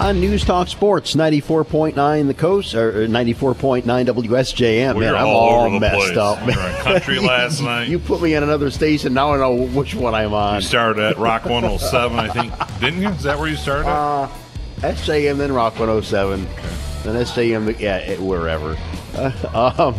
[0.00, 4.94] on News Talk Sports 94.9 the coast or 94.9 WSJM.
[4.94, 6.16] We man, I'm all all messed place.
[6.16, 6.46] up.
[6.46, 7.88] We were in country last night.
[7.88, 9.12] You put me on another station.
[9.12, 10.56] Now I know which one I'm on.
[10.56, 13.10] You started at Rock 107, I think, didn't you?
[13.10, 13.88] Is that where you started?
[13.88, 14.28] Uh,
[14.78, 16.44] SJM, then Rock 107.
[17.02, 18.76] Then SJM, yeah, wherever.
[19.50, 19.94] Um,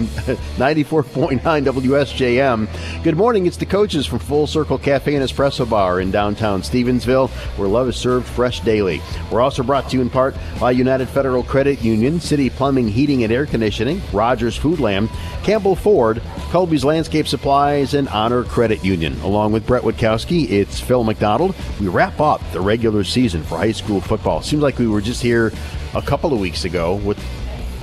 [0.57, 3.03] 94.9 WSJM.
[3.03, 3.45] Good morning.
[3.45, 7.89] It's the coaches from Full Circle Cafe and Espresso Bar in downtown Stevensville, where love
[7.89, 9.01] is served fresh daily.
[9.29, 13.23] We're also brought to you in part by United Federal Credit Union, City Plumbing, Heating,
[13.23, 15.09] and Air Conditioning, Rogers Foodland,
[15.43, 19.19] Campbell Ford, Colby's Landscape Supplies, and Honor Credit Union.
[19.21, 21.55] Along with Brett Witkowski, it's Phil McDonald.
[21.79, 24.41] We wrap up the regular season for high school football.
[24.41, 25.51] Seems like we were just here
[25.93, 27.17] a couple of weeks ago with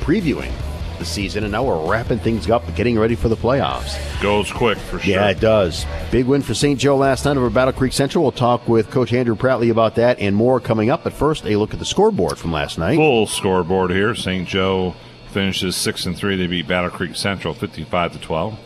[0.01, 0.53] previewing
[0.99, 3.97] the season, and now we're wrapping things up, getting ready for the playoffs.
[4.23, 5.15] Goes quick for sure.
[5.15, 5.87] Yeah, it does.
[6.11, 6.79] Big win for St.
[6.79, 8.25] Joe last night over Battle Creek Central.
[8.25, 11.05] We'll talk with Coach Andrew Pratley about that and more coming up.
[11.05, 12.97] But first, a look at the scoreboard from last night.
[12.97, 14.15] Full scoreboard here.
[14.15, 14.47] St.
[14.49, 14.95] Joe
[15.31, 16.37] finishes six and three.
[16.37, 18.59] They beat Battle Creek Central fifty-five to twelve.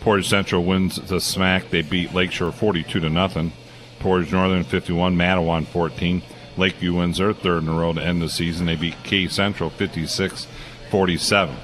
[0.00, 1.70] Portage Central wins the SMAC.
[1.70, 3.52] They beat Lakeshore forty-two to nothing.
[3.98, 6.22] Portage Northern fifty-one, Mattawan fourteen.
[6.56, 8.66] Lakeview wins their third in a row to end the season.
[8.66, 10.46] They beat K Central 56
[10.90, 11.56] 47.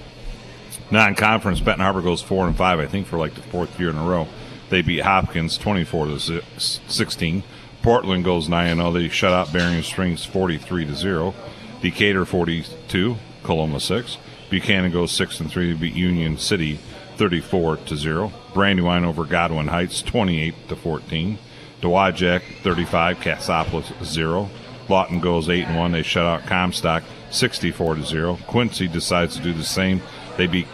[0.90, 3.90] Non conference, Benton Harbor goes 4 and 5, I think, for like the fourth year
[3.90, 4.28] in a row.
[4.68, 7.42] They beat Hopkins 24 to 16.
[7.82, 8.92] Portland goes 9 0.
[8.92, 11.34] They shut out Berrien Springs 43 to 0.
[11.82, 14.18] Decatur 42, Coloma 6.
[14.50, 15.72] Buchanan goes 6 and 3.
[15.72, 16.78] They beat Union City
[17.16, 18.32] 34 to 0.
[18.54, 21.38] Brandywine over Godwin Heights 28 to 14.
[21.80, 24.50] Dowagiac 35, Cassopolis 0.
[24.88, 25.92] Lawton goes 8 and 1.
[25.92, 28.38] They shut out Comstock 64 to 0.
[28.46, 30.00] Quincy decides to do the same.
[30.36, 30.66] They beat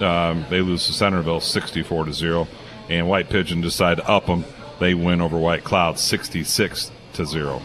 [0.00, 2.48] um, they lose to Centerville 64 to 0
[2.88, 4.44] and White Pigeon decide to up them.
[4.78, 7.62] They win over White Cloud 66 to 0.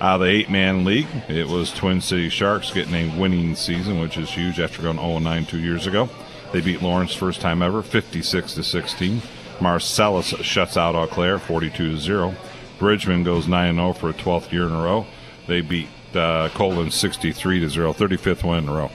[0.00, 4.16] Out of the eight-man league, it was Twin City Sharks getting a winning season, which
[4.16, 6.08] is huge after going 0-9 two years ago.
[6.52, 9.22] They beat Lawrence first time ever, 56 to 16.
[9.60, 12.34] Marcellus shuts out Eau Claire, 42 to 0.
[12.78, 15.06] Bridgman goes 9 0 for a 12th year in a row.
[15.46, 18.90] They beat uh, Colon 63 to 0, 35th win in a row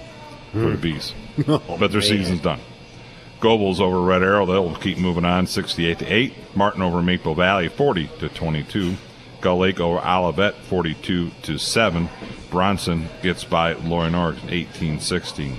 [0.52, 1.14] for the Bees.
[1.46, 2.60] but their season's done.
[3.40, 6.34] Gobles over Red Arrow, they'll keep moving on, 68 to 8.
[6.56, 8.96] Martin over Maple Valley, 40 to 22.
[9.42, 12.10] Gull Lake over Olivet, 42 to 7.
[12.50, 15.58] Bronson gets by Lorin Org, 18 16.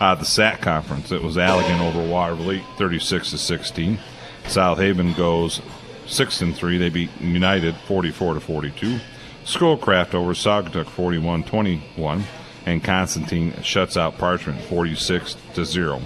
[0.00, 3.98] Uh, the SAC conference, it was Allegan over Watervliet, 36 to 16.
[4.48, 5.62] South Haven goes
[6.06, 6.78] 6 and 3.
[6.78, 8.98] They beat United 44 to 42.
[9.44, 12.24] Schoolcraft over Saugatuck 41 21.
[12.66, 16.02] And Constantine shuts out Parchment 46 to 0.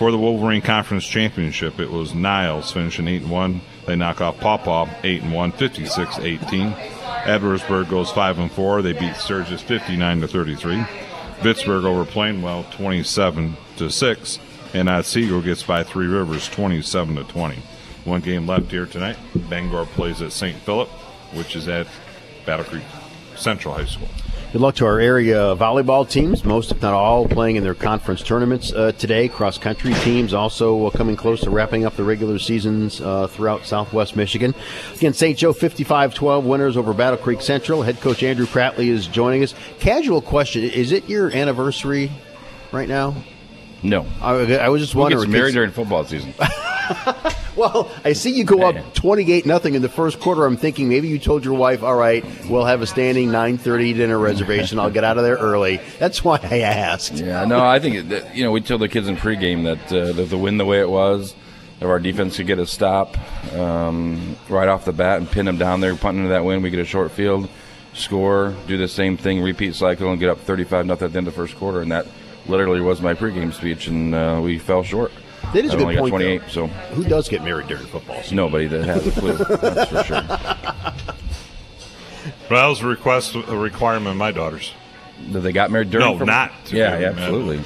[0.00, 3.60] For the Wolverine Conference Championship, it was Niles finishing 8 and 1.
[3.86, 6.72] They knock off Paw Paw 8 and 1, 56 18.
[7.24, 8.82] Edwardsburg goes 5 and 4.
[8.82, 10.84] They beat Sturgis 59 to 33.
[11.42, 14.38] Vicksburg over Plainwell 27 to 6.
[14.72, 17.56] And Otsego gets by Three Rivers 27 to 20.
[18.04, 19.18] One game left here tonight.
[19.34, 20.56] Bangor plays at St.
[20.60, 20.88] Philip,
[21.34, 21.86] which is at
[22.46, 22.84] Battle Creek
[23.36, 24.08] Central High School.
[24.52, 28.20] Good luck to our area volleyball teams, most if not all playing in their conference
[28.20, 29.28] tournaments uh, today.
[29.28, 33.64] Cross country teams also uh, coming close to wrapping up the regular seasons uh, throughout
[33.64, 34.52] southwest Michigan.
[34.96, 35.38] Again, St.
[35.38, 37.82] Joe 55 12 winners over Battle Creek Central.
[37.82, 39.54] Head coach Andrew Pratley is joining us.
[39.78, 42.10] Casual question Is it your anniversary
[42.72, 43.14] right now?
[43.84, 44.04] No.
[44.20, 45.22] I, I was just Who wondering.
[45.22, 46.34] gets married 'cause- during football season?
[47.56, 50.46] Well, I see you go up 28 nothing in the first quarter.
[50.46, 54.18] I'm thinking maybe you told your wife, "All right, we'll have a standing 9:30 dinner
[54.18, 54.78] reservation.
[54.78, 57.14] I'll get out of there early." That's why I asked.
[57.14, 60.12] yeah, no, I think, that, you know, we told the kids in pregame that, uh,
[60.12, 61.34] that the win the way it was,
[61.80, 63.18] if our defense could get a stop
[63.52, 66.70] um, right off the bat and pin them down there, punting into that win, we
[66.70, 67.48] get a short field,
[67.94, 71.26] score, do the same thing, repeat cycle, and get up 35 nothing at the end
[71.26, 71.80] of the first quarter.
[71.82, 72.06] And that
[72.46, 75.10] literally was my pregame speech, and uh, we fell short.
[75.52, 76.10] That is a I good only got point.
[76.10, 76.48] 28, though.
[76.48, 78.36] so Who does get married during football season?
[78.36, 80.22] nobody that has a clue, that's for sure.
[82.50, 84.72] Well, that was a request, a requirement of my daughters.
[85.30, 86.26] That they got married during No, football?
[86.26, 87.60] not to Yeah, yeah, absolutely.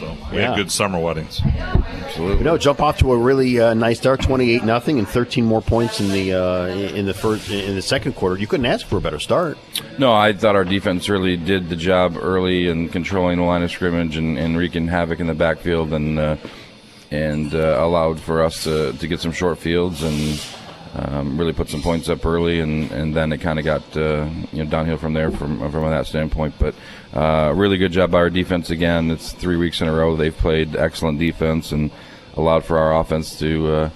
[0.00, 0.48] So we Yeah.
[0.48, 1.40] had good summer weddings.
[1.44, 2.38] Absolutely.
[2.38, 5.62] You know, jump off to a really uh, nice start, 28 nothing, and 13 more
[5.62, 8.36] points in the uh, in the first in the second quarter.
[8.38, 9.56] You couldn't ask for a better start.
[9.98, 13.70] No, I thought our defense really did the job early in controlling the line of
[13.70, 16.36] scrimmage and, and wreaking havoc in the backfield, and uh,
[17.10, 20.40] and uh, allowed for us to, to get some short fields and
[20.94, 24.28] um, really put some points up early, and, and then it kind of got uh,
[24.52, 26.54] you know downhill from there from from that standpoint.
[26.58, 26.74] But
[27.12, 29.10] uh, really good job by our defense again.
[29.10, 31.90] It's three weeks in a row they've played excellent defense and
[32.34, 33.90] allowed for our offense to.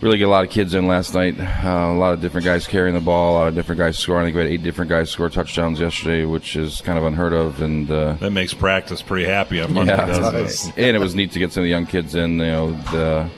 [0.00, 1.38] Uh, really get a lot of kids in last night.
[1.38, 4.22] Uh, a lot of different guys carrying the ball, a lot of different guys scoring.
[4.22, 7.32] I think we had eight different guys score touchdowns yesterday, which is kind of unheard
[7.32, 7.60] of.
[7.62, 9.92] And uh, That makes practice pretty happy on Monday.
[9.96, 12.32] yeah, doesn't and it was neat to get some of the young kids in.
[12.32, 13.30] You know, the,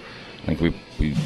[0.42, 1.16] I think we we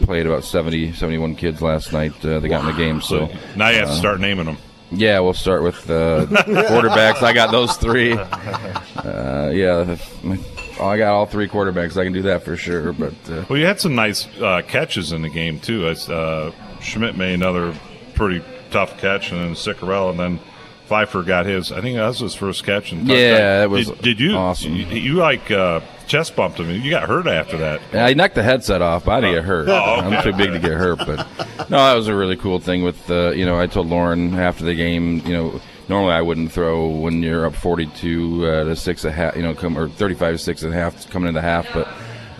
[0.00, 2.12] played about 70, 71 kids last night.
[2.24, 3.28] Uh, they got in the game, so.
[3.56, 4.56] Now you have to start naming them.
[4.90, 7.22] Yeah, we'll start with uh, quarterbacks.
[7.22, 8.16] I got those three.
[8.98, 9.96] Uh, yeah,
[10.80, 11.96] I got all three quarterbacks.
[11.96, 12.92] I can do that for sure.
[12.92, 15.86] But uh, Well, you had some nice uh, catches in the game too.
[15.88, 17.74] Uh, Schmidt made another
[18.14, 20.40] pretty tough catch, and then Ciccarella, and then
[20.86, 21.70] Pfeiffer got his.
[21.70, 22.92] I think that was his first catch.
[22.92, 24.34] And Yeah, that was Did, did you?
[24.34, 24.74] awesome.
[24.74, 26.70] You, you like uh, chest bumped him.
[26.70, 27.80] You got hurt after that.
[27.92, 29.04] Yeah, I knocked the headset off.
[29.04, 29.68] But I didn't get hurt.
[29.68, 30.16] Oh, okay.
[30.16, 30.98] I'm too big to get hurt.
[30.98, 31.26] But
[31.68, 32.82] no, that was a really cool thing.
[32.82, 35.60] With uh, you know, I told Lauren after the game, you know.
[35.88, 39.54] Normally, I wouldn't throw when you're up 42 uh, to six a half, you know,
[39.54, 41.66] come or 35 to six and a half coming into half.
[41.72, 41.88] But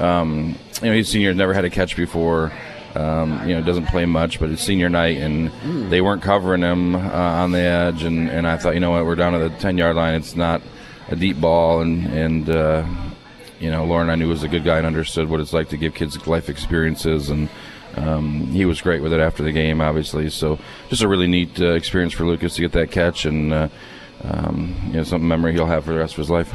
[0.03, 2.53] um, you know, he's senior, never had a catch before.
[2.95, 5.51] Um, you know, doesn't play much, but it's senior night, and
[5.91, 8.03] they weren't covering him uh, on the edge.
[8.03, 10.15] And, and I thought, you know what, we're down to the 10 yard line.
[10.15, 10.63] It's not
[11.09, 12.87] a deep ball, and and uh,
[13.61, 15.77] you know, Lauren I knew was a good guy and understood what it's like to
[15.77, 17.49] give kids life experiences, and
[17.99, 20.31] um, he was great with it after the game, obviously.
[20.31, 20.59] So
[20.89, 23.69] just a really neat uh, experience for Lucas to get that catch, and uh,
[24.23, 26.53] um, you know, something memory he'll have for the rest of his life.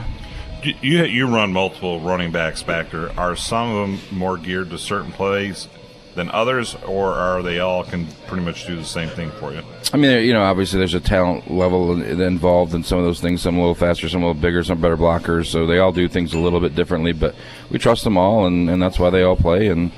[0.64, 3.12] You you, you run multiple running backs back there.
[3.20, 5.68] Are some of them more geared to certain plays
[6.16, 9.64] than others, or are they all can pretty much do the same thing for you?
[9.94, 13.42] I mean, you know, obviously there's a talent level involved in some of those things.
[13.42, 15.48] Some a little faster, some a little bigger, some better blockers.
[15.48, 17.36] So they all do things a little bit differently, but
[17.70, 19.68] we trust them all, and, and that's why they all play.
[19.68, 19.92] And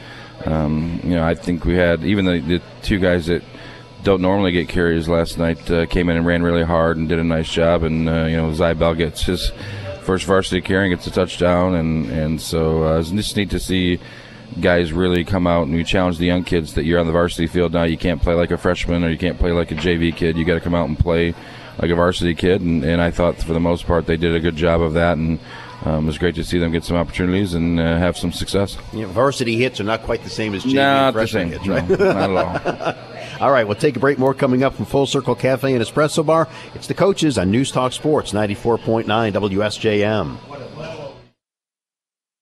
[0.46, 3.44] um, you know, I think we had even the, the two guys that
[4.04, 7.20] don't normally get carries last night uh, came in and ran really hard and did
[7.20, 7.84] a nice job.
[7.84, 9.52] And uh, you know, Zybel gets his
[10.04, 13.60] first varsity carry and gets a touchdown, and and so uh, it's just neat to
[13.60, 14.00] see
[14.62, 17.48] guys really come out and you challenge the young kids that you're on the varsity
[17.48, 17.84] field now.
[17.84, 20.38] You can't play like a freshman or you can't play like a JV kid.
[20.38, 21.34] You got to come out and play
[21.80, 22.62] like a varsity kid.
[22.62, 25.18] And, and I thought for the most part they did a good job of that.
[25.18, 25.40] And
[25.86, 28.78] um, it was great to see them get some opportunities and uh, have some success.
[28.94, 31.88] Know, varsity hits are not quite the same as JV Not freshman hits, right?
[31.88, 33.16] No, not at all.
[33.46, 34.18] All right, we'll take a break.
[34.18, 36.48] More coming up from Full Circle Cafe and Espresso Bar.
[36.74, 40.95] It's the coaches on News Talk Sports 94.9 WSJM.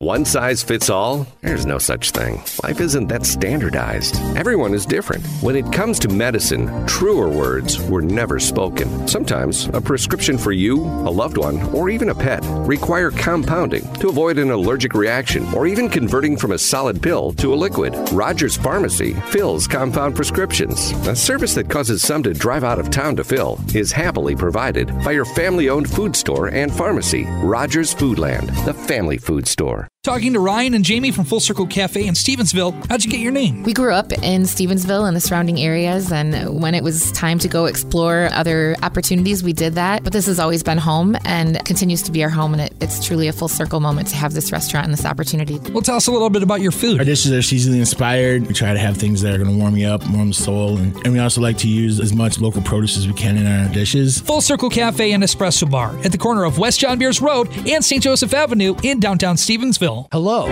[0.03, 1.25] One size fits all?
[1.39, 2.43] There's no such thing.
[2.61, 4.17] Life isn't that standardized.
[4.35, 5.25] Everyone is different.
[5.39, 9.07] When it comes to medicine, truer words were never spoken.
[9.07, 14.09] Sometimes a prescription for you, a loved one, or even a pet require compounding to
[14.09, 17.95] avoid an allergic reaction or even converting from a solid pill to a liquid.
[18.11, 20.91] Rogers Pharmacy fills compound prescriptions.
[21.07, 24.89] A service that causes some to drive out of town to fill is happily provided
[25.05, 29.87] by your family owned food store and pharmacy, Rogers Foodland, the family food store.
[30.03, 32.73] Talking to Ryan and Jamie from Full Circle Cafe in Stevensville.
[32.89, 33.63] How'd you get your name?
[33.63, 37.47] We grew up in Stevensville and the surrounding areas, and when it was time to
[37.47, 40.03] go explore other opportunities, we did that.
[40.03, 43.01] But this has always been home and continues to be our home, and it, it's
[43.05, 45.57] truly a full circle moment to have this restaurant and this opportunity.
[45.71, 46.99] Well, tell us a little bit about your food.
[46.99, 48.45] Our dishes are seasonally inspired.
[48.45, 50.79] We try to have things that are going to warm you up, warm the soul,
[50.79, 53.47] and, and we also like to use as much local produce as we can in
[53.47, 54.19] our dishes.
[54.19, 57.85] Full Circle Cafe and Espresso Bar at the corner of West John Beers Road and
[57.85, 58.03] St.
[58.03, 59.92] Joseph Avenue in downtown Stevensville.
[60.11, 60.47] Hello.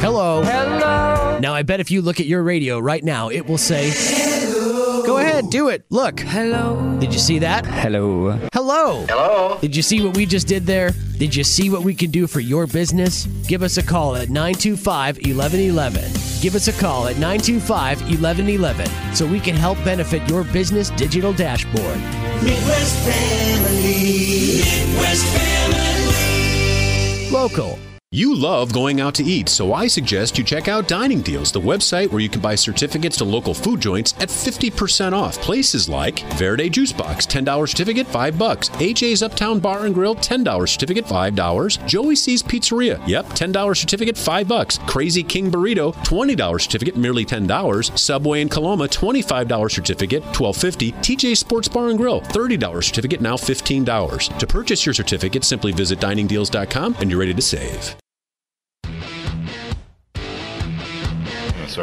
[0.00, 0.42] Hello.
[0.42, 1.38] Hello.
[1.40, 3.90] Now, I bet if you look at your radio right now, it will say,
[5.06, 5.84] Go ahead, do it.
[5.90, 6.20] Look.
[6.20, 6.98] Hello.
[7.00, 7.64] Did you see that?
[7.66, 8.38] Hello.
[8.52, 9.06] Hello.
[9.08, 9.58] Hello.
[9.60, 10.90] Did you see what we just did there?
[11.18, 13.26] Did you see what we can do for your business?
[13.48, 16.02] Give us a call at 925 1111.
[16.40, 21.32] Give us a call at 925 1111 so we can help benefit your business digital
[21.32, 21.98] dashboard.
[22.42, 24.62] Midwest Family.
[24.64, 25.79] Midwest Family.
[27.30, 27.89] Local.
[28.12, 31.60] You love going out to eat, so I suggest you check out Dining Deals, the
[31.60, 35.38] website where you can buy certificates to local food joints at 50% off.
[35.38, 38.68] Places like Verde Juice Box, $10 certificate, 5 bucks.
[38.70, 41.86] AJ's Uptown Bar and Grill, $10 certificate, $5.
[41.86, 44.78] Joey C's Pizzeria, yep, $10 certificate, 5 bucks.
[44.88, 47.96] Crazy King Burrito, $20 certificate, merely $10.
[47.96, 50.94] Subway in Coloma, $25 certificate, $12.50.
[50.94, 54.36] TJ Sports Bar and Grill, $30 certificate, now $15.
[54.36, 57.99] To purchase your certificate, simply visit diningdeals.com and you're ready to save.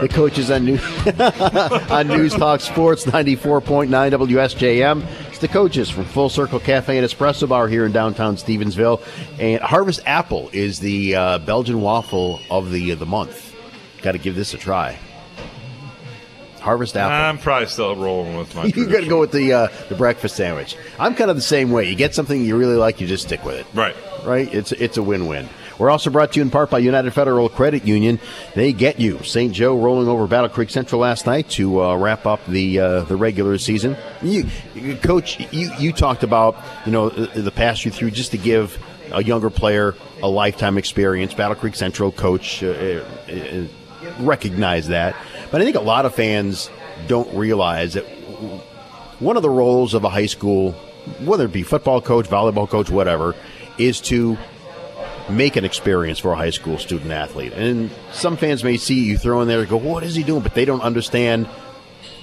[0.01, 0.77] The coaches on, New-
[1.93, 5.05] on News Talk Sports 94.9 WSJM.
[5.27, 9.01] It's the coaches from Full Circle Cafe and Espresso Bar here in downtown Stevensville.
[9.39, 13.55] And Harvest Apple is the uh, Belgian waffle of the, the month.
[14.01, 14.97] Got to give this a try.
[16.59, 17.15] Harvest Apple.
[17.15, 18.65] I'm probably still rolling with my.
[18.75, 20.75] you got to go with the uh, the breakfast sandwich.
[20.99, 21.89] I'm kind of the same way.
[21.89, 23.65] You get something you really like, you just stick with it.
[23.73, 23.95] Right.
[24.25, 24.53] Right?
[24.53, 25.47] It's it's a win-win.
[25.77, 28.19] We're also brought to you in part by United Federal Credit Union.
[28.55, 29.23] They get you.
[29.23, 29.53] St.
[29.53, 33.15] Joe rolling over Battle Creek Central last night to uh, wrap up the uh, the
[33.15, 33.95] regular season.
[34.21, 34.45] You,
[35.01, 39.23] Coach, you, you talked about you know the, pass you through just to give a
[39.23, 41.33] younger player a lifetime experience.
[41.33, 43.67] Battle Creek Central coach uh, uh, uh
[44.19, 45.15] recognize that,
[45.51, 46.69] but I think a lot of fans
[47.07, 48.05] don't realize that
[49.19, 50.71] one of the roles of a high school,
[51.23, 53.35] whether it be football coach, volleyball coach, whatever,
[53.77, 54.37] is to
[55.29, 57.53] make an experience for a high school student athlete.
[57.53, 60.41] And some fans may see you throw in there and go, what is he doing?
[60.41, 61.49] But they don't understand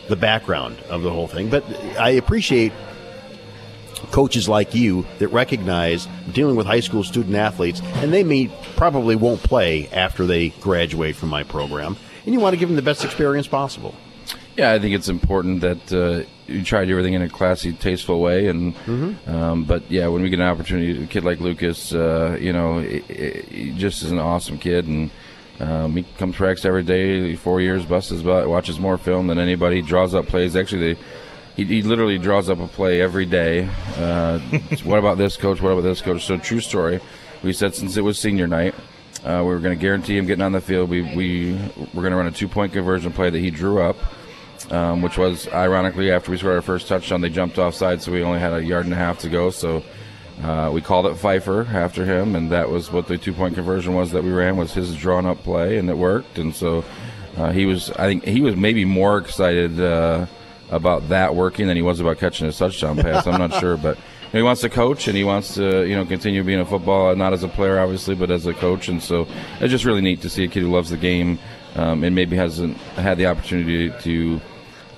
[0.09, 1.51] the background of the whole thing.
[1.51, 1.65] But
[1.99, 2.73] I appreciate
[4.11, 9.17] coaches like you that recognize dealing with high school student athletes, and they may probably
[9.17, 12.83] won't play after they graduate from my program, and you want to give them the
[12.83, 13.95] best experience possible.
[14.57, 18.49] Yeah, I think it's important that uh, you do everything in a classy, tasteful way.
[18.49, 19.31] And mm-hmm.
[19.31, 22.81] um, but yeah, when we get an opportunity, a kid like Lucas, uh, you know,
[22.81, 25.11] he just is an awesome kid, and
[25.61, 27.37] um, he comes practice every day.
[27.37, 30.57] Four years, busts his butt, watches more film than anybody, draws up plays.
[30.57, 31.01] Actually, they,
[31.57, 33.69] he, he literally draws up a play every day.
[33.97, 34.39] Uh,
[34.85, 35.61] what about this coach?
[35.61, 36.25] What about this coach?
[36.25, 37.01] So true story.
[37.43, 38.75] We said since it was senior night.
[39.25, 40.91] Uh, we were going to guarantee him getting on the field.
[40.91, 41.55] We, we
[41.95, 43.97] were going to run a two point conversion play that he drew up
[44.71, 48.23] um, which was ironically after we scored our first touchdown, they jumped offside, so we
[48.23, 49.51] only had a yard and a half to go.
[49.51, 49.83] So
[50.43, 53.95] uh, we called it Pfeiffer after him, and that was what the two point conversion
[53.95, 56.39] was that we ran was his drawn up play, and it worked.
[56.39, 56.85] And so
[57.37, 60.27] uh, he was, I think, he was maybe more excited uh,
[60.71, 63.27] about that working than he was about catching his touchdown pass.
[63.27, 63.99] I'm not sure, but.
[64.35, 67.33] He wants to coach and he wants to, you know, continue being a football, not
[67.33, 68.89] as a player, obviously, but as a coach.
[68.89, 69.29] And so
[69.61, 71.39] it's just really neat to see a kid who loves the game
[71.77, 74.41] um, and maybe hasn't had the opportunity to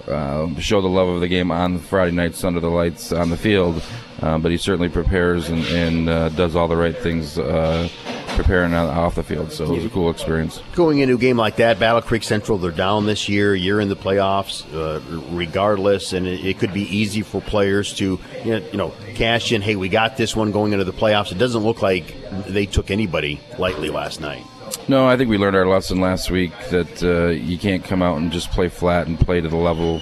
[0.08, 3.36] uh, show the love of the game on Friday nights under the lights on the
[3.36, 3.82] field.
[4.22, 7.86] Uh, but he certainly prepares and, and uh, does all the right things uh,
[8.28, 9.52] preparing off the field.
[9.52, 10.62] So it was a cool experience.
[10.74, 13.54] Going into a game like that, Battle Creek Central, they're down this year.
[13.54, 15.00] You're in the playoffs, uh,
[15.34, 19.52] regardless, and it, it, could be easy for players to you know, you know cash
[19.52, 19.60] in.
[19.60, 21.30] Hey, we got this one going into the playoffs.
[21.30, 22.14] It doesn't look like
[22.46, 24.44] they took anybody lightly last night.
[24.88, 28.18] No, I think we learned our lesson last week that uh, you can't come out
[28.18, 30.00] and just play flat and play to the level.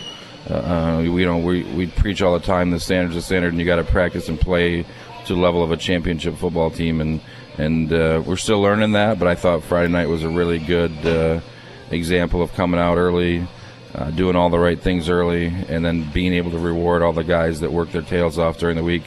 [0.48, 3.58] Uh, uh we, know, we, we preach all the time the standard's the standard, and
[3.58, 4.82] you got to practice and play
[5.24, 7.00] to the level of a championship football team.
[7.00, 7.20] And
[7.56, 9.18] and uh, we're still learning that.
[9.18, 11.40] But I thought Friday night was a really good uh,
[11.90, 13.46] example of coming out early,
[13.94, 17.24] uh, doing all the right things early, and then being able to reward all the
[17.24, 19.04] guys that worked their tails off during the week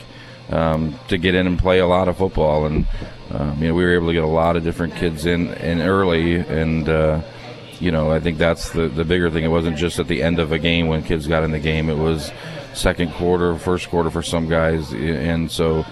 [0.49, 2.65] um, to get in and play a lot of football.
[2.65, 2.87] And
[3.31, 5.81] um, you know, we were able to get a lot of different kids in in
[5.81, 7.21] early, and uh,
[7.79, 9.43] you know, I think that's the the bigger thing.
[9.43, 11.89] It wasn't just at the end of a game when kids got in the game.
[11.89, 12.31] It was
[12.73, 15.85] second quarter, first quarter for some guys, and so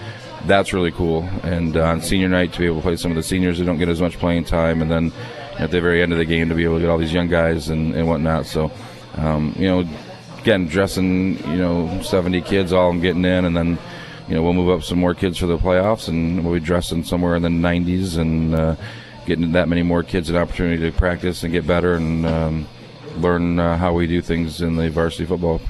[0.46, 1.22] that's really cool.
[1.42, 3.64] And uh, on senior night, to be able to play some of the seniors who
[3.64, 5.12] don't get as much playing time, and then
[5.58, 7.28] at the very end of the game to be able to get all these young
[7.28, 8.46] guys and, and whatnot.
[8.46, 8.70] So,
[9.14, 9.88] um, you know,
[10.38, 13.78] again, dressing, you know, 70 kids, all them getting in, and then
[14.28, 17.04] you know, we'll move up some more kids for the playoffs, and we'll be dressing
[17.04, 18.76] somewhere in the 90s and uh,
[19.24, 22.68] getting that many more kids an opportunity to practice and get better and um,
[23.16, 25.60] learn uh, how we do things in the varsity football.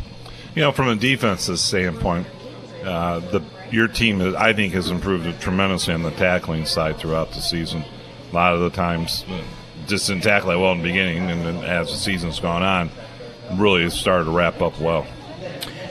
[0.55, 2.27] You know, from a defensive standpoint,
[2.85, 7.41] uh, the your team, I think, has improved tremendously on the tackling side throughout the
[7.41, 7.85] season.
[8.31, 9.25] A lot of the times,
[9.87, 12.91] just didn't tackle that well in the beginning, and then as the season's gone on,
[13.59, 15.07] really started to wrap up well.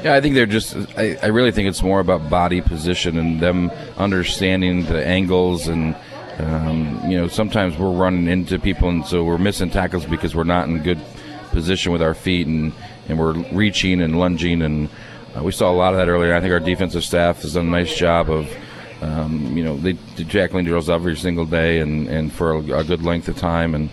[0.05, 0.75] Yeah, I think they're just.
[0.95, 5.95] I, I really think it's more about body position and them understanding the angles and.
[6.37, 10.43] Um, you know, sometimes we're running into people, and so we're missing tackles because we're
[10.43, 10.99] not in good
[11.51, 12.73] position with our feet, and,
[13.07, 14.89] and we're reaching and lunging, and
[15.35, 16.35] uh, we saw a lot of that earlier.
[16.35, 18.53] I think our defensive staff has done a nice job of,
[19.01, 22.83] um, you know, they do tackling drills every single day, and, and for a, a,
[22.83, 23.89] good length of time, and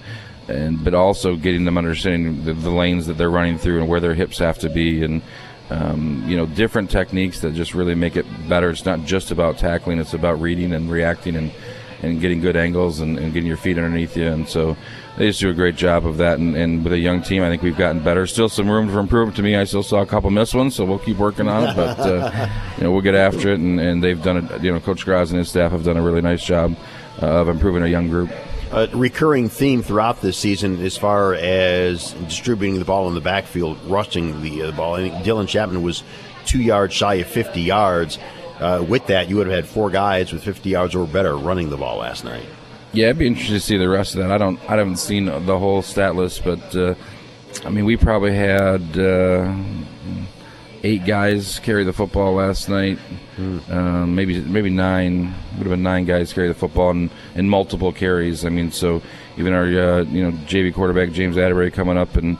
[0.49, 4.01] and but also getting them understanding the, the lanes that they're running through and where
[4.01, 5.23] their hips have to be, and
[5.73, 8.71] um, you know, different techniques that just really make it better.
[8.71, 11.51] It's not just about tackling; it's about reading and reacting and,
[12.03, 14.27] and getting good angles and, and getting your feet underneath you.
[14.27, 14.77] And so
[15.17, 16.39] they just do a great job of that.
[16.39, 18.27] And, and, with a young team, I think we've gotten better.
[18.27, 19.37] Still some room for improvement.
[19.37, 21.77] To me, I still saw a couple missed ones, so we'll keep working on it.
[21.77, 23.59] But uh, you know, we'll get after it.
[23.59, 24.63] And, and they've done it.
[24.63, 26.77] You know, Coach Graz and his staff have done a really nice job
[27.23, 28.31] uh, of improving a young group
[28.73, 33.79] a recurring theme throughout this season as far as distributing the ball in the backfield,
[33.85, 34.95] rushing the, uh, ball.
[34.95, 36.03] I think Dylan Chapman was
[36.47, 38.19] two yards shy of 50 yards.
[38.59, 41.69] Uh, with that, you would have had four guys with 50 yards or better running
[41.69, 42.47] the ball last night.
[42.93, 44.33] Yeah, it'd be interesting to see the rest of that.
[44.33, 46.95] I don't, I haven't seen the whole stat list, but uh,
[47.65, 49.55] I mean, we probably had uh,
[50.83, 52.99] eight guys carry the football last night.
[53.71, 57.93] um, maybe maybe nine would have been nine guys carry the football and, and multiple
[57.93, 58.45] carries.
[58.45, 59.03] I mean, so
[59.37, 62.39] even our uh, you know JV quarterback James Atterbury coming up and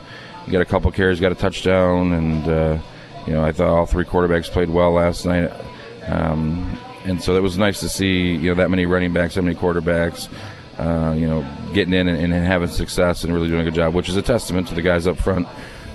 [0.51, 2.77] got a couple carries, got a touchdown, and uh,
[3.25, 5.51] you know I thought all three quarterbacks played well last night.
[6.07, 9.41] Um, and so it was nice to see you know that many running backs, that
[9.41, 10.29] many quarterbacks,
[10.77, 13.93] uh, you know, getting in and, and, having success and really doing a good job,
[13.93, 15.47] which is a testament to the guys up front,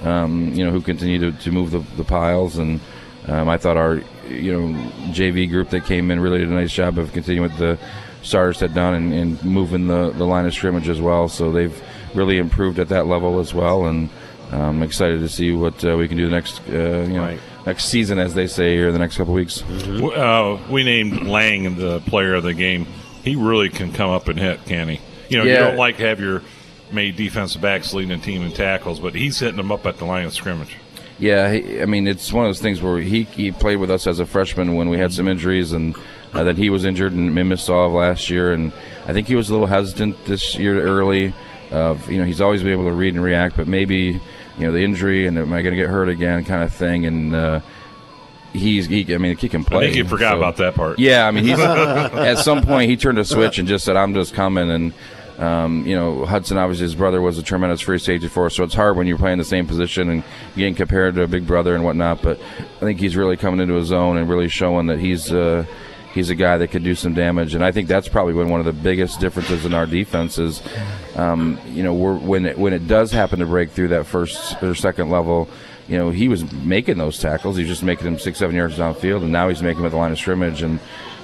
[0.05, 2.59] um, you know, who continue to, to move the, the piles.
[2.59, 2.81] And
[3.27, 6.73] um, I thought our you know JV group that came in really did a nice
[6.73, 7.79] job of continuing with the
[8.23, 11.29] starters had done and, and moving the, the line of scrimmage as well.
[11.29, 11.83] So they've
[12.15, 14.11] really improved at that level as well, and
[14.53, 17.41] I'm excited to see what uh, we can do the next uh, you know right.
[17.67, 19.63] next season, as they say here, the next couple weeks.
[19.63, 20.19] Mm-hmm.
[20.19, 22.87] Uh, we named Lang the player of the game.
[23.25, 25.01] He really can come up and hit, can he?
[25.29, 25.53] You know, yeah.
[25.53, 26.43] you don't like have your
[26.93, 30.05] made defensive backs leading the team in tackles, but he's hitting them up at the
[30.05, 30.77] line of scrimmage.
[31.19, 34.07] Yeah, he, I mean, it's one of those things where he, he played with us
[34.07, 35.97] as a freshman when we had some injuries, and
[36.33, 38.53] uh, that he was injured and missed all of last year.
[38.53, 38.73] And
[39.07, 41.35] I think he was a little hesitant this year early.
[41.71, 44.21] Of you know, he's always been able to read and react, but maybe
[44.59, 47.05] you know the injury and am I going to get hurt again, kind of thing.
[47.05, 47.61] And uh,
[48.53, 49.79] he's he, I mean he can play.
[49.79, 50.99] I think you forgot so, about that part.
[50.99, 54.15] Yeah, I mean he's at some point he turned a switch and just said I'm
[54.15, 54.93] just coming and
[55.39, 58.65] um, you know, Hudson, obviously, his brother was a tremendous free safety for us, so
[58.65, 60.25] it's hard when you're playing the same position and
[60.57, 62.23] getting compared to a big brother and whatnot.
[62.23, 65.65] But I think he's really coming into his own and really showing that he's uh,
[66.13, 67.55] he's a guy that could do some damage.
[67.55, 70.61] And I think that's probably been one of the biggest differences in our defense is,
[71.15, 74.75] um, you know, when it, when it does happen to break through that first or
[74.75, 75.49] second level.
[75.87, 77.57] You know, he was making those tackles.
[77.57, 79.93] He was just making them six, seven yards downfield, and now he's making them at
[79.93, 80.61] the line of scrimmage.
[80.61, 80.81] And,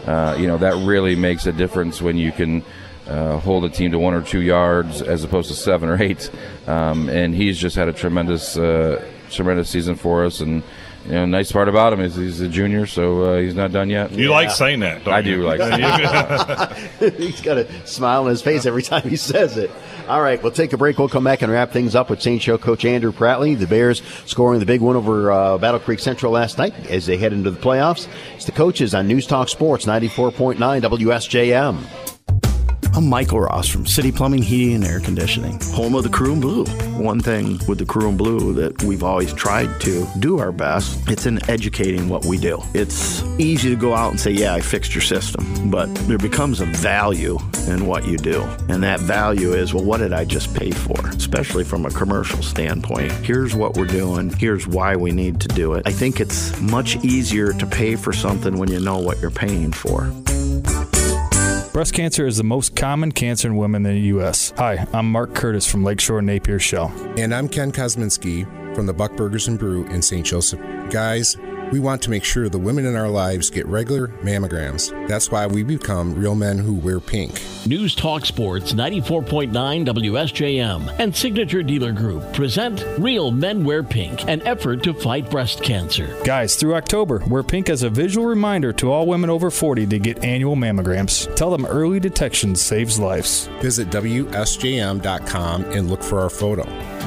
[0.06, 2.64] uh, you know, that really makes a difference when you can
[3.08, 6.30] uh, hold a team to one or two yards as opposed to seven or eight.
[6.66, 10.40] Um, and he's just had a tremendous, uh, tremendous season for us.
[10.40, 10.62] And
[11.06, 13.90] you know, nice part about him is he's a junior, so uh, he's not done
[13.90, 14.12] yet.
[14.12, 14.34] You yeah.
[14.34, 15.06] like saying that?
[15.06, 15.36] I you?
[15.36, 15.60] do like.
[17.18, 19.70] he's got a smile on his face every time he says it.
[20.08, 20.98] All right, we'll take a break.
[20.98, 22.40] We'll come back and wrap things up with St.
[22.40, 23.58] Joe coach Andrew Pratley.
[23.58, 27.18] The Bears scoring the big one over uh, Battle Creek Central last night as they
[27.18, 28.08] head into the playoffs.
[28.34, 32.03] It's the coaches on News Talk Sports 94.9 WSJM.
[32.96, 36.40] I'm Michael Ross from City Plumbing, Heating, and Air Conditioning, home of the Crew and
[36.40, 36.64] Blue.
[36.96, 40.96] One thing with the Crew and Blue that we've always tried to do our best,
[41.08, 42.62] it's in educating what we do.
[42.72, 46.60] It's easy to go out and say, yeah, I fixed your system, but there becomes
[46.60, 48.42] a value in what you do.
[48.68, 51.08] And that value is, well, what did I just pay for?
[51.08, 53.10] Especially from a commercial standpoint.
[53.10, 54.30] Here's what we're doing.
[54.30, 55.82] Here's why we need to do it.
[55.84, 59.72] I think it's much easier to pay for something when you know what you're paying
[59.72, 60.12] for.
[61.74, 64.52] Breast cancer is the most common cancer in women in the U.S.
[64.58, 66.92] Hi, I'm Mark Curtis from Lakeshore Napier Shell.
[67.18, 68.44] And I'm Ken Kosminski
[68.76, 70.24] from the Buck Burgers and Brew in St.
[70.24, 70.60] Joseph.
[70.90, 71.36] Guys,
[71.74, 74.92] we want to make sure the women in our lives get regular mammograms.
[75.08, 77.42] That's why we become real men who wear pink.
[77.66, 79.50] News Talk Sports 94.9
[79.84, 85.64] WSJM and Signature Dealer Group present Real Men Wear Pink, an effort to fight breast
[85.64, 86.16] cancer.
[86.22, 89.98] Guys, through October, wear pink as a visual reminder to all women over 40 to
[89.98, 91.34] get annual mammograms.
[91.34, 93.48] Tell them early detection saves lives.
[93.60, 96.62] Visit WSJM.com and look for our photo.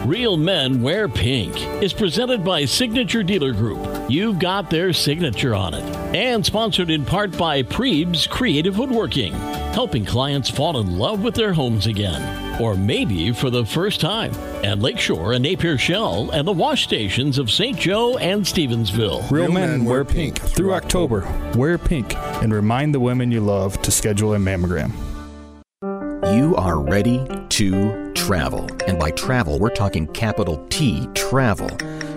[0.06, 3.97] Real Men Wear Pink is presented by Signature Dealer Group.
[4.10, 5.84] You've got their signature on it.
[6.15, 9.34] And sponsored in part by Prebes Creative Woodworking,
[9.74, 12.62] helping clients fall in love with their homes again.
[12.62, 17.38] Or maybe for the first time at Lakeshore and Napier Shell and the wash stations
[17.38, 17.78] of St.
[17.78, 19.30] Joe and Stevensville.
[19.30, 21.26] Real, Real men, men, wear pink, pink through October.
[21.26, 21.58] October.
[21.58, 24.91] Wear pink and remind the women you love to schedule a mammogram.
[26.34, 28.67] You are ready to travel.
[28.88, 31.70] And by travel, we're talking capital T travel.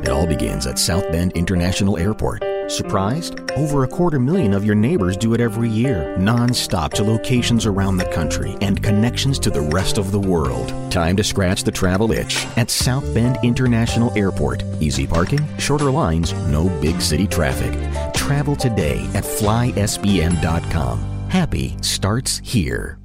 [0.03, 2.43] It all begins at South Bend International Airport.
[2.69, 3.51] Surprised?
[3.53, 7.97] Over a quarter million of your neighbors do it every year, non-stop to locations around
[7.97, 10.69] the country and connections to the rest of the world.
[10.91, 14.63] Time to scratch the travel itch at South Bend International Airport.
[14.81, 17.73] Easy parking, shorter lines, no big city traffic.
[18.15, 21.01] Travel today at flysbn.com.
[21.29, 23.00] Happy starts here.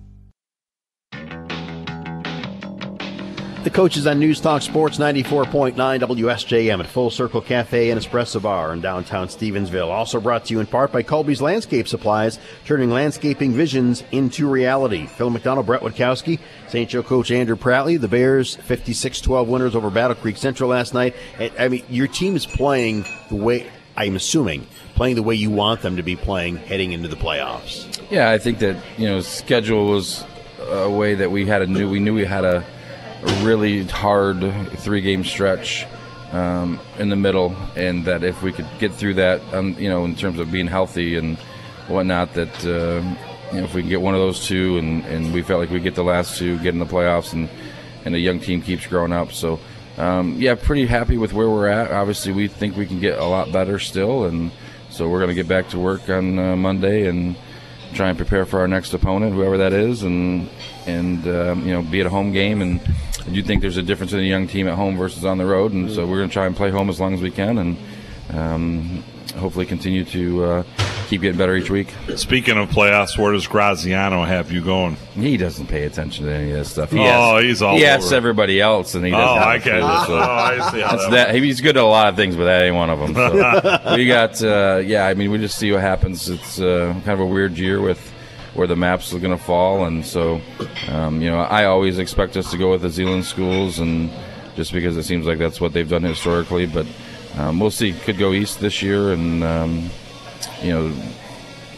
[3.65, 8.73] The coaches on News Talk Sports 94.9 WSJM at Full Circle Cafe and Espresso Bar
[8.73, 9.89] in downtown Stevensville.
[9.89, 15.07] Also brought to you in part by Colby's Landscape Supplies, turning landscaping visions into reality.
[15.07, 16.87] Phil McDonald, Brett Witkowski, St.
[16.87, 17.99] Joe coach Andrew Pratley.
[17.99, 21.15] The Bears 56-12 winners over Battle Creek Central last night.
[21.57, 25.81] I mean, your team is playing the way, I'm assuming, playing the way you want
[25.81, 27.99] them to be playing heading into the playoffs.
[28.11, 30.23] Yeah, I think that, you know, schedule was
[30.59, 32.63] a way that we had a new, we knew we had a,
[33.43, 34.41] really hard
[34.77, 35.85] three game stretch
[36.31, 40.05] um, in the middle, and that if we could get through that, um, you know,
[40.05, 41.37] in terms of being healthy and
[41.87, 43.01] whatnot, that uh,
[43.53, 45.69] you know, if we can get one of those two, and, and we felt like
[45.69, 47.49] we get the last two, get in the playoffs, and
[48.03, 49.31] and the young team keeps growing up.
[49.31, 49.59] So,
[49.97, 51.91] um, yeah, pretty happy with where we're at.
[51.91, 54.51] Obviously, we think we can get a lot better still, and
[54.89, 57.35] so we're going to get back to work on uh, Monday and
[57.93, 60.49] try and prepare for our next opponent, whoever that is, and
[60.87, 62.61] and um, you know, be at a home game.
[62.61, 62.79] And
[63.31, 65.73] do think there's a difference in a young team at home versus on the road,
[65.73, 67.77] and so we're going to try and play home as long as we can, and
[68.31, 69.03] um,
[69.35, 70.63] hopefully continue to uh,
[71.07, 71.93] keep getting better each week.
[72.15, 74.95] Speaking of playoffs, where does Graziano have you going?
[75.15, 76.91] He doesn't pay attention to any of that stuff.
[76.91, 77.03] He Oh,
[77.37, 78.15] asks- he's all He asks over.
[78.15, 79.37] everybody else, and he Oh, doesn't.
[79.37, 79.81] have I get it.
[79.81, 81.35] so Oh, I see how that that.
[81.35, 83.13] He's good at a lot of things, but that ain't one of them.
[83.15, 85.05] So we got, uh, yeah.
[85.07, 86.29] I mean, we just see what happens.
[86.29, 88.11] It's uh, kind of a weird year with
[88.55, 90.41] where the maps are going to fall, and so
[90.89, 94.09] um, you know, I always expect us to go with the Zeeland schools, and
[94.55, 96.87] just because it seems like that's what they've done historically, but
[97.37, 97.91] um, we'll see.
[97.91, 99.89] Could go east this year, and um,
[100.61, 100.93] you know,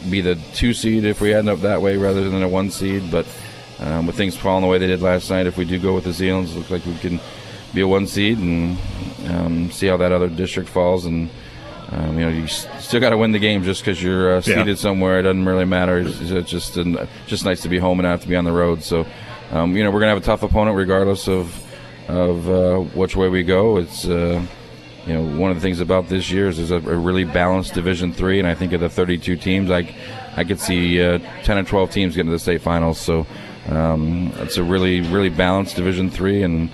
[0.10, 3.12] be the two seed if we end up that way rather than a one seed.
[3.12, 3.26] But
[3.80, 6.04] um, with things falling the way they did last night, if we do go with
[6.04, 7.20] the Zeelands, it looks like we can
[7.74, 8.78] be a one seed and
[9.28, 11.06] um, see how that other district falls.
[11.06, 11.30] And
[11.92, 14.62] um, you know, you still got to win the game just because you're uh, Yeah.
[14.64, 15.20] seated somewhere.
[15.20, 16.00] It doesn't really matter.
[16.00, 18.44] It's, it's just uh, just nice to be home and not have to be on
[18.46, 18.84] the road.
[18.84, 19.06] So
[19.52, 21.64] um, you know, we're gonna have a tough opponent regardless of
[22.10, 23.78] of uh, which way we go.
[23.78, 24.42] It's uh,
[25.06, 27.74] you know one of the things about this year is there's a, a really balanced
[27.74, 29.96] Division Three, and I think of the 32 teams, I
[30.36, 33.00] I could see uh, 10 or 12 teams getting to the state finals.
[33.00, 33.26] So
[33.70, 36.70] um, it's a really really balanced Division Three, and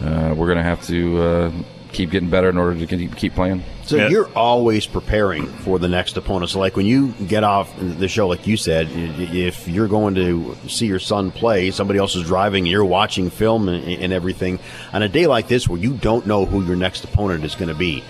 [0.00, 1.52] uh, we're gonna have to uh,
[1.92, 3.62] keep getting better in order to keep, keep playing.
[3.84, 6.50] So you're always preparing for the next opponent.
[6.50, 10.56] So, like when you get off the show, like you said, if you're going to
[10.68, 14.58] see your son play, somebody else is driving, and you're watching film and, and everything.
[14.92, 17.68] On a day like this, where you don't know who your next opponent is going
[17.68, 18.04] to be,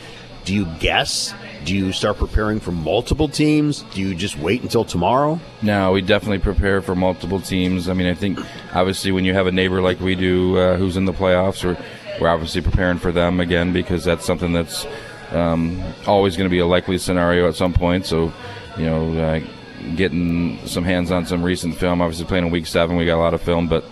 [0.44, 1.35] do you guess?
[1.64, 3.82] Do you start preparing for multiple teams?
[3.94, 5.40] Do you just wait until tomorrow?
[5.62, 7.88] No, we definitely prepare for multiple teams.
[7.88, 8.40] I mean, I think
[8.74, 11.76] obviously when you have a neighbor like we do uh, who's in the playoffs, we're,
[12.20, 14.85] we're obviously preparing for them again because that's something that's
[15.35, 18.07] um, always going to be a likely scenario at some point.
[18.07, 18.33] So,
[18.77, 19.40] you know, uh,
[19.97, 22.01] getting some hands on some recent film.
[22.01, 23.85] Obviously, playing in week seven, we got a lot of film, but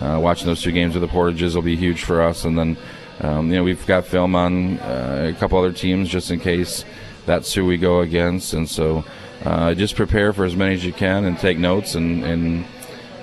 [0.00, 2.44] uh, watching those two games with the Portages will be huge for us.
[2.44, 2.76] And then,
[3.20, 6.84] um, you know, we've got film on uh, a couple other teams just in case
[7.26, 8.52] that's who we go against.
[8.54, 9.04] And so,
[9.44, 12.64] uh, just prepare for as many as you can and take notes and, and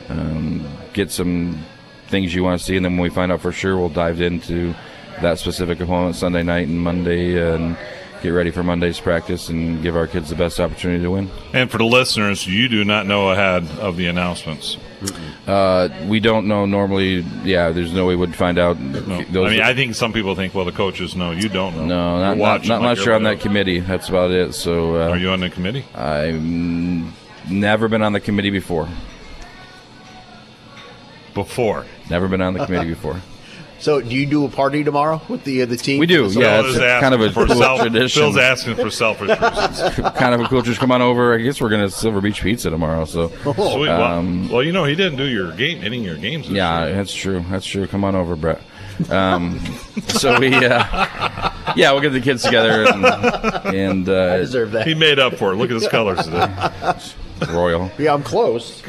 [0.10, 1.64] um, get some
[2.08, 2.76] things you want to see.
[2.76, 4.74] And then when we find out for sure, we'll dive into
[5.22, 7.78] that specific opponent Sunday night and Monday and
[8.22, 11.30] get ready for Monday's practice and give our kids the best opportunity to win.
[11.54, 14.78] And for the listeners, you do not know ahead of the announcements.
[15.46, 17.20] Uh, we don't know normally.
[17.44, 18.80] Yeah, there's no way we'd find out.
[18.80, 19.24] No.
[19.26, 21.32] Those I mean, I think some people think, well, the coaches know.
[21.32, 21.86] You don't know.
[21.86, 23.80] No, not, not, not like unless you're on that committee.
[23.80, 24.54] That's about it.
[24.56, 25.86] So, uh, Are you on the committee?
[25.94, 26.42] I've
[27.52, 28.90] never been on the committee before.
[31.36, 33.22] Before, never been on the committee before.
[33.78, 36.00] So, do you do a party tomorrow with the uh, the team?
[36.00, 36.62] We do, So- yeah.
[36.66, 38.22] It's kind of a cool self- tradition.
[38.22, 40.00] Phil's asking for selfish reasons.
[40.16, 40.62] kind of a cool.
[40.62, 41.36] Just come on over.
[41.36, 43.06] I guess we're gonna Silver Beach Pizza tomorrow.
[43.06, 43.32] So.
[43.46, 46.50] Well, um, well, you know, he didn't do your game, any of your games.
[46.50, 46.96] Yeah, year.
[46.96, 47.44] that's true.
[47.50, 47.86] That's true.
[47.88, 48.62] Come on over, Brett.
[49.10, 49.60] Um,
[50.08, 53.06] so we, uh, yeah, we'll get the kids together and,
[53.76, 54.88] and uh, I deserve that.
[54.88, 55.58] He made up for it.
[55.58, 56.48] Look at his colors today.
[57.52, 57.92] Royal.
[57.98, 58.82] Yeah, I'm close.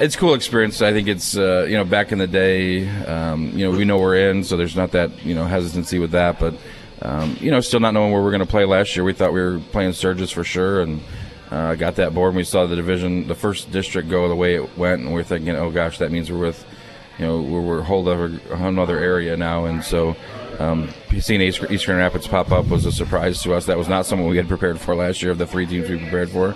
[0.00, 0.82] It's cool experience.
[0.82, 3.98] I think it's uh, you know back in the day, um, you know we know
[3.98, 6.38] we're in, so there's not that you know hesitancy with that.
[6.38, 6.54] But
[7.02, 9.32] um, you know, still not knowing where we're going to play last year, we thought
[9.32, 11.00] we were playing Sturgis for sure, and
[11.50, 12.30] uh, got that board.
[12.30, 15.22] And we saw the division, the first district go the way it went, and we're
[15.22, 16.64] thinking, oh gosh, that means we're with
[17.18, 20.16] you know we're, we're hold over another area now, and so.
[20.58, 20.88] Um,
[21.18, 23.66] seeing East- Eastern Rapids pop up was a surprise to us.
[23.66, 25.98] That was not something we had prepared for last year of the three teams we
[25.98, 26.54] prepared for.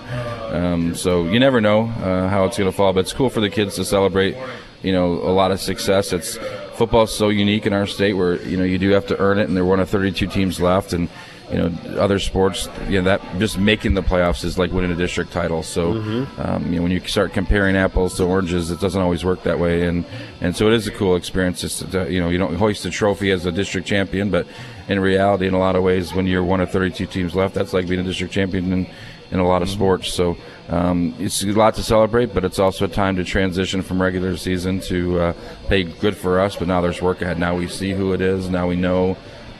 [0.50, 3.40] Um, so you never know uh, how it's going to fall, but it's cool for
[3.40, 4.36] the kids to celebrate.
[4.82, 6.12] You know, a lot of success.
[6.12, 6.38] It's
[6.74, 9.48] football's so unique in our state where you know you do have to earn it,
[9.48, 11.08] and there are one of 32 teams left, and
[11.50, 12.68] you know other sports.
[12.88, 15.62] You know that just making the playoffs is like winning a district title.
[15.62, 15.92] So
[16.38, 19.58] um, you know when you start comparing apples to oranges, it doesn't always work that
[19.58, 20.04] way, and
[20.40, 21.60] and so it is a cool experience.
[21.60, 24.46] Just to, you know you don't hoist a trophy as a district champion, but
[24.88, 27.72] in reality, in a lot of ways, when you're one of 32 teams left, that's
[27.72, 28.86] like being a district champion in,
[29.32, 30.12] in a lot of sports.
[30.12, 30.36] So
[30.68, 34.36] um, it's a lot to celebrate, but it's also a time to transition from regular
[34.36, 35.32] season to uh,
[35.68, 36.56] pay good for us.
[36.56, 37.38] But now there's work ahead.
[37.38, 38.48] Now we see who it is.
[38.48, 39.16] Now we know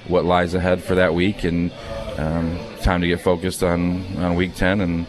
[0.09, 1.73] what lies ahead for that week, and
[2.19, 5.07] um, time to get focused on, on week 10 and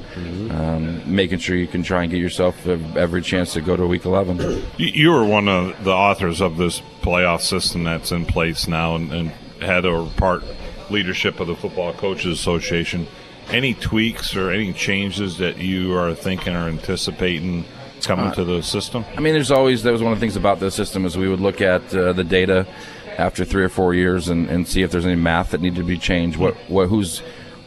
[0.51, 4.05] um, making sure you can try and get yourself every chance to go to week
[4.05, 4.37] 11.
[4.77, 8.95] You, you were one of the authors of this playoff system that's in place now,
[8.95, 9.29] and, and
[9.61, 10.43] head or part
[10.89, 13.07] leadership of the Football Coaches Association.
[13.49, 17.65] Any tweaks or any changes that you are thinking or anticipating
[18.03, 19.05] coming Uh, to the system?
[19.15, 21.29] I mean, there's always that was one of the things about the system is we
[21.29, 22.67] would look at uh, the data
[23.17, 25.83] after three or four years and, and see if there's any math that needed to
[25.83, 26.37] be changed.
[26.37, 27.21] What what who's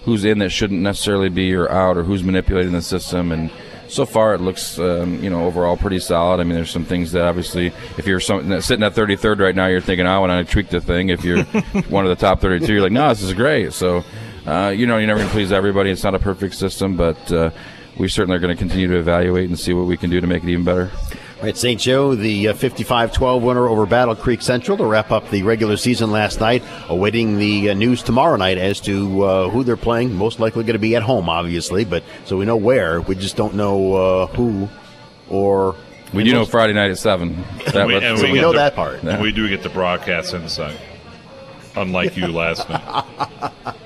[0.05, 3.33] who's in that shouldn't necessarily be or out, or who's manipulating the system.
[3.33, 3.51] And
[3.89, 6.41] so far, it looks um, you know overall pretty solid.
[6.41, 9.67] I mean, there's some things that obviously, if you're some, sitting at 33rd right now,
[9.67, 11.09] you're thinking, I want to tweak the thing.
[11.09, 11.45] If you're
[11.89, 13.73] one of the top 32, you're like, no, this is great.
[13.73, 14.05] So.
[14.47, 15.91] Uh, you know, you're never going to please everybody.
[15.91, 17.51] It's not a perfect system, but uh,
[17.99, 20.27] we certainly are going to continue to evaluate and see what we can do to
[20.27, 20.91] make it even better.
[21.41, 21.81] All right, St.
[21.81, 26.11] Joe, the uh, 55-12 winner over Battle Creek Central to wrap up the regular season
[26.11, 30.15] last night, awaiting the uh, news tomorrow night as to uh, who they're playing.
[30.15, 33.01] Most likely going to be at home, obviously, but so we know where.
[33.01, 34.69] We just don't know uh, who
[35.31, 35.77] or.
[36.13, 37.43] We do know Friday night at seven.
[37.73, 39.03] That we, was- and so we get know the- that part.
[39.03, 40.79] and we do get the broadcast insight,
[41.75, 43.05] unlike you last night.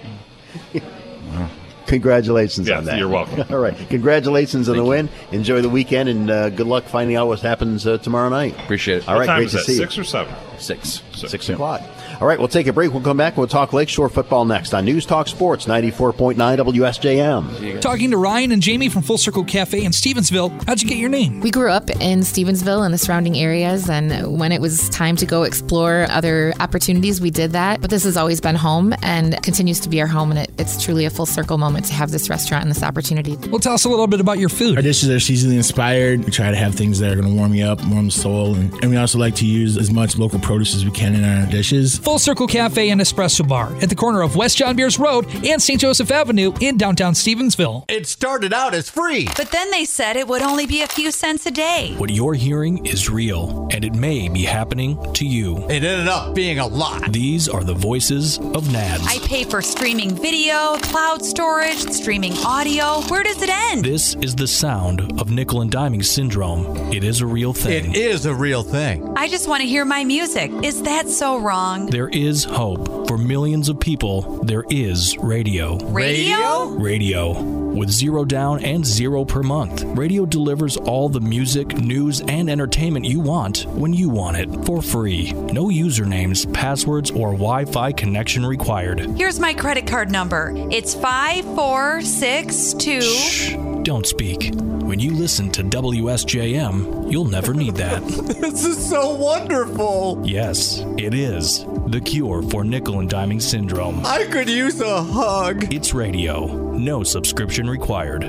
[1.86, 2.98] Congratulations Yes, on that.
[2.98, 3.44] you're welcome.
[3.50, 3.76] All right.
[3.88, 5.08] Congratulations on the win.
[5.32, 8.58] Enjoy the weekend and uh, good luck finding out what happens uh, tomorrow night.
[8.60, 9.08] Appreciate it.
[9.08, 9.20] All right.
[9.20, 9.64] what time great is to that?
[9.64, 10.00] see Six you.
[10.02, 10.34] or seven?
[10.58, 11.02] Six.
[11.14, 11.82] Six o'clock.
[12.20, 12.92] All right, we'll take a break.
[12.92, 17.80] We'll come back and we'll talk Lakeshore football next on News Talk Sports 94.9 WSJM.
[17.80, 20.50] Talking to Ryan and Jamie from Full Circle Cafe in Stevensville.
[20.66, 21.40] How'd you get your name?
[21.40, 25.26] We grew up in Stevensville and the surrounding areas, and when it was time to
[25.26, 27.80] go explore other opportunities, we did that.
[27.80, 30.82] But this has always been home and continues to be our home, and it, it's
[30.82, 33.36] truly a full circle moment to have this restaurant and this opportunity.
[33.48, 34.76] Well, tell us a little bit about your food.
[34.76, 36.24] Our dishes are seasonally inspired.
[36.24, 38.54] We try to have things that are going to warm you up, warm the soul,
[38.54, 41.24] and, and we also like to use as much local produce as we can in
[41.24, 41.98] our dishes.
[41.98, 45.60] Full Circle Cafe and Espresso Bar at the corner of West John Beers Road and
[45.60, 45.80] St.
[45.80, 47.84] Joseph Avenue in downtown Stevensville.
[47.88, 49.26] It started out as free.
[49.36, 51.94] But then they said it would only be a few cents a day.
[51.98, 55.58] What you're hearing is real, and it may be happening to you.
[55.68, 57.12] It ended up being a lot.
[57.12, 59.06] These are the voices of NADS.
[59.06, 63.00] I pay for streaming video, cloud storage, streaming audio.
[63.08, 63.84] Where does it end?
[63.84, 66.76] This is the sound of nickel and diming syndrome.
[66.92, 67.90] It is a real thing.
[67.90, 69.12] It is a real thing.
[69.16, 70.33] I just want to hear my music.
[70.36, 71.86] Is that so wrong?
[71.86, 73.06] There is hope.
[73.06, 75.76] For millions of people, there is radio.
[75.90, 76.70] Radio?
[76.70, 77.40] Radio.
[77.40, 83.04] With zero down and zero per month, radio delivers all the music, news, and entertainment
[83.04, 85.30] you want when you want it for free.
[85.52, 88.98] No usernames, passwords, or Wi Fi connection required.
[89.16, 90.52] Here's my credit card number.
[90.72, 93.82] It's 5462.
[93.84, 94.52] Don't speak.
[94.84, 98.02] When you listen to WSJM, you'll never need that.
[98.40, 100.20] this is so wonderful.
[100.24, 101.66] Yes, it is.
[101.88, 104.04] The cure for nickel and diming syndrome.
[104.06, 105.72] I could use a hug.
[105.72, 106.46] It's radio.
[106.72, 108.24] No subscription required.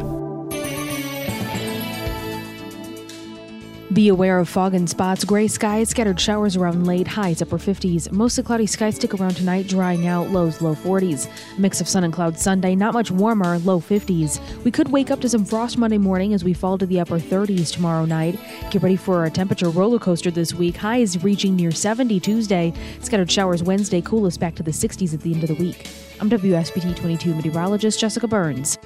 [3.95, 8.12] Be aware of fog and spots, gray skies, scattered showers around late, highs upper 50s.
[8.12, 11.29] Mostly cloudy skies stick around tonight, drying out, lows low 40s.
[11.58, 14.41] A mix of sun and clouds Sunday, not much warmer, low 50s.
[14.65, 17.21] We could wake up to some frost Monday morning as we fall to the upper
[17.21, 18.38] 30s tomorrow night.
[18.69, 22.73] Get ready for a temperature roller coaster this week, highs reaching near 70 Tuesday.
[22.99, 25.88] Scattered showers Wednesday, coolest back to the 60s at the end of the week.
[26.19, 28.77] I'm WSBT 22 meteorologist Jessica Burns.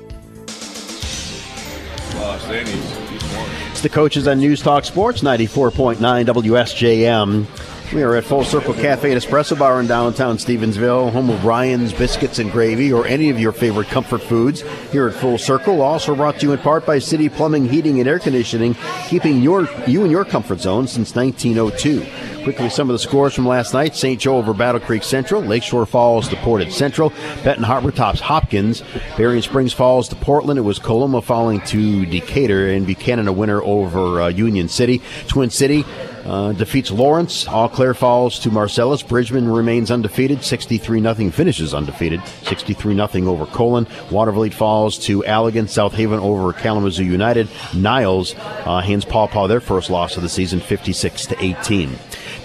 [3.80, 7.46] It's the coaches on News Talk Sports 94.9 WSJM.
[7.94, 11.92] We are at Full Circle Cafe and Espresso Bar in downtown Stevensville, home of Ryan's
[11.92, 14.62] Biscuits and Gravy, or any of your favorite comfort foods.
[14.92, 18.08] Here at Full Circle, also brought to you in part by City Plumbing, Heating, and
[18.08, 18.76] Air Conditioning,
[19.08, 22.06] keeping your you in your comfort zone since 1902.
[22.44, 24.22] Quickly, some of the scores from last night: St.
[24.22, 27.12] Joe over Battle Creek Central, Lakeshore Falls to Portage Central,
[27.44, 28.84] Benton Harbor tops Hopkins,
[29.18, 30.60] Berrien Springs Falls to Portland.
[30.60, 35.02] It was Coloma falling to Decatur, and Buchanan a winner over uh, Union City.
[35.28, 35.86] Twin City
[36.30, 37.48] uh, defeats Lawrence.
[37.48, 39.02] Eau Claire falls to Marcellus.
[39.02, 40.44] Bridgman remains undefeated.
[40.44, 42.26] 63 0 finishes undefeated.
[42.44, 43.86] 63 0 over Colon.
[44.12, 45.68] Watervliet falls to Allegan.
[45.68, 47.50] South Haven over Kalamazoo United.
[47.74, 51.96] Niles uh, hands Paw Paw their first loss of the season, 56 to 18.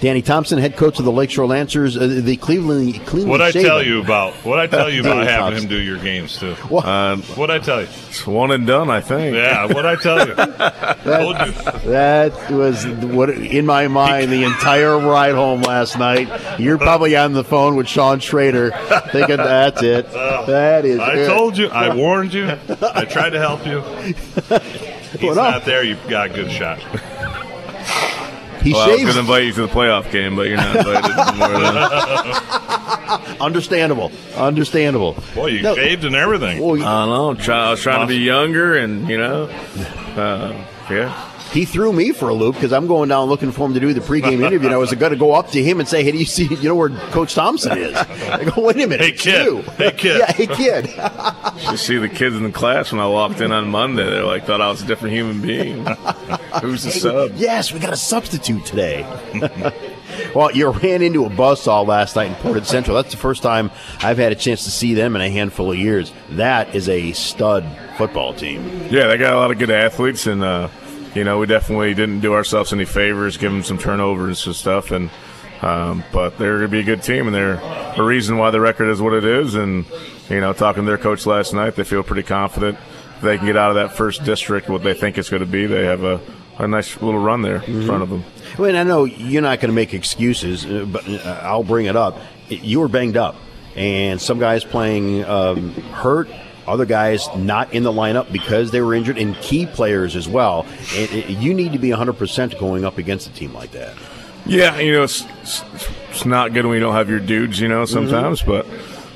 [0.05, 3.27] Danny Thompson, head coach of the Lakeshore Lancers, uh, the Cleveland Cleveland.
[3.31, 5.63] What I tell you about what I tell you about having Thompson.
[5.63, 6.55] him do your games too.
[6.77, 7.87] Um, what I tell you?
[8.09, 9.35] It's one and done, I think.
[9.35, 10.35] Yeah, what I tell you.
[11.03, 11.89] Told you.
[11.89, 16.59] That was what in my mind the entire ride home last night.
[16.59, 18.73] You're probably on the phone with Sean Schrader,
[19.11, 20.05] thinking that's it.
[20.45, 20.99] That is.
[20.99, 21.27] I it.
[21.27, 21.69] told you.
[21.69, 22.47] I warned you.
[22.93, 23.81] I tried to help you.
[25.19, 25.83] He's Well, not there.
[25.83, 26.79] You've got a good shot.
[28.65, 30.75] He well, I was going to invite you to the playoff game, but you're not
[30.75, 31.11] invited.
[31.11, 32.35] Than-
[33.41, 34.11] Understandable.
[34.35, 35.15] Understandable.
[35.35, 35.75] Boy, you No.
[35.75, 36.59] shaved and everything.
[36.61, 37.43] Well, I don't know.
[37.43, 39.43] Try, I was trying to be younger, and you know,
[40.17, 41.31] uh, yeah.
[41.55, 43.93] He threw me for a loop because I'm going down looking for him to do
[43.93, 44.67] the pregame interview.
[44.67, 46.45] And I was going to go up to him and say, "Hey, do you see?
[46.45, 49.45] You know where Coach Thompson is?" I go, "Wait a minute, Hey, kid.
[49.45, 50.19] you." Hey, kid.
[50.19, 50.89] yeah, hey kid.
[51.71, 54.03] You see the kids in the class when I walked in on Monday.
[54.03, 55.85] They're like, thought I was a different human being.
[56.61, 57.31] Who's the Hey, sub?
[57.35, 59.03] Yes, we got a substitute today.
[60.35, 62.95] well, you ran into a buzzsaw last night in Portage Central.
[62.95, 65.77] That's the first time I've had a chance to see them in a handful of
[65.77, 66.11] years.
[66.31, 67.65] That is a stud
[67.97, 68.65] football team.
[68.89, 70.67] Yeah, they got a lot of good athletes, and uh,
[71.15, 74.91] you know we definitely didn't do ourselves any favors, give them some turnovers and stuff,
[74.91, 75.09] and
[75.61, 77.59] um, but they're going to be a good team, and they're
[77.97, 79.55] a reason why the record is what it is.
[79.55, 79.85] And
[80.29, 82.77] you know, talking to their coach last night, they feel pretty confident
[83.21, 85.65] they can get out of that first district what they think it's going to be.
[85.65, 86.21] They have a,
[86.57, 88.23] a nice little run there in front of them.
[88.57, 91.87] Well, and I know you're not going to make excuses, uh, but uh, I'll bring
[91.87, 92.19] it up.
[92.47, 93.35] You were banged up,
[93.75, 96.29] and some guys playing um, hurt,
[96.67, 100.65] other guys not in the lineup because they were injured, and key players as well.
[100.95, 103.95] And uh, you need to be 100% going up against a team like that.
[104.45, 105.63] Yeah, you know, it's, it's,
[106.09, 108.67] it's not good when you don't have your dudes, you know, sometimes, but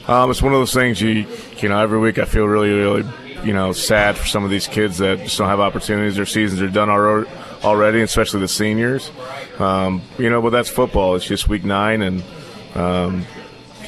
[0.07, 3.07] um, it's one of those things you, you know, every week I feel really, really,
[3.43, 6.15] you know, sad for some of these kids that just don't have opportunities.
[6.15, 9.11] Their seasons are done already, especially the seniors.
[9.59, 11.15] Um, you know, but that's football.
[11.15, 12.23] It's just week nine, and,
[12.73, 13.25] um,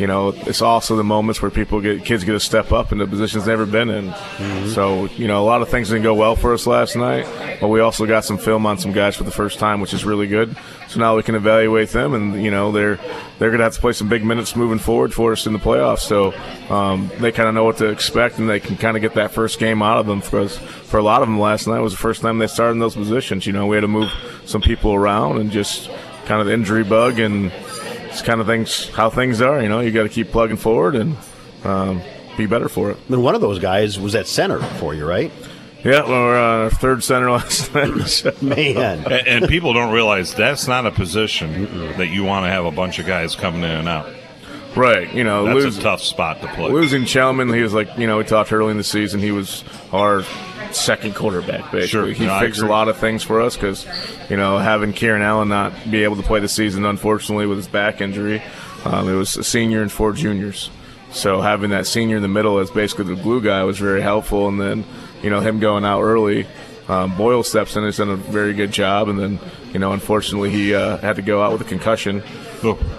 [0.02, 3.06] you know, it's also the moments where people get kids get to step up into
[3.06, 4.12] positions they've never been in.
[4.70, 7.28] So, you know, a lot of things didn't go well for us last night,
[7.62, 10.04] but we also got some film on some guys for the first time, which is
[10.04, 10.58] really good.
[10.88, 12.96] So now we can evaluate them, and you know, they're
[13.38, 15.60] they're going to have to play some big minutes moving forward for us in the
[15.60, 16.00] playoffs.
[16.00, 16.34] So
[16.74, 19.32] um, they kind of know what to expect, and they can kind of get that
[19.32, 20.22] first game out of them.
[20.22, 22.80] Because for a lot of them, last night was the first time they started in
[22.80, 23.46] those positions.
[23.46, 24.12] You know, we had to move
[24.46, 25.92] some people around and just
[26.26, 27.52] kind of the injury bug and
[28.12, 29.62] it's kind of things how things are.
[29.62, 31.17] You know, you got to keep plugging forward and
[31.63, 32.02] um,
[32.38, 32.97] be better for it.
[33.10, 35.32] And one of those guys was at center for you, right?
[35.84, 38.41] Yeah, well, we're on our third center last night.
[38.41, 38.78] Man.
[38.78, 42.71] And, and people don't realize that's not a position that you want to have a
[42.71, 44.08] bunch of guys coming in and out.
[44.75, 46.71] Right, you know, That's lose- a tough spot to play.
[46.71, 49.63] Losing Chelman, he was like, you know, we talked early in the season, he was
[49.91, 50.23] our
[50.71, 51.88] second quarterback, basically.
[51.88, 53.86] Sure, he no, fixed a lot of things for us because,
[54.29, 57.67] you know, having Kieran Allen not be able to play the season, unfortunately, with his
[57.67, 58.41] back injury,
[58.86, 60.69] um, it was a senior and four juniors.
[61.12, 64.47] So having that senior in the middle as basically the glue guy was very helpful.
[64.47, 64.86] And then,
[65.21, 66.47] you know, him going out early,
[66.88, 69.10] um, Boyle steps in, has done a very good job.
[69.10, 69.39] And then,
[69.74, 72.24] you know, unfortunately, he uh, had to go out with a concussion.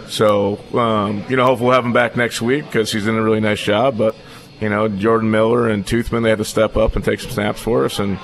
[0.09, 3.23] So, um, you know, hopefully we'll have him back next week because he's doing a
[3.23, 3.99] really nice job.
[3.99, 4.17] But,
[4.61, 7.61] you know, Jordan Miller and Toothman, they had to step up and take some snaps
[7.61, 7.99] for us.
[7.99, 8.19] And,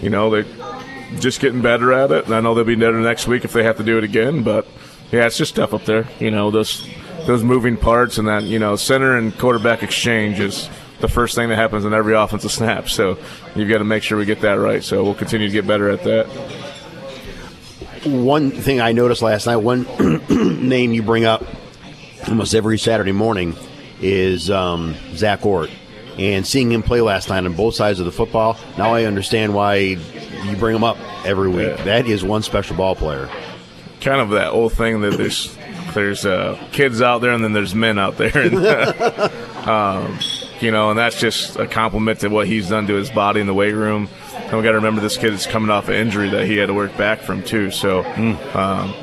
[0.00, 0.46] you know, they're
[1.18, 2.26] just getting better at it.
[2.26, 4.42] And I know they'll be better next week if they have to do it again.
[4.42, 4.66] But,
[5.10, 6.06] yeah, it's just tough up there.
[6.20, 6.86] You know, those
[7.26, 11.48] those moving parts and that, you know, center and quarterback exchange is the first thing
[11.50, 12.88] that happens in every offensive snap.
[12.88, 13.18] So
[13.54, 14.82] you've got to make sure we get that right.
[14.82, 16.26] So we'll continue to get better at that.
[18.04, 19.86] One thing I noticed last night, one
[20.68, 21.44] name you bring up
[22.28, 23.54] almost every Saturday morning
[24.00, 25.70] is um, Zach Ort.
[26.18, 29.54] And seeing him play last night on both sides of the football, now I understand
[29.54, 31.76] why you bring him up every week.
[31.84, 33.28] That is one special ball player.
[34.00, 35.54] kind of that old thing that there's
[35.92, 38.56] there's uh, kids out there and then there's men out there, and,
[39.66, 40.18] um,
[40.60, 43.46] you know, and that's just a compliment to what he's done to his body in
[43.46, 44.08] the weight room.
[44.34, 46.66] And we got to remember this kid is coming off an injury that he had
[46.66, 47.70] to work back from too.
[47.70, 48.04] So.
[48.54, 48.94] Um,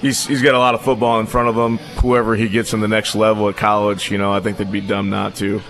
[0.00, 1.78] He's, he's got a lot of football in front of him.
[2.02, 4.80] Whoever he gets in the next level at college, you know, I think they'd be
[4.80, 5.60] dumb not to.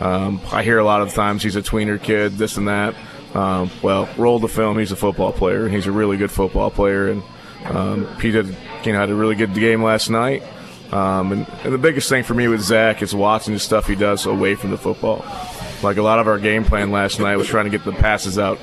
[0.00, 2.94] Um, I hear a lot of times he's a tweener kid, this and that.
[3.34, 4.78] Um, well, roll the film.
[4.78, 7.08] He's a football player, he's a really good football player.
[7.08, 7.22] And
[7.64, 10.42] um, he did, you know, had a really good game last night.
[10.92, 13.94] Um, and, and the biggest thing for me with Zach is watching the stuff he
[13.94, 15.24] does away from the football.
[15.82, 18.38] Like a lot of our game plan last night was trying to get the passes
[18.38, 18.58] out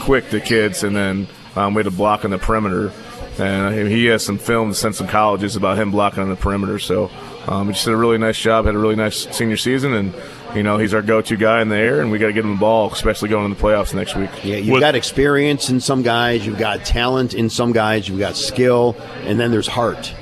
[0.00, 2.92] quick to kids, and then um, we had to block on the perimeter.
[3.38, 6.78] And he has some film since some colleges about him blocking on the perimeter.
[6.78, 7.10] So
[7.48, 8.66] um, he just did a really nice job.
[8.66, 10.14] Had a really nice senior season, and
[10.54, 12.52] you know he's our go-to guy in the air, and we got to get him
[12.52, 14.30] the ball, especially going into the playoffs next week.
[14.44, 18.36] Yeah, you've got experience in some guys, you've got talent in some guys, you've got
[18.36, 20.14] skill, and then there's heart.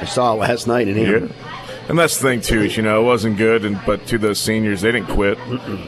[0.00, 1.28] I saw it last night in him.
[1.28, 1.52] Yeah.
[1.88, 4.40] And that's the thing too, is you know, it wasn't good, and but to those
[4.40, 5.38] seniors, they didn't quit.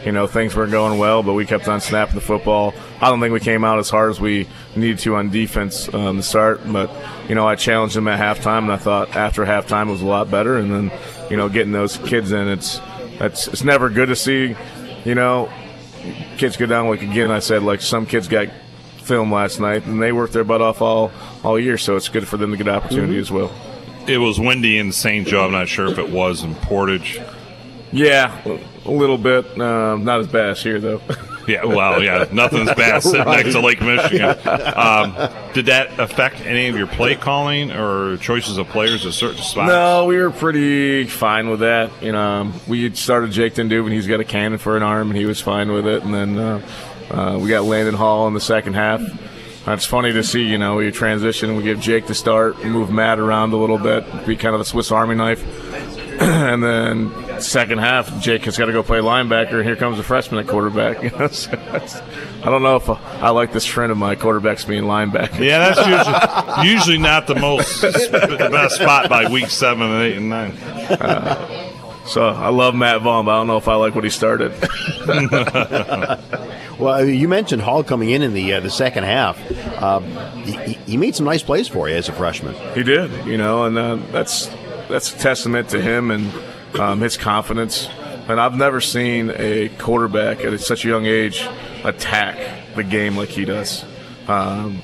[0.06, 2.72] You know, things weren't going well, but we kept on snapping the football.
[3.00, 6.18] I don't think we came out as hard as we needed to on defense um,
[6.18, 6.88] to start, but
[7.28, 10.06] you know, I challenged them at halftime, and I thought after halftime it was a
[10.06, 10.56] lot better.
[10.56, 10.98] And then,
[11.30, 12.80] you know, getting those kids in, it's
[13.20, 14.54] it's it's never good to see,
[15.04, 15.50] you know,
[16.36, 16.86] kids go down.
[16.88, 18.46] Like again, I said, like some kids got
[19.02, 21.11] film last night, and they worked their butt off all
[21.42, 23.20] all year, so it's good for them to get opportunity Mhm.
[23.20, 23.50] as well.
[24.09, 25.26] It was windy in St.
[25.26, 25.44] Joe.
[25.44, 27.20] I'm not sure if it was in Portage.
[27.92, 28.40] Yeah,
[28.84, 29.59] a little bit.
[29.61, 31.00] Um, not as bad as here, though.
[31.46, 33.42] Yeah, well, yeah, nothing's bad sitting Right.
[33.46, 34.36] next to Lake Michigan.
[34.46, 35.16] Um,
[35.54, 39.68] did that affect any of your play calling or choices of players at certain spots?
[39.68, 41.90] No, we were pretty fine with that.
[42.02, 43.92] You know, um, we started Jake Dindubin.
[43.92, 46.02] He's got a cannon for an arm, and he was fine with it.
[46.02, 46.61] And then uh,
[47.11, 49.00] uh, we got Landon Hall in the second half.
[49.68, 52.90] Uh, It's funny to see, you know, we transition, we give Jake to start, move
[52.90, 55.44] Matt around a little bit, be kind of a Swiss Army knife.
[56.20, 60.02] and then second half, Jake has got to go play linebacker, and here comes a
[60.02, 61.02] freshman at quarterback.
[61.02, 64.84] You know, so I don't know if I like this trend of my quarterbacks being
[64.84, 65.38] linebacker.
[65.38, 70.16] Yeah, that's usually, usually not the most the best spot by week seven and eight
[70.16, 70.52] and nine.
[70.52, 71.67] Uh,
[72.09, 74.52] so I love Matt Vaughn, but I don't know if I like what he started.
[76.78, 79.36] Well, you mentioned Hall coming in in the uh, the second half.
[80.44, 82.54] He, he- he made some nice plays for you as a freshman.
[82.74, 84.46] He did, you know, and uh, that's
[84.88, 86.32] that's a testament to him and
[86.78, 87.88] um, his confidence.
[88.28, 91.48] And I've never seen a quarterback at such a young age
[91.82, 92.36] attack
[92.76, 93.84] the game like he does.
[94.28, 94.80] Um,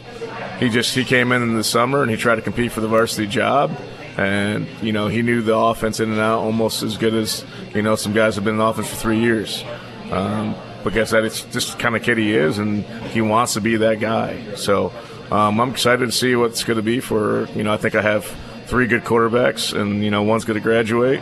[0.58, 2.88] he just he came in in the summer and he tried to compete for the
[2.88, 3.70] varsity job,
[4.16, 7.44] and you know he knew the offense in and out almost as good as
[7.74, 9.64] you know some guys have been in offense for three years.
[10.10, 10.54] Um,
[10.84, 13.76] because that is just the kind of kid he is, and he wants to be
[13.78, 14.54] that guy.
[14.54, 14.92] So
[15.30, 17.72] um, I'm excited to see what's going to be for you know.
[17.72, 18.26] I think I have
[18.66, 21.20] three good quarterbacks, and you know one's going to graduate,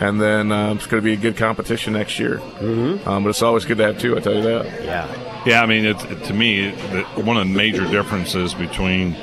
[0.00, 2.38] and then um, it's going to be a good competition next year.
[2.38, 3.08] Mm-hmm.
[3.08, 4.16] Um, but it's always good to have two.
[4.16, 4.84] I tell you that.
[4.84, 5.30] Yeah.
[5.46, 9.14] Yeah, I mean, it, to me, the, one of the major differences between,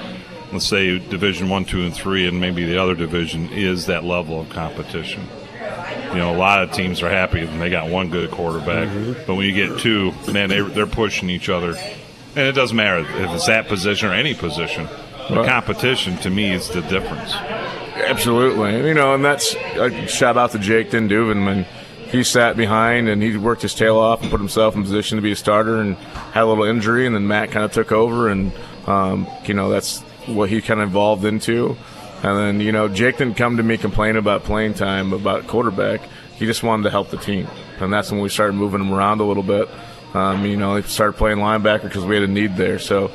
[0.52, 4.42] let's say, Division One, Two, and Three, and maybe the other division is that level
[4.42, 5.28] of competition.
[6.10, 8.90] You know, a lot of teams are happy when they got one good quarterback,
[9.26, 11.76] but when you get two, man, they, they're pushing each other,
[12.36, 14.88] and it doesn't matter if it's that position or any position.
[15.30, 15.48] The Right.
[15.48, 17.34] competition, to me, is the difference.
[17.96, 21.38] Absolutely, you know, and that's a shout out to Jake Dinduvin.
[21.46, 21.66] Man,
[22.10, 25.22] he sat behind and he worked his tail off and put himself in position to
[25.22, 25.96] be a starter, and
[26.34, 28.52] had a little injury, and then Matt kind of took over, and
[28.88, 31.76] um, you know that's what he kind of evolved into.
[32.24, 36.02] And then you know Jake didn't come to me complaining about playing time about quarterback.
[36.36, 37.48] He just wanted to help the team,
[37.80, 39.68] and that's when we started moving him around a little bit.
[40.14, 42.80] Um, you know, he started playing linebacker because we had a need there.
[42.80, 43.10] So,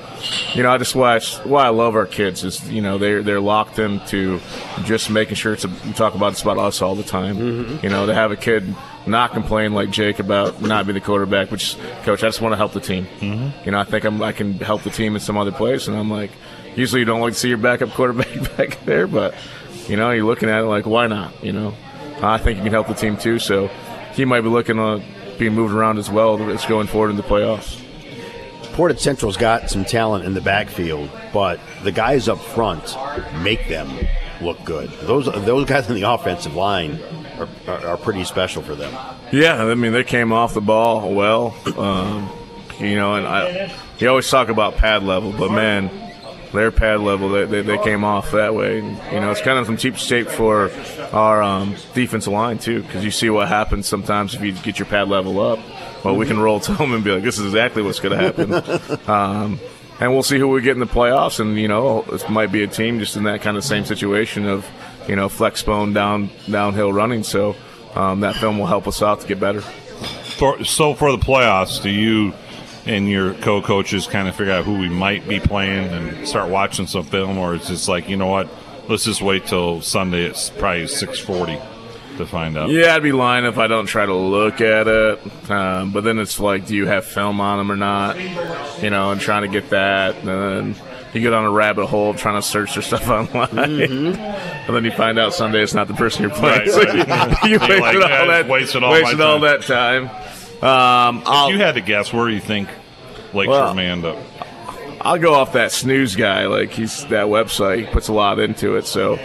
[0.54, 3.22] you know, I just why I, why I love our kids is you know they're
[3.22, 4.40] they're locked into
[4.84, 7.36] just making sure it's a, we talk about it's about us all the time.
[7.82, 8.74] You know, to have a kid
[9.06, 12.56] not complain like Jake about not being the quarterback, which coach, I just want to
[12.56, 13.06] help the team.
[13.64, 15.96] You know, I think I'm, I can help the team in some other place, and
[15.96, 16.30] I'm like,
[16.76, 19.34] usually you don't like to see your backup quarterback back there, but
[19.88, 21.44] you know, you're looking at it like, why not?
[21.44, 21.74] You know,
[22.20, 23.38] I think he can help the team too.
[23.38, 23.68] So
[24.14, 25.02] he might be looking on
[25.38, 26.50] being moved around as well.
[26.50, 27.82] It's going forward in the playoffs.
[28.72, 32.94] Portage Central's got some talent in the backfield, but the guys up front
[33.42, 33.90] make them
[34.42, 34.90] look good.
[35.00, 37.00] Those those guys in the offensive line
[37.38, 38.92] are, are, are pretty special for them.
[39.32, 41.56] Yeah, I mean they came off the ball well.
[41.78, 42.30] Um,
[42.78, 45.90] you know, and I you always talk about pad level, but man,
[46.52, 48.78] their pad level they, they, they came off that way.
[48.78, 50.70] And, you know, it's kind of some cheap shape for
[51.12, 54.86] our um, defensive line too, because you see what happens sometimes if you get your
[54.86, 55.58] pad level up.
[56.04, 58.24] Well, we can roll to them and be like, this is exactly what's going to
[58.24, 59.08] happen.
[59.08, 59.60] um,
[59.98, 61.40] and we'll see who we get in the playoffs.
[61.40, 64.46] And you know, it might be a team just in that kind of same situation
[64.46, 64.66] of
[65.08, 67.22] you know flex bone down downhill running.
[67.22, 67.56] So
[67.94, 69.62] um, that film will help us out to get better.
[69.62, 72.34] For, so for the playoffs, do you
[72.86, 76.86] and your co-coaches kind of figure out who we might be playing and start watching
[76.86, 78.48] some film, or it's just like you know what?
[78.88, 80.24] Let's just wait till Sunday.
[80.26, 81.58] It's probably six forty
[82.18, 82.70] to find out.
[82.70, 85.50] Yeah, I'd be lying if I don't try to look at it.
[85.50, 88.18] Um, but then it's like, do you have film on them or not?
[88.82, 90.16] You know, and trying to get that.
[90.16, 90.74] And then
[91.12, 93.58] you get on a rabbit hole trying to search for stuff online.
[93.58, 96.60] and then you find out Sunday it's not the person you're playing.
[96.60, 97.42] Right, So right.
[97.44, 100.10] you, you wasted, like, all "I that, wasted all wasted all time." that time.
[100.66, 102.68] Um, If you had to guess, where do you think
[103.32, 104.18] Lakeshore Well, may end up?
[105.00, 106.46] I'll go off that snooze guy.
[106.46, 107.78] Like he's that website.
[107.78, 108.86] He puts a lot into it.
[108.86, 109.16] So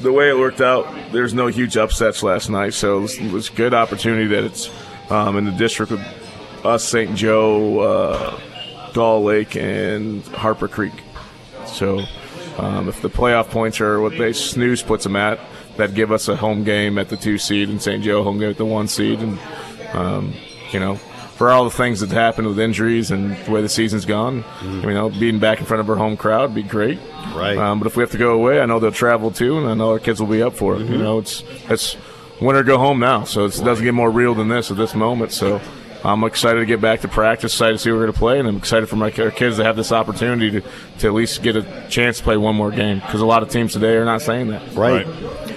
[0.00, 2.74] the way it worked out, there's no huge upsets last night.
[2.74, 4.70] So it was, a good opportunity that it's
[5.10, 6.00] um, in the district with
[6.64, 7.14] us, St.
[7.14, 8.40] Joe, uh,
[8.92, 10.94] Gull Lake, and Harper Creek.
[11.66, 12.04] So
[12.58, 15.40] um, if the playoff points are what they snooze puts them at,
[15.76, 18.02] that'd give us a home game at the two seed and St.
[18.02, 19.20] Joe home game at the one seed.
[19.20, 19.38] And
[19.92, 20.34] um,
[20.72, 24.04] you know, for all the things that happened with injuries and the way the season's
[24.04, 26.98] gone, you know, being back in front of our home crowd would be great.
[27.34, 27.56] Right.
[27.56, 29.74] Um, but if we have to go away, I know they'll travel too, and I
[29.74, 30.82] know our kids will be up for it.
[30.82, 31.96] You know, it's it's
[32.40, 34.76] win or go home now, so it's, it doesn't get more real than this at
[34.76, 35.32] this moment.
[35.32, 35.60] So
[36.04, 38.38] I'm excited to get back to practice, excited to see what we're going to play,
[38.38, 40.68] and I'm excited for my kids to have this opportunity to,
[41.00, 43.50] to at least get a chance to play one more game because a lot of
[43.50, 44.72] teams today are not saying that.
[44.74, 45.06] Right.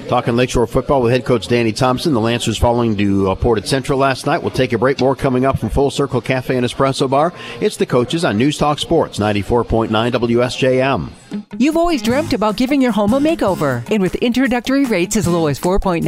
[0.09, 2.13] Talking Lakeshore football with head coach Danny Thompson.
[2.13, 4.41] The Lancers falling to uh, Portage Central last night.
[4.41, 4.99] We'll take a break.
[4.99, 7.33] More coming up from Full Circle Cafe and Espresso Bar.
[7.61, 11.09] It's the coaches on News Talk Sports 94.9 WSJM.
[11.57, 13.83] You've always dreamt about giving your home a makeover.
[13.91, 16.03] And with introductory rates as low as 4.99%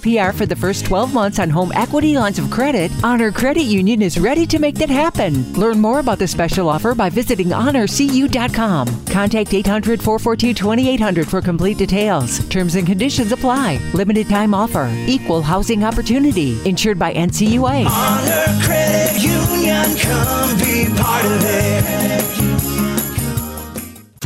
[0.00, 4.02] APR for the first 12 months on home equity lines of credit, Honor Credit Union
[4.02, 5.52] is ready to make that happen.
[5.54, 9.06] Learn more about the special offer by visiting honorcu.com.
[9.06, 12.46] Contact 800 442 2800 for complete details.
[12.48, 13.80] Terms and conditions apply.
[13.92, 14.88] Limited time offer.
[15.06, 16.58] Equal housing opportunity.
[16.68, 17.86] Insured by NCUA.
[17.86, 19.17] Honor Credit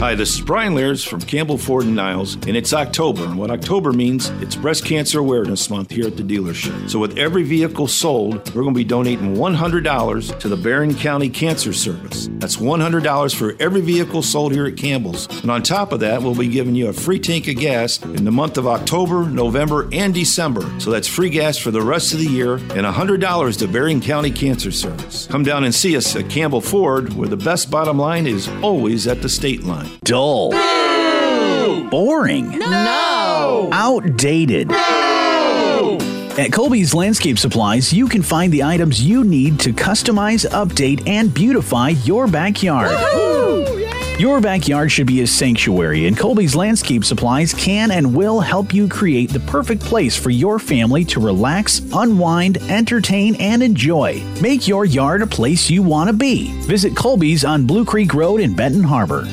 [0.02, 3.22] Hi, this is Brian Lears from Campbell Ford and Niles, and it's October.
[3.22, 6.90] And what October means, it's Breast Cancer Awareness Month here at the dealership.
[6.90, 11.28] So, with every vehicle sold, we're going to be donating $100 to the Berrien County
[11.28, 12.28] Cancer Service.
[12.32, 15.28] That's $100 for every vehicle sold here at Campbell's.
[15.42, 18.24] And on top of that, we'll be giving you a free tank of gas in
[18.24, 20.68] the month of October, November, and December.
[20.80, 24.32] So, that's free gas for the rest of the year and $100 to Berrien County
[24.32, 25.28] Cancer Service.
[25.28, 29.06] Come down and see us at Campbell Ford, where the best bottom line is always
[29.06, 29.91] at the state line.
[30.04, 30.50] Dull.
[31.90, 32.58] Boring.
[32.58, 33.68] No.
[33.72, 34.72] Outdated.
[34.72, 41.32] At Colby's Landscape Supplies, you can find the items you need to customize, update, and
[41.32, 42.90] beautify your backyard.
[44.18, 48.88] Your backyard should be a sanctuary, and Colby's Landscape Supplies can and will help you
[48.88, 54.22] create the perfect place for your family to relax, unwind, entertain, and enjoy.
[54.40, 56.52] Make your yard a place you want to be.
[56.62, 59.26] Visit Colby's on Blue Creek Road in Benton Harbor.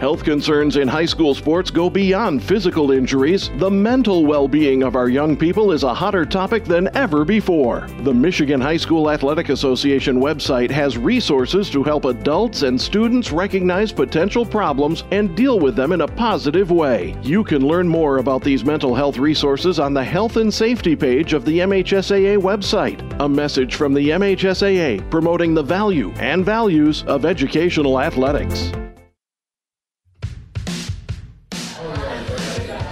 [0.00, 3.50] Health concerns in high school sports go beyond physical injuries.
[3.58, 7.86] The mental well being of our young people is a hotter topic than ever before.
[7.98, 13.92] The Michigan High School Athletic Association website has resources to help adults and students recognize
[13.92, 17.14] potential problems and deal with them in a positive way.
[17.20, 21.34] You can learn more about these mental health resources on the Health and Safety page
[21.34, 23.04] of the MHSAA website.
[23.20, 28.72] A message from the MHSAA promoting the value and values of educational athletics.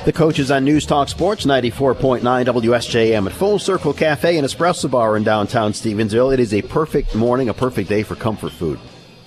[0.09, 5.19] The coaches on News Talk Sports 94.9 WSJM at Full Circle Cafe and Espresso Bar
[5.19, 6.33] in downtown Stevensville.
[6.33, 8.81] It is a perfect morning, a perfect day for comfort food.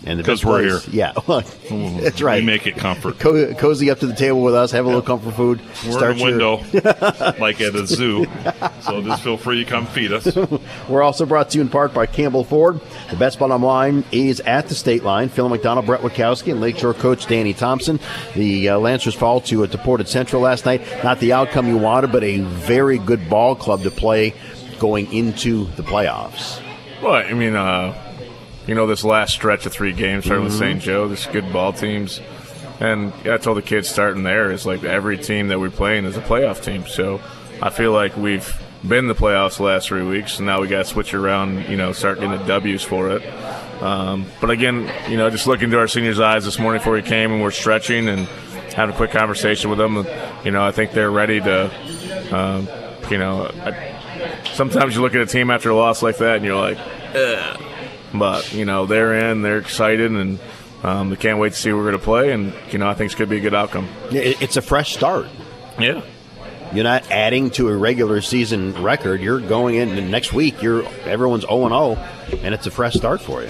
[0.04, 1.14] And the 'Cause best we're place- here.
[1.14, 2.40] Yeah, that's right.
[2.42, 3.20] We make it comfort.
[3.20, 5.62] Co- cozy up to the table with us, have a little comfort food.
[5.86, 6.56] We're start in a window,
[7.40, 8.26] like at a zoo.
[8.82, 10.36] So just feel free to come feed us.
[10.90, 12.80] We're also brought to you in part by Campbell Ford.
[13.12, 15.30] The best bottom line is at the state line.
[15.30, 18.00] Phil McDonald, Brett Wachowski, and Lakeshore coach Danny Thompson.
[18.36, 20.82] The uh, Lancers fall to, a Portage Central last night.
[21.04, 24.34] Not the outcome you wanted, but a very good ball club to play
[24.80, 26.60] going into the playoffs.
[27.04, 27.96] Well, I mean, uh,
[28.72, 30.60] you know, this last stretch of three games, starting with Mhm.
[30.60, 30.82] St.
[30.82, 32.22] Joe, this good ball teams.
[32.80, 36.16] And I told the kids starting there is like every team that we're playing is
[36.16, 36.86] a playoff team.
[36.88, 37.20] So
[37.62, 38.50] I feel like we've
[38.88, 41.76] been the playoffs the last three weeks, and now we got to switch around, you
[41.76, 43.22] know, start getting the W's for it.
[43.84, 47.02] Um, but again, you know, just looking into our seniors' eyes this morning before we
[47.02, 48.26] came and we're stretching and
[48.74, 50.08] having a quick conversation with them,
[50.46, 51.70] you know, I think they're ready to,
[52.32, 52.70] um,
[53.10, 53.98] you know, I,
[54.54, 56.78] sometimes you look at a team after a loss like that and you're like,
[57.14, 57.62] Ugh.
[58.14, 60.40] But you know they're in, they're excited, and
[60.84, 62.94] um, they can't wait to see who we're going to play, and you know I
[62.94, 63.88] think it's going to be a good outcome.
[64.12, 65.28] It's a fresh start.
[65.80, 66.02] Yeah.
[66.74, 69.20] You're not adding to a regular season record.
[69.22, 70.62] You're going in and next week.
[70.62, 71.74] You're everyone's 0 and
[72.32, 73.50] 0, and it's a fresh start for you.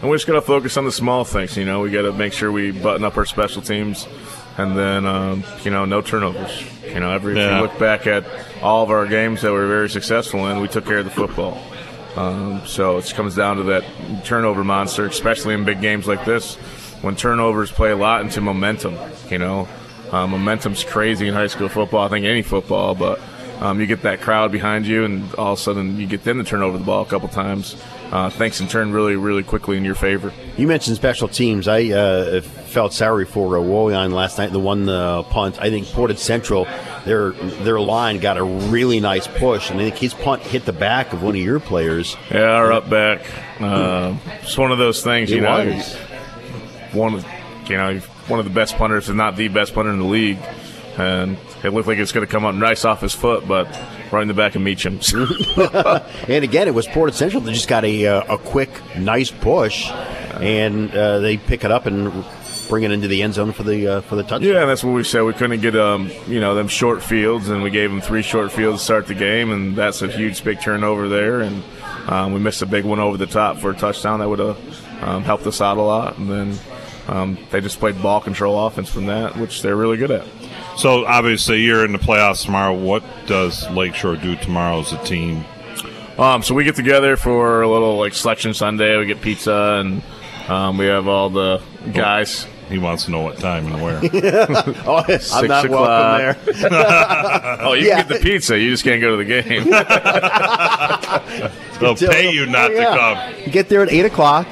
[0.00, 1.56] And we're just got to focus on the small things.
[1.58, 4.08] You know, we got to make sure we button up our special teams,
[4.56, 6.50] and then um, you know no turnovers.
[6.86, 7.56] You know, every if Yeah.
[7.56, 8.24] you look back at
[8.62, 11.10] all of our games that we were very successful in, we took care of the
[11.10, 11.62] football.
[12.16, 13.84] Um, so it comes down to that
[14.24, 16.56] turnover monster, especially in big games like this,
[17.00, 18.96] when turnovers play a lot into momentum.
[19.30, 19.68] You know,
[20.10, 22.04] uh, momentum's crazy in high school football.
[22.04, 23.20] I think any football, but
[23.60, 26.38] um, you get that crowd behind you, and all of a sudden you get them
[26.38, 27.76] to turn over the ball a couple times.
[28.10, 30.32] Uh, things can turn really, really quickly in your favor.
[30.58, 31.66] You mentioned special teams.
[31.66, 34.52] I uh, felt sorry for Woyan last night.
[34.52, 35.58] The one uh, punt.
[35.62, 36.66] I think Portage Central,
[37.04, 40.72] their their line got a really nice push, and I think his punt hit the
[40.72, 42.16] back of one of your players.
[42.30, 43.26] Yeah, our up back.
[43.60, 45.66] Uh, it's one of those things, you know.
[45.66, 45.94] was.
[46.92, 47.26] One, of-
[47.68, 47.98] you know,
[48.28, 50.38] one of the best punters, if not the best punter in the league,
[50.98, 53.66] and it looked like it's going to come up nice off his foot, but
[54.12, 55.00] right in the back of Meacham.
[56.28, 59.90] and again, it was Portage Central that just got a uh, a quick, nice push,
[59.90, 62.24] and uh, they pick it up and
[62.72, 64.48] bring it into the end zone for the uh, for the touchdown.
[64.48, 65.24] Yeah, that's what we said.
[65.24, 68.50] We couldn't get um, you know, them short fields, and we gave them three short
[68.50, 71.42] fields to start the game, and that's a huge big turnover there.
[71.42, 71.62] And
[72.08, 75.02] um, we missed a big one over the top for a touchdown that would have
[75.02, 76.16] um, helped us out a lot.
[76.16, 76.58] And then
[77.08, 80.26] um, they just played ball control offense from that, which they're really good at.
[80.78, 82.72] So obviously you're in the playoffs tomorrow.
[82.72, 85.44] What does Lakeshore do tomorrow as a team?
[86.16, 88.96] Um, so we get together for a little like selection Sunday.
[88.96, 90.02] We get pizza and
[90.48, 91.62] um, we have all the
[91.92, 92.46] guys.
[92.68, 93.96] He wants to know what time and where.
[94.86, 96.36] oh, I'm not welcome there.
[97.60, 98.00] oh, you Yeah.
[98.02, 98.58] can get the pizza.
[98.58, 99.64] You just can't go to the game.
[101.80, 102.78] They'll pay you not yeah.
[102.78, 103.18] to come.
[103.44, 104.46] You get there at eight o'clock.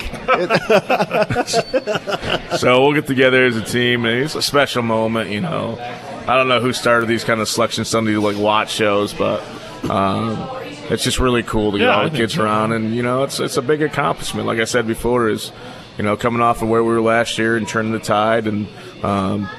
[2.58, 5.30] so we'll get together as a team, and it's a special moment.
[5.30, 5.78] You know,
[6.26, 9.42] I don't know who started these kind of selection Sunday like watch shows, but
[9.88, 10.48] um,
[10.90, 12.42] it's just really cool to get Yeah, all the think kids so.
[12.44, 14.46] around, and you know, it's it's a big accomplishment.
[14.46, 15.52] Like I said before, is
[16.00, 18.66] you know coming off of where we were last year and turning the tide, and
[19.04, 19.50] um,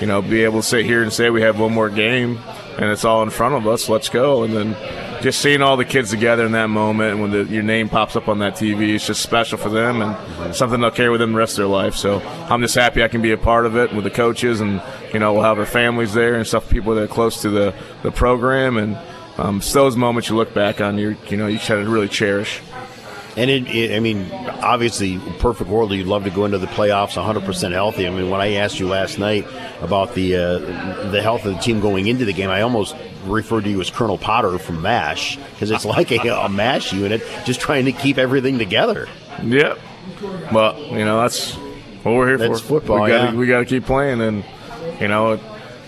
[0.00, 2.38] you know, be able to sit here and say we have one more game
[2.78, 3.86] and it's all in front of us.
[3.86, 4.42] Let's go.
[4.44, 7.62] And then just seeing all the kids together in that moment and when the, your
[7.62, 11.10] name pops up on that TV, it's just special for them and something they'll carry
[11.10, 11.94] with them the rest of their life.
[11.96, 14.82] So I'm just happy I can be a part of it with the coaches and,
[15.12, 17.74] you know, we'll have our families there and stuff, people that are close to the,
[18.02, 18.78] the program.
[18.78, 18.98] And
[19.36, 22.08] um, it's those moments you look back on, you you know, you try to really
[22.08, 22.60] cherish.
[23.36, 27.20] And it, it, I mean, obviously, perfect world, you'd love to go into the playoffs
[27.20, 28.06] 100% healthy.
[28.06, 29.44] I mean, when I asked you last night
[29.80, 30.58] about the uh,
[31.10, 32.94] the health of the team going into the game, I almost
[33.26, 37.22] referred to you as Colonel Potter from MASH because it's like a, a MASH unit
[37.44, 39.08] just trying to keep everything together.
[39.42, 39.78] Yep.
[40.52, 41.54] Well, you know that's
[42.04, 42.80] what we're here That's for.
[42.80, 43.30] football, We got yeah.
[43.32, 44.44] to we got to keep playing, and
[45.00, 45.38] you know,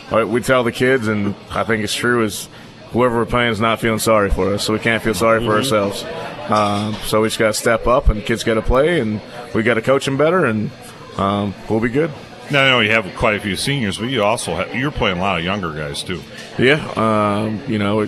[0.08, 2.48] what we tell the kids, and I think it's true is
[2.90, 5.52] whoever we're playing is not feeling sorry for us, so we can't feel sorry for
[5.52, 5.56] Mhm.
[5.58, 6.04] ourselves.
[6.48, 9.20] Um, so we just got to step up, and kids got to play, and
[9.54, 10.70] we got to coach them better, and
[11.16, 12.10] um, we'll be good.
[12.50, 15.18] Now, I know you have quite a few seniors, but you also have, you're playing
[15.18, 16.22] a lot of younger guys too.
[16.58, 18.06] Yeah, um, you know,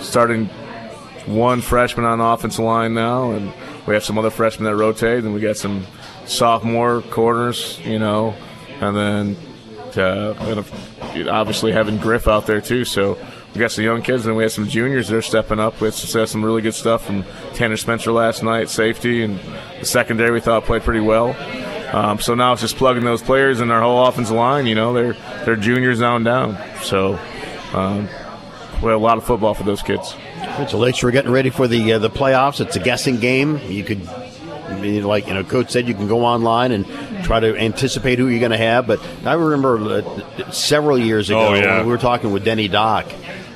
[0.00, 0.46] starting
[1.26, 3.52] one freshman on the offensive line now, and
[3.86, 5.86] we have some other freshmen that rotate, and we got some
[6.24, 8.34] sophomore corners, you know,
[8.80, 9.36] and then
[9.96, 10.34] uh,
[11.14, 12.84] and obviously having Griff out there too.
[12.84, 13.18] So
[13.54, 15.80] we got some young kids, and we had some juniors that are stepping up.
[15.80, 17.24] We had some some really good stuff from
[17.54, 19.38] Tanner Spencer last night, safety, and
[19.80, 21.36] the secondary we thought played pretty well.
[21.94, 24.66] Um, so now it's just plugging those players in our whole offensive line.
[24.66, 25.12] You know, they're
[25.44, 26.58] they're juniors now and down.
[26.82, 27.18] So
[27.72, 28.08] um,
[28.82, 30.14] we have a lot of football for those kids.
[30.68, 32.60] So Lakeshore getting ready for the uh, the playoffs.
[32.60, 33.58] It's a guessing game.
[33.68, 36.84] You could, I mean, like you know, coach said, you can go online and
[37.24, 38.88] try to anticipate who you're going to have.
[38.88, 41.76] But I remember uh, several years ago Oh, yeah.
[41.78, 43.06] when we were talking with Denny Dock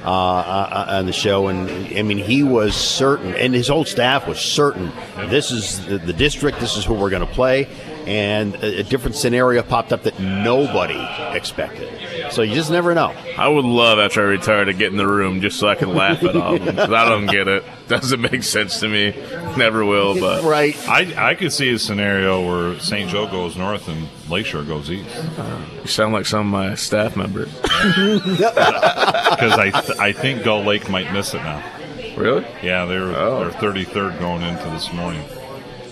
[0.04, 4.26] uh, uh, on the show, and I mean, he was certain, and his whole staff
[4.26, 4.92] was certain.
[5.28, 6.60] This is the, the district.
[6.60, 7.68] This is who we're going to play.
[8.06, 10.98] And a, a different scenario popped up that nobody
[11.36, 12.32] expected.
[12.32, 13.14] So you just never know.
[13.36, 15.94] I would love after I retire to get in the room just so I can
[15.94, 17.64] laugh at all of them I don't get it.
[17.88, 19.14] Doesn't make sense to me.
[19.56, 20.18] Never will.
[20.20, 23.08] But right, I I could see a scenario where St.
[23.10, 25.08] Joe goes north and Lakeshore goes east.
[25.80, 27.52] you sound like some of my staff members.
[27.54, 28.42] Because
[29.58, 31.62] I th- I think Gull Lake might miss it now.
[32.16, 32.44] Really?
[32.62, 35.24] Yeah, they're they're 33rd going into this morning.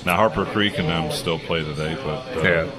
[0.04, 2.70] Now Harper Creek and them still play today, but uh, Yeah.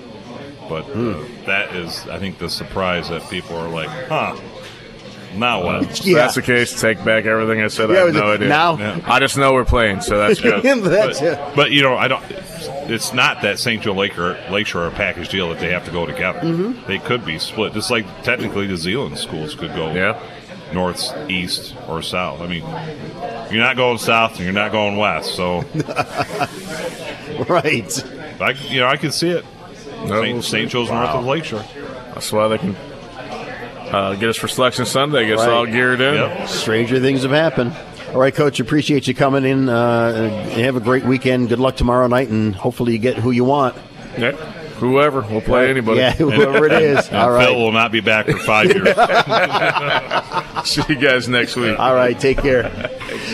[0.69, 4.35] but uh, that is I think the surprise that people are like, huh?
[5.35, 5.83] Now what?
[5.83, 7.91] If that's the case, take back everything I said.
[7.91, 8.47] I have no idea.
[8.47, 8.99] now- Yeah.
[9.05, 10.63] I just know we're playing, so that's good.
[10.83, 12.23] but, but, you know, I don't.
[12.89, 13.81] It's not that St.
[13.83, 16.39] Joe Lake or Lakeshore are a package deal that they have to go together.
[16.39, 16.85] Mhm.
[16.87, 19.93] They could be split, just like technically the Zeeland schools could go
[20.73, 22.41] north, east, or south.
[22.41, 22.63] I mean,
[23.51, 25.59] you're not going south and you're not going west, so
[27.47, 28.05] right.
[28.41, 29.45] I, you know, I can see it.
[30.05, 30.09] St.
[30.09, 30.43] we'll St.
[30.43, 30.65] see.
[30.71, 31.19] Joe's north Wow.
[31.19, 31.63] of Lakeshore.
[32.13, 32.75] That's why they can
[33.91, 35.27] uh, get us for selection Sunday.
[35.27, 36.47] Get us all geared in.
[36.47, 37.75] Stranger things have happened.
[38.13, 39.67] All right, Coach, appreciate you coming in.
[39.69, 41.49] Uh, have a great weekend.
[41.49, 43.75] Good luck tomorrow night, and hopefully you get who you want.
[44.17, 45.21] Yeah, whoever.
[45.21, 45.69] We'll play Right.
[45.71, 45.99] anybody.
[45.99, 47.09] Yeah, whoever it is.
[47.13, 47.47] All right.
[47.47, 48.87] Phil will not be back for five years.
[50.67, 51.77] See you guys next week.
[51.77, 52.71] All right, take care.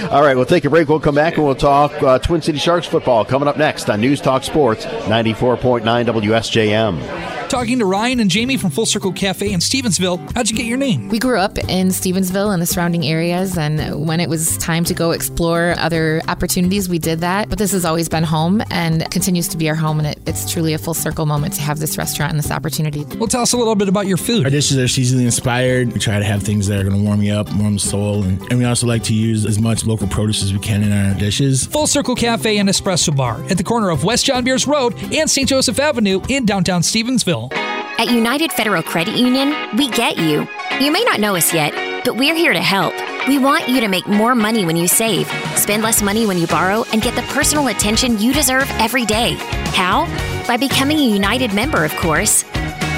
[0.09, 0.89] All right, we'll take a break.
[0.89, 4.01] We'll come back and we'll talk uh, Twin City Sharks football coming up next on
[4.01, 7.42] News Talk Sports 94.9 WSJM.
[7.53, 10.17] Talking to Ryan and Jamie from Full Circle Cafe in Stevensville.
[10.33, 11.07] How'd you get your name?
[11.09, 14.95] We grew up in Stevensville and the surrounding areas, and when it was time to
[14.95, 17.49] go explore other opportunities, we did that.
[17.49, 20.51] But this has always been home and continues to be our home, and it, it's
[20.51, 23.05] truly a full circle moment to have this restaurant and this opportunity.
[23.19, 24.45] Well, tell us a little bit about your food.
[24.45, 25.93] Our dishes are seasonally inspired.
[25.93, 28.23] We try to have things that are going to warm you up, warm the soul,
[28.23, 30.91] and, and we also like to use as much local produce as we can in
[30.91, 31.67] our dishes.
[31.67, 35.29] Full Circle Cafe and Espresso Bar at the corner of West John Beers Road and
[35.29, 35.47] St.
[35.47, 37.42] Joseph Avenue in downtown Stevensville.
[37.51, 40.47] At United Federal Credit Union, we get you.
[40.79, 41.73] You may not know us yet,
[42.03, 42.93] but we're here to help.
[43.27, 46.47] We want you to make more money when you save, spend less money when you
[46.47, 49.33] borrow, and get the personal attention you deserve every day.
[49.73, 50.05] How?
[50.47, 52.43] By becoming a United member, of course.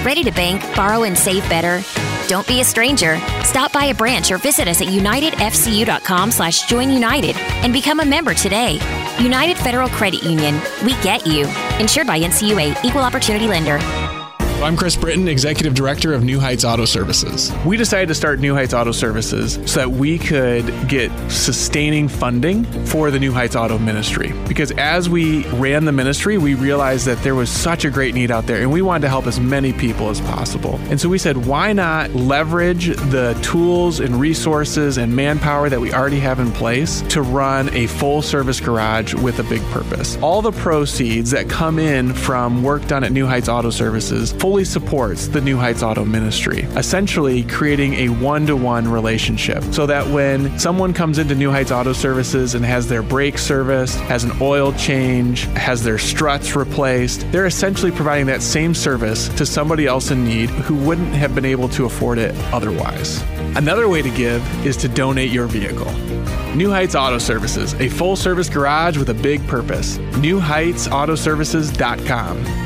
[0.04, 1.84] Ready to bank, borrow, and save better?
[2.28, 3.20] Don't be a stranger.
[3.43, 8.06] Stop by a branch or visit us at unitedfcu.com slash join united and become a
[8.06, 8.80] member today.
[9.20, 10.60] United Federal Credit Union.
[10.84, 11.48] We get you.
[11.80, 13.78] Insured by NCUA, Equal Opportunity Lender.
[14.64, 17.51] I'm Chris Britton, Executive Director of New Heights Auto Services.
[17.68, 22.64] We decided to start New Heights Auto Services so that we could get sustaining funding
[22.86, 24.34] for the New Heights Auto Ministry.
[24.47, 28.32] Because as we ran the ministry, we realized that there was such a great need
[28.32, 30.80] out there and we wanted to help as many people as possible.
[30.89, 35.93] And so we said, why not leverage the tools and resources and manpower that we
[35.93, 40.18] already have in place to run a full service garage with a big purpose?
[40.24, 44.64] All the proceeds that come in from work done at New Heights Auto Services fully
[44.64, 50.06] supports the New Heights Auto Ministry, essentially creating a one to one relationship so that
[50.10, 54.32] when someone comes into New Heights Auto Services and has their brakes serviced, has an
[54.39, 60.12] oil change, has their struts replaced, they're essentially providing that same service to somebody else
[60.12, 63.24] in need who wouldn't have been able to afford it otherwise.
[63.58, 65.91] Another way to give is to donate your vehicle.
[66.56, 69.98] New Heights Auto Services, a full service garage with a big purpose.
[69.98, 72.64] NewHeightsAutoservices.com.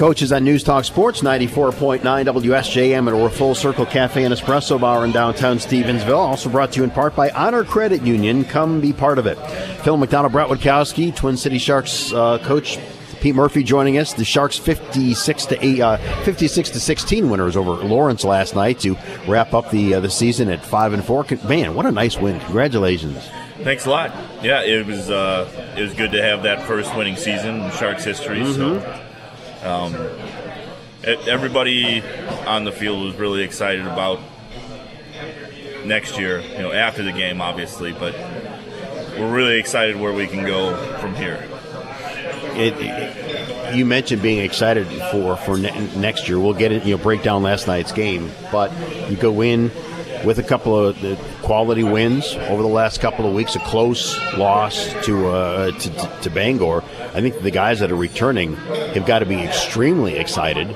[0.00, 5.04] coaches on News Talk Sports 94.9 WSJM at our Full Circle Cafe and Espresso Bar
[5.04, 6.16] in downtown Stevensville.
[6.16, 8.46] Also brought to you in part by Honor Credit Union.
[8.46, 9.34] Come be part of it.
[9.82, 12.78] Phil McDonald, Brett Witkowski, Twin City Sharks uh, coach.
[13.20, 14.14] Pete Murphy joining us.
[14.14, 18.96] The Sharks 56 to 8, uh, 56 to 16 winners over Lawrence last night to
[19.28, 21.26] wrap up the uh, the season at five and four.
[21.46, 22.40] Man, what a nice win!
[22.40, 23.22] Congratulations.
[23.58, 24.14] Thanks a lot.
[24.42, 28.02] Yeah, it was uh, it was good to have that first winning season in Sharks
[28.02, 28.42] history.
[28.46, 28.80] So,
[29.64, 29.94] um,
[31.06, 32.02] e- everybody
[32.46, 34.20] on the field was really excited about
[35.84, 36.40] next year.
[36.40, 38.14] You know, after the game, obviously, but
[39.18, 41.46] we're really excited where we can go from here.
[42.54, 43.16] It, it-
[43.74, 46.40] you mentioned being excited for for ne- next year.
[46.40, 46.84] We'll get it.
[46.84, 48.72] You know, break down last night's game, but
[49.08, 49.70] you go in
[50.24, 53.56] with a couple of uh, quality wins over the last couple of weeks.
[53.56, 56.82] A close loss to uh, to, to, to Bangor.
[57.14, 60.74] I think the guys that are returning have got to be extremely excited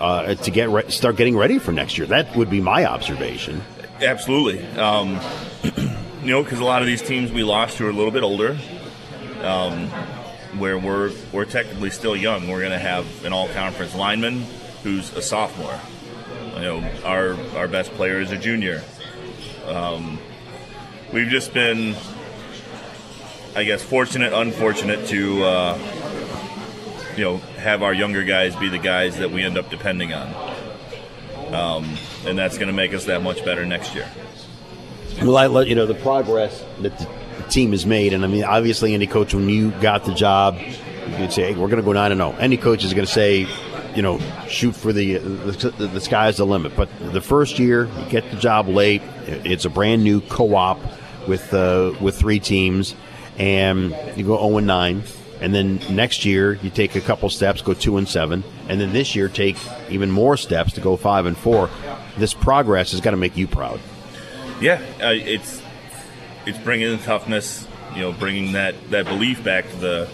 [0.00, 2.06] uh, to get re- start getting ready for next year.
[2.06, 3.62] That would be my observation.
[4.00, 4.66] Absolutely.
[4.78, 5.18] Um,
[6.22, 8.22] you know, because a lot of these teams we lost to are a little bit
[8.22, 8.58] older,
[9.42, 9.88] um,
[10.58, 12.48] where we're we're technically still young.
[12.48, 14.44] We're going to have an all-conference lineman
[14.82, 15.78] who's a sophomore.
[16.56, 18.82] You know, our our best player is a junior.
[19.66, 20.18] Um,
[21.12, 21.94] we've just been,
[23.54, 25.44] I guess, fortunate, unfortunate to.
[25.44, 25.78] Uh,
[27.16, 30.34] you know, have our younger guys be the guys that we end up depending on,
[31.52, 31.96] um,
[32.26, 34.06] and that's going to make us that much better next year.
[35.22, 37.08] Well, I let you know the progress that the
[37.48, 40.58] team has made, and I mean, obviously, any coach when you got the job,
[41.18, 43.12] you'd say, hey, "We're going to go nine and zero." Any coach is going to
[43.12, 43.46] say,
[43.96, 46.76] you know, shoot for the, the the sky's the limit.
[46.76, 49.02] But the first year, you get the job late.
[49.26, 50.78] It's a brand new co-op
[51.26, 52.94] with uh, with three teams,
[53.38, 55.02] and you go zero and nine.
[55.40, 58.92] And then next year you take a couple steps, go two and seven, and then
[58.92, 59.56] this year take
[59.90, 61.68] even more steps to go five and four.
[62.16, 63.80] This progress has got to make you proud.
[64.60, 65.62] Yeah, uh, it's
[66.46, 70.08] it's bringing the toughness, you know, bringing that that belief back to the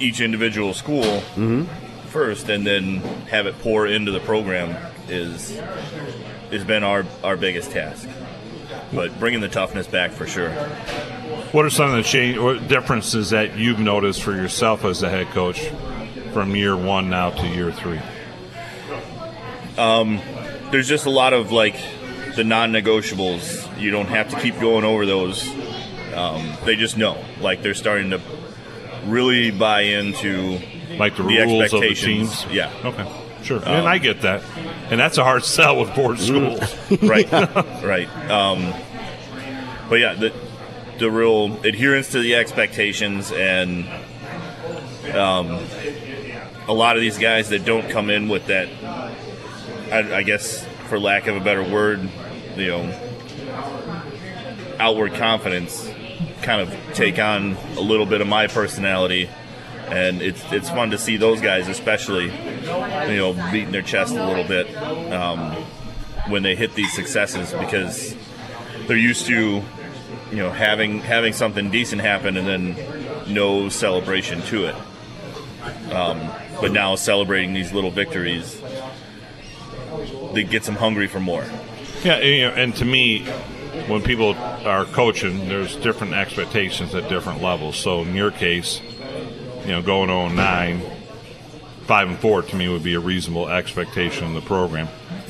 [0.00, 1.22] each individual school
[2.10, 2.96] first, and then
[3.28, 4.76] have it pour into the program
[5.08, 5.58] is
[6.50, 8.08] has been our our biggest task.
[8.92, 10.50] But bringing the toughness back for sure.
[11.52, 15.08] What are some of the change or differences that you've noticed for yourself as a
[15.08, 15.60] head coach
[16.32, 18.00] from year one now to year three?
[19.78, 20.20] Um,
[20.70, 21.76] there's just a lot of like
[22.36, 23.80] the non-negotiables.
[23.80, 25.48] You don't have to keep going over those.
[26.14, 27.22] Um, they just know.
[27.40, 28.20] Like they're starting to
[29.06, 30.60] really buy into
[31.00, 32.46] like the, rules of the teams.
[32.46, 32.72] Yeah.
[32.84, 33.10] Okay.
[33.42, 33.58] Sure.
[33.58, 34.42] Um, and I get that.
[34.90, 36.60] And that's a hard sell with board schools.
[37.02, 37.30] right,
[37.82, 38.08] right.
[38.30, 38.72] Um,
[39.88, 40.32] but yeah, the
[40.98, 43.88] the real adherence to the expectations and
[45.14, 45.58] um,
[46.68, 48.68] a lot of these guys that don't come in with that,
[49.90, 52.08] I, I guess, for lack of a better word,
[52.56, 53.00] you know,
[54.78, 55.90] outward confidence,
[56.42, 59.28] kind of take on a little bit of my personality.
[59.90, 64.24] And it's it's fun to see those guys, especially, you know, beating their chest a
[64.24, 64.74] little bit
[65.12, 65.52] um,
[66.28, 68.14] when they hit these successes because
[68.86, 69.62] they're used to,
[70.30, 74.76] you know, having having something decent happen and then no celebration to it.
[75.92, 76.30] Um,
[76.60, 78.60] but now celebrating these little victories,
[80.34, 81.44] that gets them hungry for more.
[82.02, 83.24] Yeah, and, to me,
[83.88, 87.76] when people are coaching, there's different expectations at different levels.
[87.76, 88.80] So in your case,
[89.70, 90.82] you know, going 0 9,
[91.86, 94.88] 5 and 4 to me would be a reasonable expectation in the program.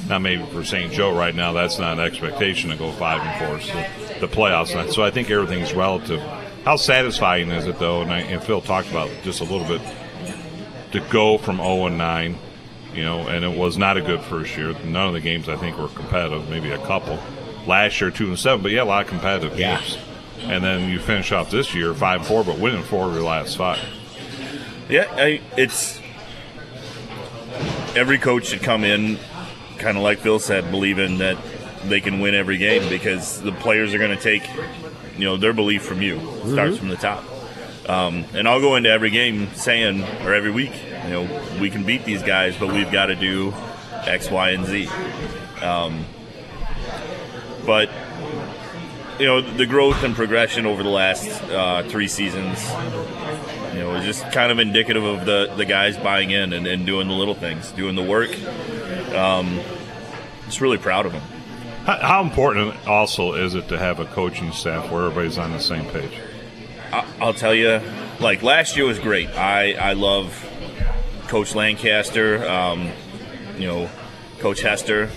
[0.09, 0.91] Now, maybe for St.
[0.91, 3.61] Joe right now, that's not an expectation to go 5 and 4.
[3.61, 4.95] So the playoffs.
[4.95, 6.23] So I think everything's relative.
[6.65, 8.01] How satisfying is it, though?
[8.01, 9.83] And, I, and Phil talked about just a little bit
[10.93, 12.39] to go from 0 and 9
[12.95, 14.73] you know, and it was not a good first year.
[14.85, 17.21] None of the games I think were competitive, maybe a couple.
[17.65, 19.77] Last year, two and seven, but yeah, a lot of competitive Yeah.
[19.77, 19.97] games.
[20.43, 23.23] And then you finish off this year five and four, but winning four of your
[23.23, 23.79] last five.
[24.91, 26.01] Yeah, I, it's
[27.95, 29.19] every coach should come in,
[29.79, 31.39] kind of like Phil said, believing that
[31.85, 34.49] they can win every game because the players are going to take,
[35.17, 36.19] you know, their belief from you.
[36.19, 37.25] It starts from the top.
[37.89, 40.73] Um, and I'll go into every game saying, or every week,
[41.05, 43.55] you know, we can beat these guys, but we've got to do
[43.93, 44.89] X, Y, and Z.
[45.63, 46.05] Um,
[47.65, 47.91] but
[49.19, 52.59] you know, the growth and progression over the last uh, three seasons,
[53.73, 57.09] you know, just kind of indicative of the, the guys buying in and, and doing
[57.09, 58.31] the little things, doing the work.
[59.15, 59.61] Um,
[60.47, 61.23] just really proud of them.
[61.85, 65.61] How, how important also is it to have a coaching staff where everybody's on the
[65.61, 66.13] same page?
[66.93, 67.81] I, I'll tell you,
[68.19, 69.29] like last year was great.
[69.31, 70.47] I, I love
[71.29, 72.91] Coach Lancaster, um,
[73.57, 73.91] you know,
[74.41, 75.11] Coach Hester,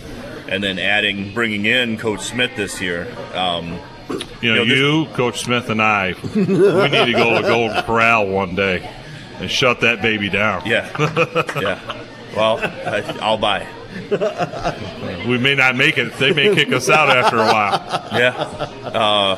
[0.48, 3.08] and then adding, bringing in Coach Smith this year.
[3.34, 3.80] Um,
[4.42, 8.28] You know, this- you, Coach Smith, and I, we need to go to Golden Corral
[8.28, 8.90] one day
[9.40, 10.66] and shut that baby down.
[10.66, 10.90] Yeah.
[11.60, 12.06] yeah.
[12.36, 13.68] Well, I, I'll buy.
[15.28, 16.14] We may not make it.
[16.18, 18.08] They may kick us out after a while.
[18.20, 18.32] Yeah.
[18.88, 19.36] Uh,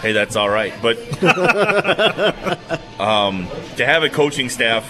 [0.00, 0.74] hey, that's all right.
[0.82, 0.98] But
[3.00, 4.84] um, to have a coaching staff,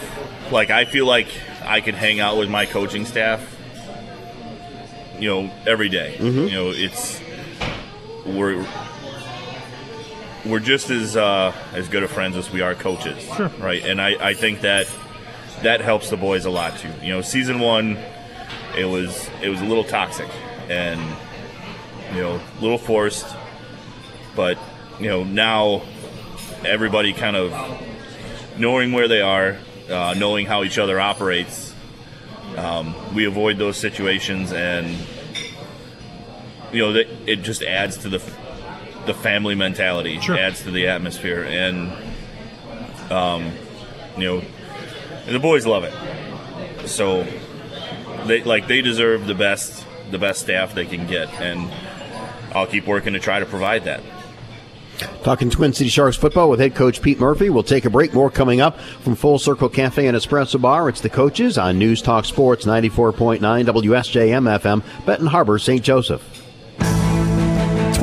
[0.51, 1.29] like I feel like
[1.65, 3.41] I could hang out with my coaching staff,
[5.19, 6.17] you know, every day.
[6.19, 7.21] You know, it's
[8.27, 8.65] we're
[10.45, 13.49] we're just as uh, as good of friends as we are coaches, Sure.
[13.61, 13.83] right?
[13.85, 14.87] And I, I think that
[15.63, 16.91] that helps the boys a lot too.
[17.03, 17.97] You know, season one,
[18.77, 20.29] it was it was a little toxic
[20.69, 21.01] and
[22.15, 23.27] you know a little forced,
[24.35, 24.59] but
[24.99, 25.83] you know now
[26.65, 27.53] everybody kind of
[28.59, 29.57] knowing where they are,
[29.91, 31.71] uh, knowing how each other operates.
[32.57, 34.95] Um, we avoid those situations, and
[36.73, 38.19] you know it just adds to the
[39.07, 41.91] the family mentality, adds to the atmosphere, and
[43.11, 43.53] um,
[44.17, 44.43] you know
[45.27, 46.89] the boys love it.
[46.89, 47.27] So
[48.27, 51.71] they like they deserve the best the best staff they can get, and
[52.55, 54.03] I'll keep working to try to provide that.
[55.25, 57.51] Talking Twin City Sharks football with head coach Pete Murphy.
[57.51, 58.13] We'll take a break.
[58.13, 60.89] More coming up from Full Circle Cafe and Espresso Bar.
[60.89, 65.83] It's the coaches on News Talk Sports 94.9 WSJM FM, Benton Harbor, St.
[65.83, 66.42] Joseph.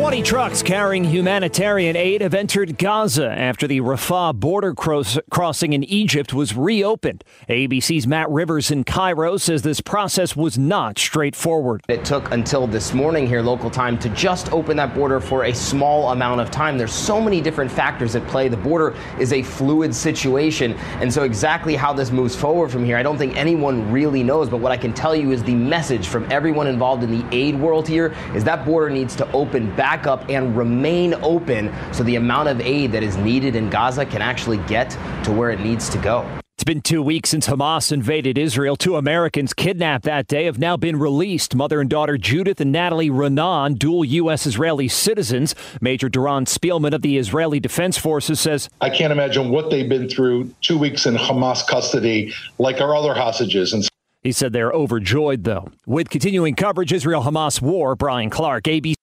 [0.09, 5.83] 20 trucks carrying humanitarian aid have entered Gaza after the Rafah border cross- crossing in
[5.83, 7.23] Egypt was reopened.
[7.47, 11.83] ABC's Matt Rivers in Cairo says this process was not straightforward.
[11.87, 15.53] It took until this morning here, local time, to just open that border for a
[15.53, 16.79] small amount of time.
[16.79, 18.47] There's so many different factors at play.
[18.47, 20.73] The border is a fluid situation.
[21.01, 24.49] And so, exactly how this moves forward from here, I don't think anyone really knows.
[24.49, 27.59] But what I can tell you is the message from everyone involved in the aid
[27.59, 32.15] world here is that border needs to open back up and remain open so the
[32.15, 34.91] amount of aid that is needed in Gaza can actually get
[35.23, 36.25] to where it needs to go.
[36.59, 38.75] It's been two weeks since Hamas invaded Israel.
[38.75, 41.55] Two Americans kidnapped that day have now been released.
[41.55, 44.45] Mother and daughter Judith and Natalie Raanan, dual U.S.
[44.45, 45.55] Israeli citizens.
[45.79, 50.09] Major Doron Spielman of the Israeli Defense Forces says I can't imagine what they've been
[50.09, 53.71] through two weeks in Hamas custody, like our other hostages.
[53.71, 53.87] And
[54.21, 55.71] He said they're overjoyed, though.
[55.85, 58.95] With continuing coverage, Israel Hamas war, Brian Clark, ABC.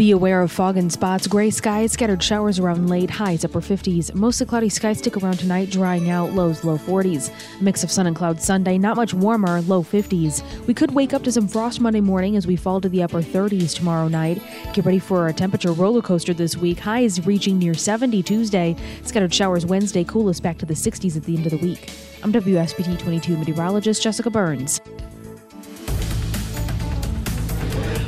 [0.00, 4.14] Be aware of fog and spots, gray skies, scattered showers around late, highs upper 50s.
[4.14, 7.30] Mostly cloudy skies stick around tonight, drying out, lows low 40s.
[7.60, 10.42] Mix of sun and clouds Sunday, not much warmer, low 50s.
[10.66, 13.20] We could wake up to some frost Monday morning as we fall to the upper
[13.20, 14.42] 30s tomorrow night.
[14.72, 18.76] Get ready for a temperature roller coaster this week, highs reaching near 70 Tuesday.
[19.04, 21.92] Scattered showers Wednesday, coolest back to the 60s at the end of the week.
[22.22, 24.80] I'm WSBT 22 meteorologist Jessica Burns.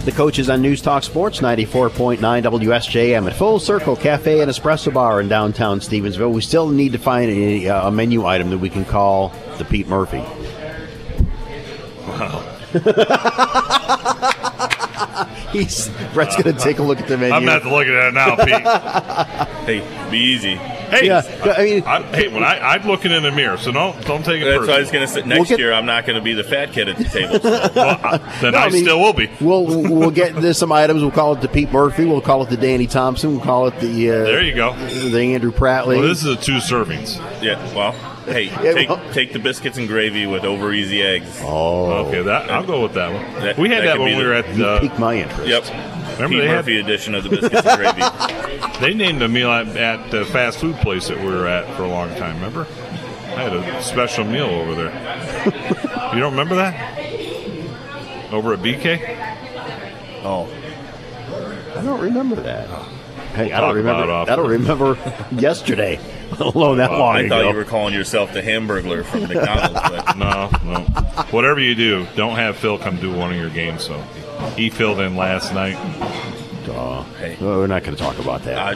[0.05, 5.21] The coaches on News Talk Sports 94.9 WSJM at Full Circle Cafe and Espresso Bar
[5.21, 6.33] in downtown Stevensville.
[6.33, 9.65] We still need to find a, uh, a menu item that we can call the
[9.65, 10.25] Pete Murphy.
[12.09, 12.49] Wow.
[15.53, 17.35] He's Brett's going to take a look at the menu.
[17.35, 19.47] I'm not looking at it now, Pete.
[19.83, 20.55] hey, be easy.
[20.57, 21.23] Hey, Yeah,
[21.57, 24.43] I mean, I'm, hey, when I, I'm looking in the mirror, so don't don't take
[24.43, 24.69] it That's personal.
[24.75, 25.23] why I was going to say.
[25.23, 27.39] Next get- year, I'm not going to be the fat kid at the table.
[27.39, 29.31] then No, I, I mean- still will be.
[29.41, 31.01] We'll we'll get into some items.
[31.03, 32.05] We'll call it the Pete Murphy.
[32.05, 33.33] We'll call it the Danny Thompson.
[33.33, 34.75] We'll call it the uh, There you go.
[34.77, 35.99] the Andrew Pratley.
[35.99, 37.17] Well, this is a two servings.
[37.43, 37.59] yeah.
[37.75, 37.95] Well,
[38.25, 41.39] hey, take, take the biscuits and gravy with over easy eggs.
[41.43, 43.23] Oh, Okay, that I'll go with that one.
[43.43, 44.57] That- we had that that, when we were at.
[44.57, 45.47] you Uh, piqued my interest.
[45.47, 45.65] Yep.
[46.15, 48.79] Remember Pete they had- Murphy edition of the biscuits and gravy.
[48.81, 51.85] they named a meal at, at the fast food place that we were at for
[51.85, 52.37] a long time.
[52.37, 52.67] Remember?
[53.35, 56.13] I had a special meal over there.
[56.15, 56.99] you don't remember that?
[58.33, 59.19] Over at BK?
[60.25, 60.49] Oh,
[61.77, 62.69] I don't remember that.
[63.35, 64.03] Hey, We'll I don't remember.
[64.05, 64.99] about it off I don't remember
[65.41, 65.99] yesterday,
[66.39, 67.29] alone that long I ago.
[67.43, 69.81] thought you were calling yourself the Hamburglar from McDonald's.
[69.81, 70.81] But No, no.
[71.31, 73.83] Whatever you do, don't have Phil come do one of your games.
[73.85, 74.01] So
[74.57, 75.77] he filled in last night.
[76.69, 77.37] Oh, Hey.
[77.41, 78.59] well, we're not going to talk about that.
[78.59, 78.75] I,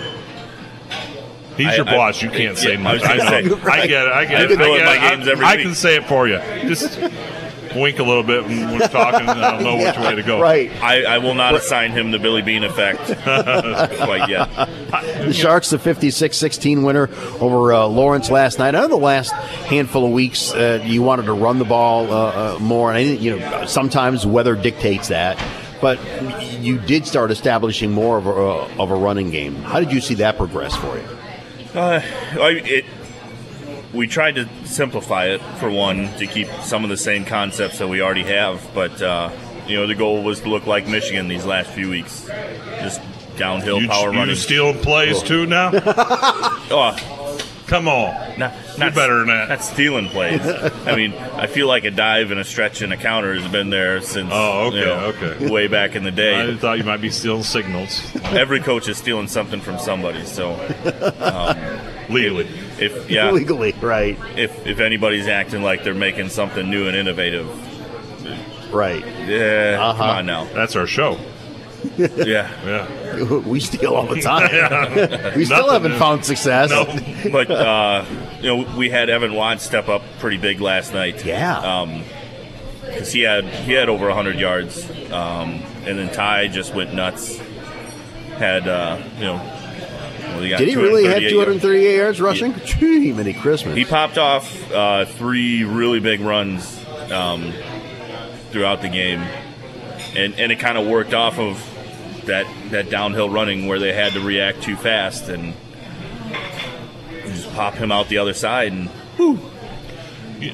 [1.57, 2.21] He's I- your I- boss.
[2.23, 3.03] You can't say much.
[3.05, 3.25] I, know.
[3.25, 3.37] say,
[3.71, 4.13] I get it.
[4.13, 4.51] I get I it.
[4.53, 4.79] I, go at
[5.23, 5.39] get it.
[5.43, 6.39] I- I can say it for you.
[6.69, 6.99] Just
[7.79, 9.29] wink a little bit when we're talking.
[9.29, 10.41] and I don't know which way to go.
[10.41, 10.71] Right.
[10.83, 14.49] I, I will not assign him the Billy Beane effect quite yet.
[15.27, 17.09] The Sharks, the 56-16 winner
[17.41, 18.75] over uh, Lawrence last night.
[18.75, 22.57] I know the last handful of weeks uh, you wanted to run the ball uh,
[22.57, 25.43] uh, more, and I think you know sometimes weather dictates that.
[25.81, 25.99] But
[26.61, 29.57] you did start establishing more of a, uh, of a running game.
[29.57, 31.05] How did you see that progress for you?
[31.75, 32.01] Uh,
[32.41, 32.85] I, it,
[33.93, 37.89] we tried to simplify it for one to keep some of the same concepts that
[37.89, 39.31] we already have, but uh,
[39.67, 42.27] you know the goal was to look like Michigan these last few weeks,
[42.81, 43.01] just
[43.37, 44.35] downhill You, power you running.
[44.37, 45.71] stealing plays too now?
[46.69, 46.97] Oh,
[47.69, 48.39] Come on.
[48.39, 49.49] not, not better than that.
[49.49, 50.41] Not stealing plays.
[50.87, 53.71] I mean, I feel like a dive and a stretch and a counter has been
[53.71, 54.31] there since.
[54.33, 55.51] Oh, okay, you know, okay.
[55.51, 56.49] Way back in the day.
[56.53, 60.25] I thought you might be stealing signals Every coach is stealing something from somebody.
[60.25, 60.53] So
[61.21, 62.49] um, legally.
[62.81, 67.47] If yeah, Legally, right, if if anybody's acting like they're making something new and innovative,
[68.73, 69.05] right.
[69.27, 69.99] yeah, Uh-huh.
[69.99, 70.45] come on now.
[70.55, 71.19] That's our show.
[71.97, 73.23] Yeah, Yeah.
[73.47, 74.49] We steal all the time.
[74.53, 75.37] Yeah.
[75.37, 76.71] we still Nothing haven't is- found success.
[76.71, 76.85] No.
[77.31, 78.05] but uh,
[78.41, 81.25] you know we had Evan Watts step up pretty big last night.
[81.25, 81.59] Yeah.
[81.59, 82.03] Um,
[82.83, 87.39] because he had he had over 100 yards, um, and then Ty just went nuts.
[88.39, 89.66] Had uh, you know,
[90.37, 92.55] well, he got Did he really have 238 238 yards rushing?
[92.65, 93.77] Gee, many Christmas.
[93.77, 97.53] He popped off uh, three really big runs um,
[98.51, 99.21] throughout the game,
[100.15, 101.59] and and it kind of worked off of
[102.27, 105.55] that that downhill running where they had to react too fast and
[107.25, 108.91] just pop him out the other side and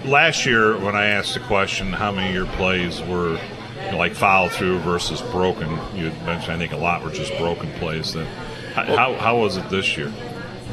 [0.05, 3.33] Last year, when I asked the question, how many of your plays were
[3.85, 5.71] you know, like foul through versus broken?
[5.97, 8.13] You mentioned, I think, a lot were just broken plays.
[8.13, 8.29] Then,
[8.75, 10.13] how, how, how was it this year?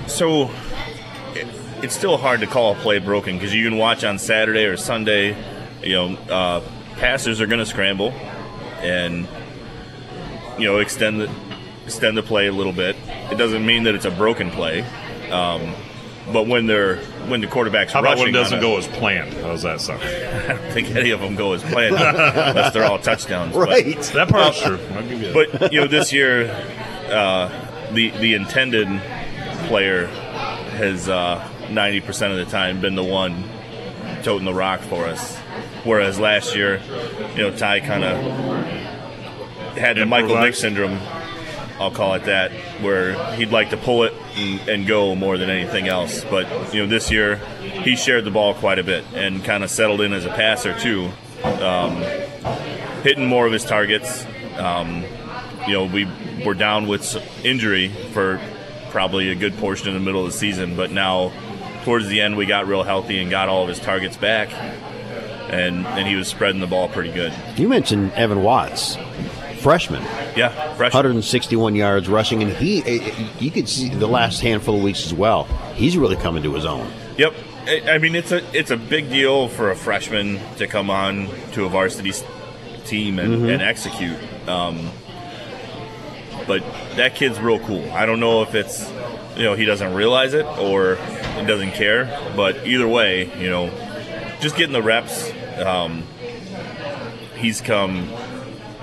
[0.07, 0.49] So
[1.33, 1.47] it,
[1.83, 4.77] it's still hard to call a play broken because you can watch on Saturday or
[4.77, 5.35] Sunday.
[5.83, 6.61] You know, uh,
[6.97, 8.09] passers are going to scramble
[8.81, 9.27] and
[10.57, 11.29] you know extend the
[11.85, 12.95] extend the play a little bit.
[13.31, 14.81] It doesn't mean that it's a broken play,
[15.31, 15.73] um,
[16.33, 16.97] but when they're
[17.27, 19.33] when the quarterback's How about rushing when it doesn't a- go as planned?
[19.35, 20.01] How's that sound?
[20.03, 23.53] I don't think any of them go as planned unless they're all touchdowns.
[23.53, 24.01] but- Right.
[24.13, 24.79] That part's true.
[24.93, 25.59] I'll give you that.
[25.59, 26.49] but you know, this year,
[27.09, 27.49] uh,
[27.93, 28.87] the the intended
[29.67, 31.07] player has
[31.69, 33.43] ninety percent of the time been the one
[34.23, 35.37] toting the rock for us,
[35.83, 36.81] whereas last year,
[37.35, 38.17] you know, Ty kind of
[39.77, 40.99] had the Michael Vick syndrome.
[41.79, 45.49] I'll call it that, where he'd like to pull it and, and go more than
[45.49, 46.25] anything else.
[46.25, 49.69] But you know, this year he shared the ball quite a bit and kind of
[49.69, 51.09] settled in as a passer too,
[51.41, 51.95] um,
[53.03, 54.25] hitting more of his targets.
[54.57, 55.05] Um,
[55.65, 56.03] you know, we
[56.45, 57.15] were down with
[57.45, 58.39] injury for
[58.91, 61.31] probably a good portion in the middle of the season, but now
[61.83, 64.51] towards the end we got real healthy and got all of his targets back,
[65.49, 67.33] and and he was spreading the ball pretty good.
[67.55, 68.97] You mentioned Evan Watts,
[69.59, 70.01] freshman.
[70.35, 70.93] Yeah, fresh.
[70.93, 75.05] 161 yards rushing, and he, eh, eh, you could see the last handful of weeks
[75.05, 75.43] as well.
[75.75, 76.91] He's really coming to his own.
[77.17, 77.33] Yep.
[77.87, 81.65] I mean, it's a it's a big deal for a freshman to come on to
[81.65, 82.11] a varsity
[82.85, 83.53] team and, Mhm.
[83.53, 84.17] and execute.
[84.47, 84.89] Um,
[86.49, 86.63] but
[86.95, 87.89] that kid's real cool.
[87.91, 88.89] I don't know if it's
[89.37, 93.69] you know he doesn't realize it or he doesn't care, but either way, you know,
[94.41, 95.31] just getting the reps,
[95.63, 96.03] um,
[97.37, 98.09] he's come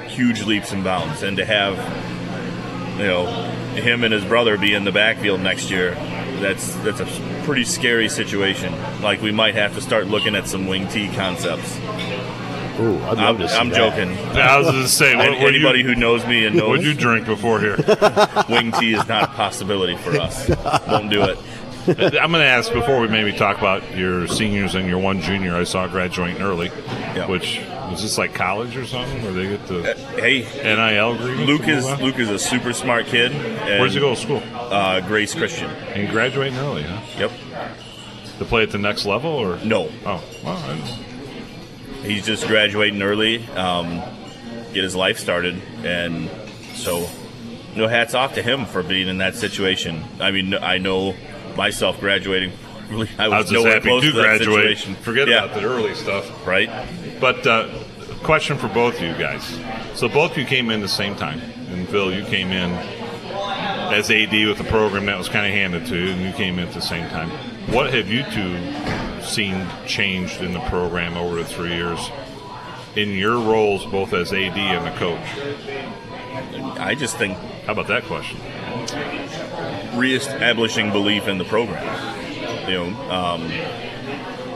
[0.06, 1.76] huge leaps and bounds, and to have
[2.98, 3.26] you know
[3.74, 5.94] him and his brother be in the backfield next year
[6.40, 7.06] that's that's a
[7.44, 8.72] pretty scary situation.
[9.02, 11.76] Like we might have to start looking at some wing t concepts
[12.78, 13.76] Ooh, I'd love I'm, to see I'm that.
[13.76, 14.10] joking.
[14.36, 16.56] Yeah, I was gonna say, what- Any- what do you- anybody who knows me and
[16.56, 17.76] knows What'd you drink before here?
[18.48, 20.48] wing T is not a possibility for us.
[20.88, 21.38] Won't do it.
[21.88, 21.94] I'm
[22.32, 25.62] going to ask before we maybe talk about your seniors and your one junior I
[25.62, 26.68] saw graduating early,
[27.28, 31.46] which was this like college or something, where they get the Hey, NIL agreement?
[31.46, 31.84] Luke is?
[32.00, 33.30] Luke is a super smart kid.
[33.30, 34.42] and- Where's he go to school?
[34.52, 35.70] Uh, Grace Christian.
[35.70, 37.00] And graduating early, huh?
[37.18, 37.30] Yep.
[38.40, 39.88] To play at the next level, or no?
[40.04, 41.05] Oh, well, I
[42.06, 44.00] He's just graduating early, um,
[44.72, 46.30] get his life started, and
[46.74, 47.08] so
[47.74, 50.02] you know, hats off to him for being in that situation.
[50.20, 51.14] I mean, I know
[51.56, 52.52] myself graduating.
[52.88, 54.78] Really, I was, I was just happy close to to graduate.
[54.78, 55.44] Forget Yeah.
[55.44, 56.70] about the early stuff, right?
[57.20, 57.68] But uh,
[58.22, 59.58] question for both of you guys.
[59.94, 61.40] So both of you came in the same time,
[61.70, 62.70] and Phil, you came in
[63.92, 66.58] as AD with a program that was kind of handed to you, and you came
[66.58, 67.30] in at the same time.
[67.72, 68.56] What have you two
[69.26, 72.10] seen changed in the program over the three years
[72.94, 76.78] in your roles, both as AD and the coach?
[76.78, 77.36] I just think.
[77.66, 78.38] How about that question?
[79.96, 81.82] reestablishing belief in the program.
[82.68, 83.42] You know, um,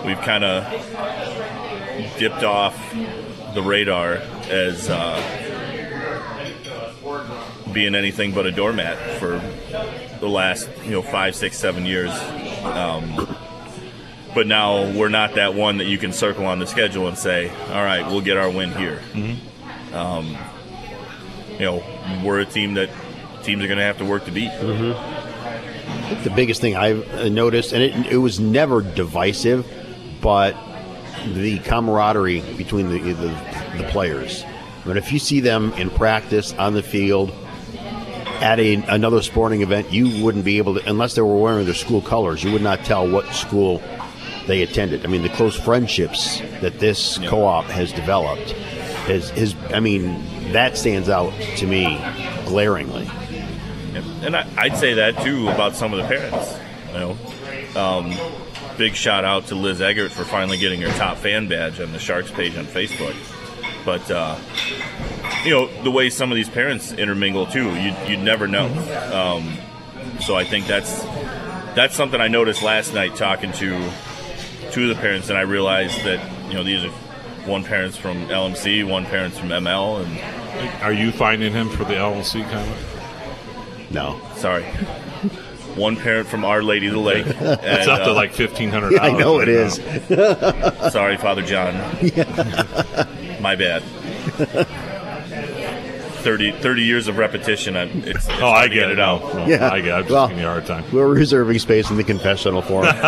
[0.05, 0.65] we've kind of
[2.19, 2.77] dipped off
[3.55, 4.15] the radar
[4.49, 5.21] as uh,
[7.73, 9.41] being anything but a doormat for
[10.21, 12.13] the last you know five, six, seven years.
[12.65, 13.37] Um,
[14.35, 17.51] but now we're not that one that you can circle on the schedule and say,
[17.69, 19.01] "All right, we'll get our win here."
[19.93, 20.37] Um,
[21.53, 21.83] you know,
[22.25, 22.91] we're a team that
[23.43, 24.51] teams are going to have to work to beat.
[24.51, 29.67] I think the biggest thing I've uh, noticed, and it, it was never divisive,
[30.21, 30.57] but
[31.35, 33.29] the camaraderie between the, the,
[33.79, 34.45] the players.
[34.85, 37.33] But if you see them in practice, on the field,
[38.41, 41.75] at a, another sporting event, you wouldn't be able to, unless they were wearing their
[41.75, 43.83] school colors, you would not tell what school
[44.47, 45.05] they attended.
[45.05, 48.55] I mean, the close friendships that this co op has developed
[49.09, 51.99] is, is, I mean, that stands out to me
[52.47, 53.09] glaringly.
[54.23, 56.57] And I, I'd say that too about some of the parents.
[56.89, 57.17] You know,
[57.77, 58.15] um,
[58.77, 61.99] big shout out to Liz Eggert for finally getting her top fan badge on the
[61.99, 63.15] Sharks page on Facebook.
[63.85, 64.39] But uh,
[65.45, 68.67] you know, the way some of these parents intermingle too, you you'd never know.
[69.13, 69.57] Um,
[70.21, 71.03] so I think that's
[71.75, 73.91] that's something I noticed last night talking to
[74.71, 76.91] two of the parents, and I realized that you know these are
[77.47, 81.95] one parents from LMC, one parents from ML, and Are you finding him for the
[81.95, 82.77] LLC comment?
[83.91, 84.65] No, sorry.
[85.77, 87.27] One parent from Our Lady of the Lake.
[87.31, 89.75] It's up to uh, like $1,500 Yeah, I know it right is.
[90.93, 91.75] sorry, Father John.
[93.41, 93.83] My bad.
[96.21, 97.77] 30, 30 years of repetition.
[97.77, 99.23] I, it's, it's Oh, I to get it, it out.
[99.35, 99.47] now.
[99.47, 99.71] Yeah.
[99.71, 99.93] I get it.
[99.93, 100.85] I'm just well, giving you a hard time.
[100.93, 102.97] We're reserving space in the confessional for him.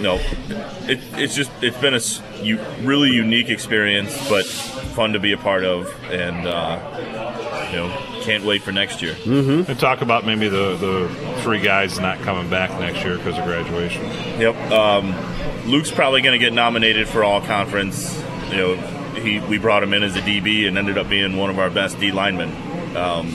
[0.00, 0.16] no,
[0.88, 5.32] it, it's just it's been a s- u- really unique experience, but fun to be
[5.32, 9.14] a part of, and uh, you know, can't wait for next year.
[9.14, 9.70] Mm-hmm.
[9.70, 13.44] And talk about maybe the, the three guys not coming back next year because of
[13.44, 14.04] graduation.
[14.40, 14.56] Yep.
[14.70, 15.14] Um,
[15.66, 18.16] Luke's probably going to get nominated for all conference.
[18.50, 18.74] You know,
[19.22, 21.70] he we brought him in as a DB and ended up being one of our
[21.70, 22.50] best D linemen.
[22.96, 23.28] Um,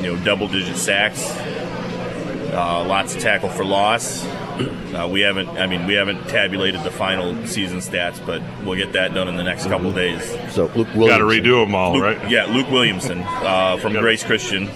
[0.00, 1.24] you know, double digit sacks,
[2.52, 4.26] uh, lots of tackle for loss.
[4.26, 8.92] Uh, we haven't, I mean, we haven't tabulated the final season stats, but we'll get
[8.92, 10.22] that done in the next couple of days.
[10.52, 12.30] So Luke Got to redo them all, Luke- right?
[12.30, 14.68] Yeah, Luke Williamson uh, from Grace Christian.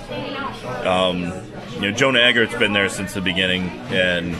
[0.84, 1.32] Um,
[1.74, 4.34] you know, Jonah Eggert's been there since the beginning, and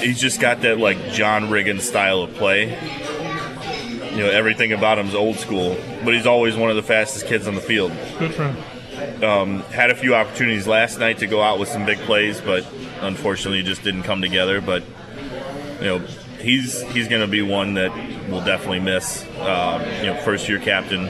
[0.00, 2.76] he's just got that like John Riggins style of play.
[4.18, 7.46] You know, everything about him's old school, but he's always one of the fastest kids
[7.46, 7.92] on the field.
[8.18, 9.22] Good for him.
[9.22, 12.66] Um, had a few opportunities last night to go out with some big plays, but
[13.00, 14.60] unfortunately, just didn't come together.
[14.60, 14.82] But
[15.78, 15.98] you know,
[16.40, 17.94] he's he's going to be one that
[18.28, 19.24] we'll definitely miss.
[19.38, 21.08] Um, you know, first year captain.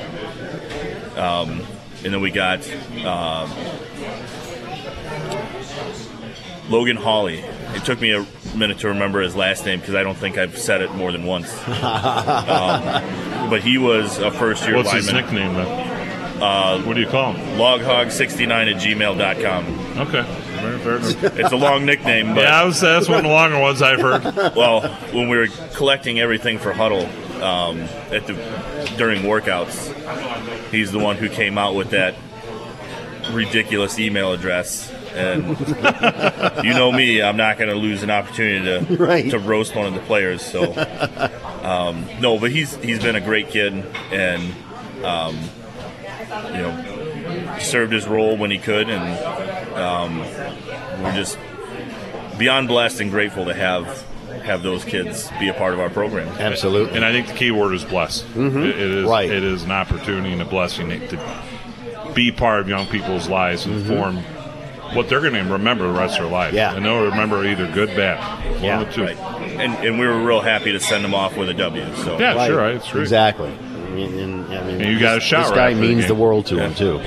[1.16, 1.62] Um,
[2.04, 2.60] and then we got
[3.06, 3.50] um,
[6.68, 7.38] Logan Hawley.
[7.74, 10.56] It took me a minute to remember his last name because I don't think I've
[10.58, 11.50] said it more than once.
[11.68, 15.04] um, but he was a first year What's lineman.
[15.04, 15.88] his nickname then?
[16.42, 17.58] Uh, what do you call him?
[17.58, 19.98] Loghog69 at gmail.com.
[19.98, 20.22] Okay.
[20.60, 21.40] Very fair.
[21.40, 24.00] It's a long nickname, but Yeah, I was- that's one of the longer ones I've
[24.00, 24.22] heard.
[24.56, 24.82] well,
[25.12, 27.06] when we were collecting everything for Huddle
[27.42, 27.80] um,
[28.12, 28.34] at the
[28.96, 29.92] during workouts,
[30.70, 32.14] he's the one who came out with that
[33.32, 34.92] ridiculous email address.
[35.14, 39.30] And you know me, I'm not going to lose an opportunity to Right.
[39.30, 40.42] to roast one of the players.
[40.42, 40.72] So
[41.62, 43.72] um, no, but he's he's been a great kid,
[44.12, 44.42] and
[45.04, 45.36] um,
[46.52, 50.18] you know served his role when he could, and um,
[51.02, 51.38] we're just
[52.38, 54.04] beyond blessed and grateful to have
[54.44, 56.28] have those kids be a part of our program.
[56.38, 56.94] Absolutely.
[56.96, 58.22] And I think the key word is bless.
[58.22, 58.62] Mhm.
[58.64, 59.28] It- it is Right.
[59.30, 61.18] it is an opportunity and a blessing to
[62.14, 63.86] be part of young people's lives and Mhm.
[63.96, 64.18] form
[64.94, 66.52] what they're going to remember the rest of their life.
[66.54, 66.74] Yeah.
[66.74, 68.18] And they'll remember either good, bad.
[68.54, 69.02] One Yeah, of the two.
[69.04, 69.16] right.
[69.18, 71.94] And, and we were real happy to send them off with a W.
[71.96, 73.02] So Yeah, sure, right, it's great.
[73.02, 73.48] Exactly.
[73.50, 75.80] I mean, and, I mean, And you got a this- shower This guy after the
[75.88, 76.08] means game.
[76.08, 76.68] the world to Yeah.
[76.68, 77.00] him too.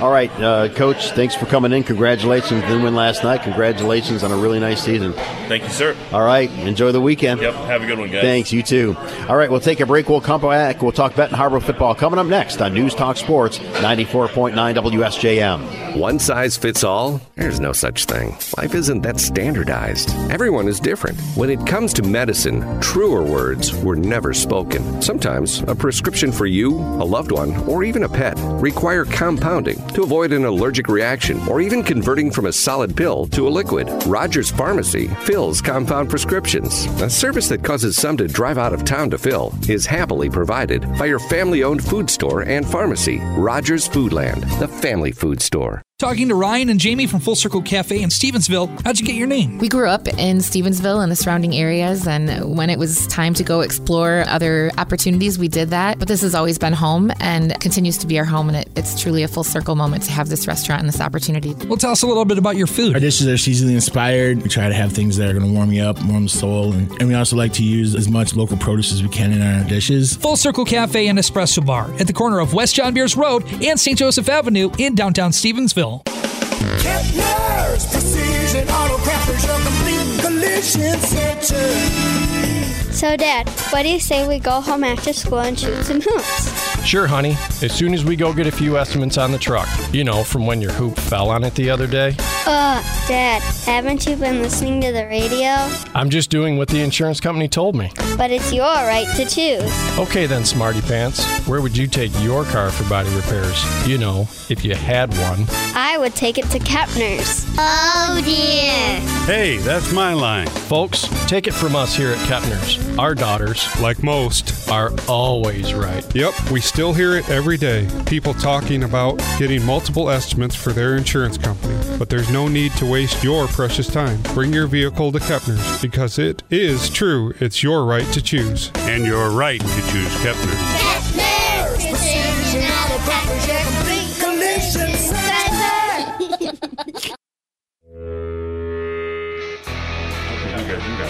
[0.00, 1.10] All right, uh, Coach.
[1.10, 1.82] Thanks for coming in.
[1.84, 2.62] Congratulations.
[2.62, 3.42] Didn't win last night.
[3.42, 5.12] Congratulations on a really nice season.
[5.46, 5.94] Thank you, sir.
[6.10, 6.50] All right.
[6.60, 7.42] Enjoy the weekend.
[7.42, 7.54] Yep.
[7.54, 8.22] Have a good one, guys.
[8.22, 8.50] Thanks.
[8.50, 8.96] You too.
[9.28, 9.50] All right.
[9.50, 10.08] We'll take a break.
[10.08, 10.80] We'll come back.
[10.80, 15.98] We'll talk Benton Harbor football coming up next on News Talk Sports 94.9 WSJM.
[15.98, 17.20] One size fits all?
[17.34, 18.36] There's no such thing.
[18.56, 20.10] Life isn't that standardized.
[20.30, 21.20] Everyone is different.
[21.36, 25.02] When it comes to medicine, truer words were never spoken.
[25.02, 30.02] Sometimes a prescription for you, a loved one, or even a pet require compounding to
[30.02, 33.88] avoid an allergic reaction or even converting from a solid pill to a liquid.
[34.06, 36.86] Rogers Pharmacy fills compound prescriptions.
[37.02, 40.82] A service that causes some to drive out of town to fill is happily provided
[40.98, 45.82] by your family owned food store and pharmacy, Rogers Foodland, the family food store.
[46.00, 48.70] Talking to Ryan and Jamie from Full Circle Cafe in Stevensville.
[48.86, 49.58] How'd you get your name?
[49.58, 53.44] We grew up in Stevensville and the surrounding areas, and when it was time to
[53.44, 55.98] go explore other opportunities, we did that.
[55.98, 58.98] But this has always been home and continues to be our home, and it, it's
[58.98, 61.52] truly a full circle moment to have this restaurant and this opportunity.
[61.66, 62.94] Well, tell us a little bit about your food.
[62.94, 64.42] Our dishes are seasonally inspired.
[64.42, 66.72] We try to have things that are going to warm you up, warm the soul,
[66.72, 69.42] and, and we also like to use as much local produce as we can in
[69.42, 70.16] our dishes.
[70.16, 73.78] Full Circle Cafe and Espresso Bar at the corner of West John Beers Road and
[73.78, 73.98] St.
[73.98, 75.89] Joseph Avenue in downtown Stevensville.
[75.98, 82.92] Kepler's Precision Auto Crafters, your complete collision center.
[82.92, 86.69] So, Dad, what do you say we go home after school and shoot some hoops?
[86.84, 87.36] Sure, honey.
[87.62, 89.68] As soon as we go get a few estimates on the truck.
[89.92, 92.16] You know, from when your hoop fell on it the other day.
[92.46, 95.50] Uh, Dad, haven't you been listening to the radio?
[95.94, 97.92] I'm just doing what the insurance company told me.
[98.16, 99.98] But it's your right to choose.
[99.98, 101.24] Okay then, Smarty Pants.
[101.46, 103.62] Where would you take your car for body repairs?
[103.86, 105.46] You know, if you had one.
[105.74, 107.46] I would take it to Kepner's.
[107.58, 109.00] Oh, dear.
[109.26, 110.46] Hey, that's my line.
[110.46, 112.98] Folks, take it from us here at Kepner's.
[112.98, 116.04] Our daughters, like most, are always right.
[116.14, 117.88] Yep, we still hear it every day.
[118.06, 121.76] People talking about getting multiple estimates for their insurance company.
[121.98, 124.22] But there's no need to waste your precious time.
[124.34, 127.34] Bring your vehicle to Kepner's because it is true.
[127.40, 128.70] It's your right to choose.
[128.76, 131.29] And you're right to choose Kepner's.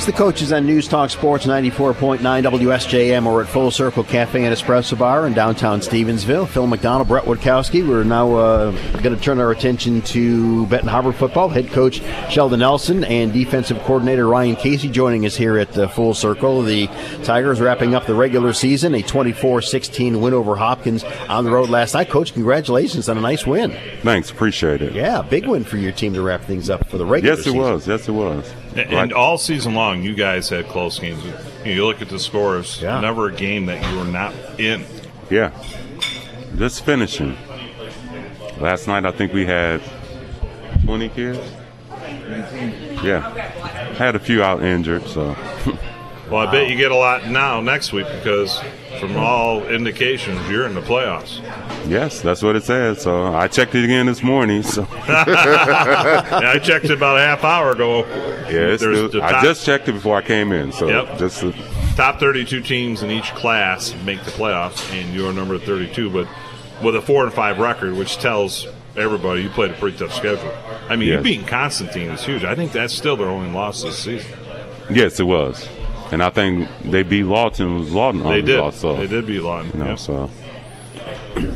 [0.01, 3.31] It's the coaches on News Talk Sports 94.9 WSJM.
[3.31, 6.49] We're at Full Circle Cafe and Espresso Bar in downtown Stevensville.
[6.49, 7.87] Phil McDonald, Brett Witkowski.
[7.87, 8.71] We're now uh,
[9.03, 11.51] going to turn our attention to Benton Harbor football.
[11.51, 12.01] Head coach
[12.31, 16.63] Sheldon Nelson and defensive coordinator Ryan Casey joining us here at the Full Circle.
[16.63, 16.87] The
[17.25, 21.93] Tigers wrapping up the regular season, a 24-16 win over Hopkins on the road last
[21.93, 22.09] night.
[22.09, 23.77] Coach, congratulations on a nice win.
[24.01, 24.95] Thanks, appreciate it.
[24.95, 27.53] Yeah, big win for your team to wrap things up for the regular season.
[27.55, 27.75] Yes, it season.
[27.75, 27.87] was.
[27.87, 28.55] Yes, it was.
[28.77, 29.13] And, Right.
[29.13, 31.23] all season long, you guys had close games.
[31.65, 32.81] You look at the scores.
[32.81, 33.01] yeah.
[33.01, 34.85] Never a game that you were not in.
[35.29, 35.51] Yeah.
[36.57, 37.37] Just finishing.
[38.61, 39.81] Last night, I think we had
[40.85, 41.39] 20 kids.
[43.03, 43.21] Yeah.
[43.97, 45.37] Had a few out injured, so.
[46.31, 48.61] Well, I bet you get a lot now next week because,
[48.99, 51.41] from all indications, you're in the playoffs.
[51.89, 53.03] yes, that's what it says.
[53.03, 54.63] So I checked it again this morning.
[54.63, 54.83] So.
[55.09, 58.07] yeah, I checked it about a half hour ago.
[58.51, 60.73] Yeah, still- the I just checked it before I came in.
[60.73, 61.19] So Yep.
[61.19, 61.53] just to,
[61.97, 66.11] top 32 teams in each class make the playoffs, and you're number 32.
[66.11, 66.27] But
[66.83, 70.53] with a four and five record, which tells everybody you played a pretty tough schedule.
[70.89, 71.23] I mean, you Yes.
[71.23, 72.43] beating Constantine is huge.
[72.45, 74.33] I think that's still their only loss this season.
[74.91, 75.69] yes, it was.
[76.13, 77.79] And I think they beat Lawton.
[77.81, 78.59] Was Lawton They did.
[78.59, 79.71] Loss, so, They did beat Lawton.
[79.75, 79.99] You know, Yep.
[79.99, 80.31] so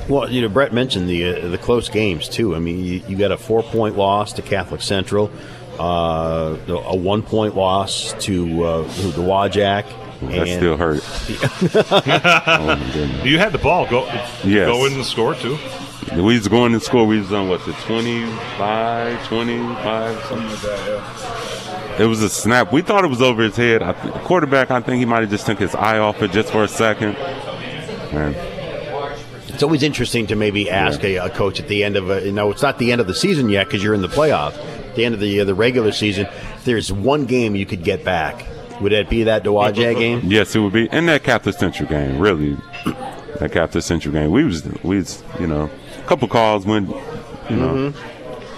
[0.09, 2.55] Well, you know, Brett mentioned the uh, the close games too.
[2.55, 5.31] I mean, you, you got a four point loss to Catholic Central,
[5.79, 9.85] uh, a one point loss to uh, who, Dowagiac.
[10.23, 11.03] That still hurt.
[11.75, 13.23] oh.
[13.25, 14.05] You had the ball go
[14.45, 14.69] Yes.
[14.69, 15.59] go in the score too.
[16.15, 17.05] We was going to score.
[17.07, 20.87] We was on what the 25, 25, something like that.
[20.89, 21.64] Yeah.
[21.99, 22.73] It was a snap.
[22.73, 23.83] We thought it was over his head.
[23.83, 26.51] I th- quarterback, I think he might have just took his eye off it just
[26.51, 27.13] for a second.
[28.13, 28.35] Man,
[29.49, 32.25] It's always interesting to maybe ask a, a coach at the end of a.
[32.25, 34.57] You know, it's not the end of the season yet because you're in the playoff.
[34.89, 36.27] At the end of the uh, the regular season,
[36.65, 38.45] there's one game you could get back.
[38.81, 40.21] Would that be that Dowagiac game?
[40.25, 40.89] Yes, it would be.
[40.91, 42.57] And that Catholic Central game, really,
[43.39, 44.31] that Catholic Central game.
[44.33, 46.89] We was, we was, you know, a couple calls went
[47.51, 47.93] you know,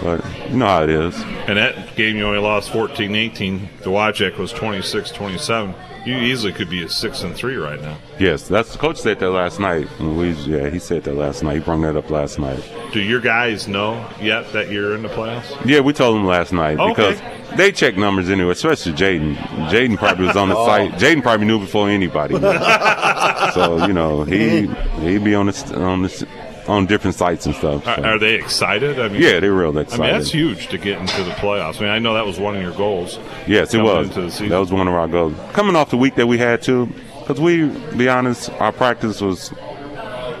[0.01, 1.15] But you know how it is.
[1.47, 3.67] And that game you only lost 14-18.
[3.81, 5.73] Dowagiac was 26-27.
[6.05, 7.97] You easily could be at six and three right now.
[8.17, 9.87] Yes, that's the coach said that last night.
[9.99, 11.55] We, yeah, he said that last night.
[11.55, 12.63] He brought that up last night.
[12.93, 15.65] Do your guys know yet that you're in the playoffs?
[15.65, 16.93] Yeah, we told them last night Okay.
[17.19, 19.35] because they check numbers anyway, especially Jaden.
[19.69, 20.65] Jaden probably was on the Oh.
[20.65, 20.91] site.
[20.93, 22.35] Jaden probably knew before anybody.
[23.53, 24.67] so you know he
[25.01, 26.27] he'd be on the on the
[26.67, 27.87] on different sites and stuff.
[27.87, 28.03] Are, so.
[28.03, 28.99] are they excited?
[28.99, 30.03] I mean, Yeah, they're real excited.
[30.03, 31.77] I mean, that's huge to get into the playoffs.
[31.77, 33.19] I mean, I know that was one of your goals.
[33.47, 34.07] Yes, it was.
[34.07, 34.49] Into the.
[34.49, 35.33] That was one of our goals.
[35.53, 36.87] Coming off the week that we had too,
[37.19, 39.49] because we, be honest, our practice was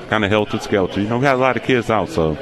[0.09, 1.01] kind of helter skelter.
[1.01, 2.37] You know, we had a lot of kids out, so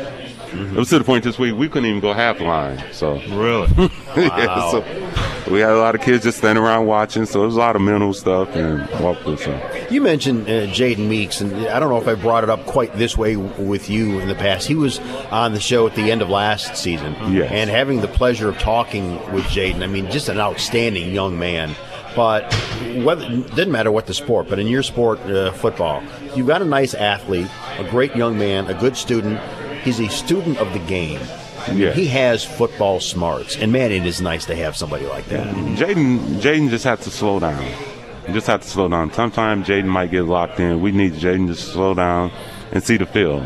[0.57, 2.81] it was to the point this week we couldn't even go half line.
[2.91, 3.67] So really,
[4.17, 4.71] yeah, Wow.
[4.71, 7.25] so we had a lot of kids just standing around watching.
[7.25, 9.39] So it was a lot of mental stuff and walkthrough.
[9.39, 12.65] So You mentioned uh, Jaden Meeks, and I don't know if I brought it up
[12.65, 14.67] quite this way with you in the past.
[14.67, 14.99] He was
[15.31, 17.51] on the show at the end of last season, Yes.
[17.51, 19.83] and having the pleasure of talking with Jaden.
[19.83, 21.75] I mean, just an outstanding young man.
[22.15, 22.53] But
[23.03, 26.01] whether didn't matter what the sport, but in your sport, uh, football,
[26.33, 29.37] you've got a nice athlete, a great young man, a good student.
[29.85, 31.21] He's a student of the game.
[31.71, 31.91] Yeah.
[31.93, 35.47] He has football smarts, and man, it is nice to have somebody like that.
[35.77, 37.65] Jaden, Jaden just had to slow down.
[38.33, 39.13] Just have to slow down.
[39.13, 40.81] Sometimes Jaden might get locked in.
[40.81, 42.31] We need Jaden to slow down
[42.71, 43.43] and see the field.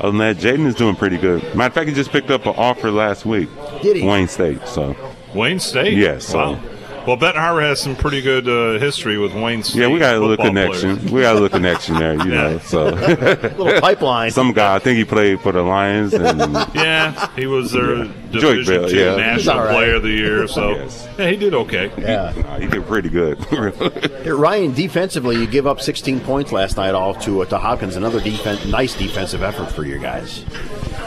[0.00, 1.42] Other than that, Jaden is doing pretty good.
[1.54, 3.48] Matter of fact, he just picked up an offer last week.
[3.82, 4.06] Did he?
[4.06, 4.66] Wayne State.
[4.66, 4.96] So
[5.34, 5.94] Wayne State.
[5.96, 6.60] Yes, so- Wow.
[7.06, 9.80] Well, Benton Harbor has some pretty good uh, history with Wayne State.
[9.82, 10.96] yeah, we got a little connection.
[10.96, 11.12] players.
[11.12, 12.58] We got a little connection there, you know.
[12.64, 14.30] So Little pipeline.
[14.30, 16.38] Some guy, I think he played for the Lions and
[16.74, 18.30] Yeah, he was their Joique
[18.64, 19.16] Division Bell, two yeah.
[19.16, 19.72] National He's all right.
[19.74, 20.48] Player of the Year.
[20.48, 21.08] So Yes.
[21.18, 21.90] yeah, he did okay.
[21.98, 22.32] Yeah.
[22.36, 23.38] Nah, he did pretty good.
[23.44, 27.96] Hey, Ryan, defensively, you give up 16 points last night all to uh, to Hopkins.
[27.96, 30.44] Another defen nice defensive effort for you guys.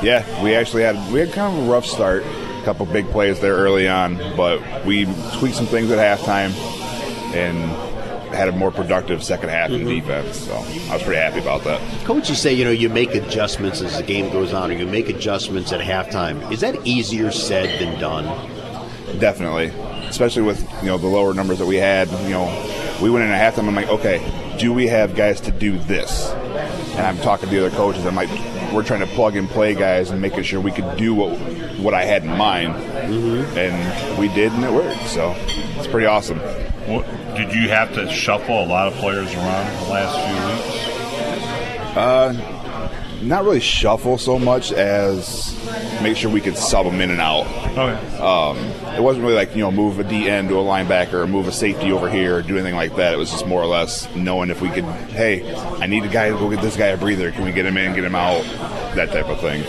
[0.04, 2.24] Yeah, we actually had we had kind of a rough start.
[2.68, 5.06] A couple big plays there early on, but we
[5.38, 6.52] tweaked some things at halftime
[7.34, 7.56] and
[8.36, 10.06] had a more productive second half in mm-hmm.
[10.06, 10.40] defense.
[10.40, 10.54] So
[10.92, 11.80] I was pretty happy about that.
[12.04, 15.08] Coaches say you know you make adjustments as the game goes on, or you make
[15.08, 16.52] adjustments at halftime.
[16.52, 18.26] Is that easier said than done?
[19.18, 19.68] Definitely,
[20.10, 22.10] especially with you know the lower numbers that we had.
[22.24, 23.70] You know, we went in at halftime.
[23.70, 26.32] I'm like, okay, do we have guys to do this?
[26.32, 28.06] And I'm talking to the other coaches.
[28.06, 28.30] I'm like,
[28.74, 31.38] we're trying to plug and play guys and making sure we could do what
[31.80, 35.08] what I had in mind, and we did, and it worked.
[35.08, 35.36] So
[35.78, 36.40] it's pretty awesome.
[36.40, 41.98] What, did you have to shuffle a lot of players around the last few weeks?
[41.98, 42.57] Uh,
[43.22, 45.54] not really shuffle so much as
[46.02, 47.48] make sure we could sub them in and out.
[47.78, 48.18] Okay.
[48.18, 48.58] Um,
[48.96, 51.48] it wasn't really like you know move a D end to a linebacker or move
[51.48, 53.14] a safety over here or do anything like that.
[53.14, 54.84] It was just more or less knowing if we could.
[54.84, 57.32] Hey, I need a guy to go get this guy a breather.
[57.32, 58.44] Can we get him in, get him out,
[58.96, 59.64] that type of thing.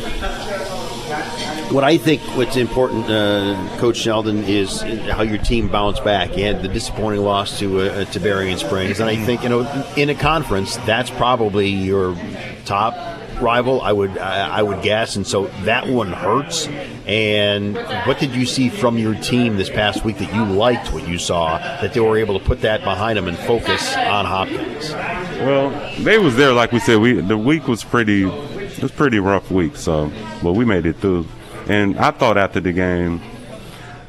[1.73, 6.37] What I think what's important, uh, Coach Sheldon, is how your team bounced back.
[6.37, 9.85] You had the disappointing loss to uh, to Berrien Springs, and I think you know
[9.97, 12.17] in a conference that's probably your
[12.65, 12.95] top
[13.41, 13.81] rival.
[13.81, 16.67] I would I, I would guess, and so that one hurts.
[17.07, 20.93] And what did you see from your team this past week that you liked?
[20.93, 24.25] What you saw that they were able to put that behind them and focus on
[24.25, 24.91] Hopkins.
[24.91, 25.71] Well,
[26.01, 27.01] they was there like we said.
[27.01, 29.77] We the week was pretty, it was pretty rough week.
[29.77, 30.13] So,
[30.43, 31.27] but we made it through.
[31.67, 33.21] And I thought after the game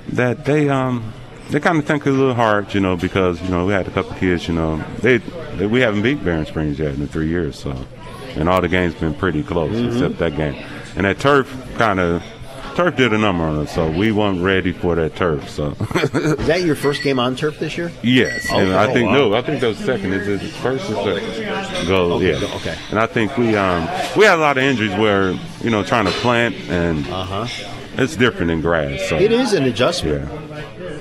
[0.10, 1.14] that they um
[1.50, 3.92] they kind of think a little hard, you know, because you know we had a
[3.92, 7.58] couple kids, you know, they, they we haven't beat Berrien Springs yet in three years,
[7.60, 7.86] so
[8.36, 9.92] and all the games been pretty close Mhm.
[9.94, 10.56] except that game.
[10.96, 11.48] And that turf
[11.78, 12.24] kind of
[12.76, 15.50] turf did a number on us, so we weren't ready for that turf.
[15.50, 17.92] So Is that your first game on turf this year?
[18.02, 19.16] Yes, Oh, and I oh, think wow.
[19.30, 20.14] no, I think that was second.
[20.14, 21.88] Is it first or second?
[21.88, 22.56] Go, Okay, yeah.
[22.56, 22.76] okay.
[22.92, 25.32] And I think we um we had a lot of injuries where
[25.62, 27.48] you know trying to plant and uh-huh.
[28.02, 29.08] it's different in grass.
[29.10, 30.30] So It is an adjustment.
[30.32, 31.00] yeah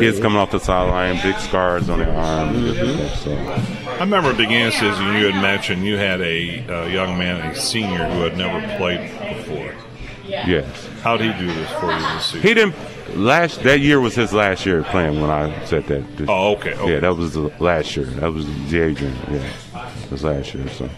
[0.00, 2.56] kids coming off the sideline, big scars on their arms.
[2.56, 3.14] Mm-hmm.
[3.24, 6.86] so I remember at the beginning of season you had mentioned you had a, uh
[6.86, 9.74] young man, a senior, who had never played before.
[10.26, 12.40] yes, How'd he do this for you this season?
[12.42, 12.74] he didn't.
[13.16, 16.04] Last that year was his last year playing when I said that.
[16.28, 16.94] Oh, okay, okay.
[16.94, 18.06] Yeah, that was the last year.
[18.06, 19.14] That was the Adrian.
[19.30, 19.52] Yeah,
[20.04, 20.66] it was last year.
[20.68, 20.88] So.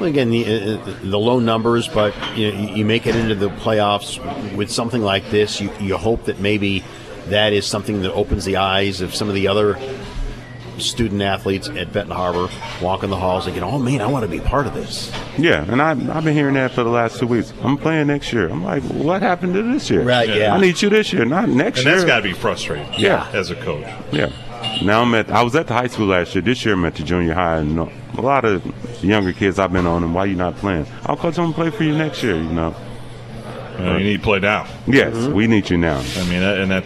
[0.00, 3.48] Well, again, the, uh, the low numbers, but you, know, you make it into the
[3.50, 4.18] playoffs
[4.56, 5.60] with something like this.
[5.60, 6.82] You, you hope that maybe
[7.28, 9.78] that is something that opens the eyes of some of the other
[10.78, 12.48] student athletes at Benton Harbor,
[12.80, 15.80] walking the halls, thinking, "Oh man, I want to be part of this." Yeah, and
[15.80, 17.52] I, I've been hearing that for the last two weeks.
[17.62, 18.48] I'm playing next year.
[18.48, 20.02] I'm like, what happened to this year?
[20.02, 20.54] Right, yeah.
[20.54, 21.94] I need you this year, not next and year.
[21.94, 22.88] And that's got to be frustrating.
[22.98, 23.28] Yeah.
[23.32, 23.86] as a coach.
[24.12, 24.30] Yeah.
[24.82, 25.30] Now I'm at.
[25.30, 26.42] I was at the high school last year.
[26.42, 28.64] This year I'm at the junior high, and a lot of
[29.02, 30.02] younger kids I've been on.
[30.02, 30.86] And why you not playing?
[31.04, 31.38] I'll coach.
[31.38, 32.36] I'm gonna play for you next year.
[32.36, 32.74] You know.
[33.78, 34.66] Uh, you need to play now.
[34.86, 35.98] Yes, we need you now.
[35.98, 36.84] I mean, and that,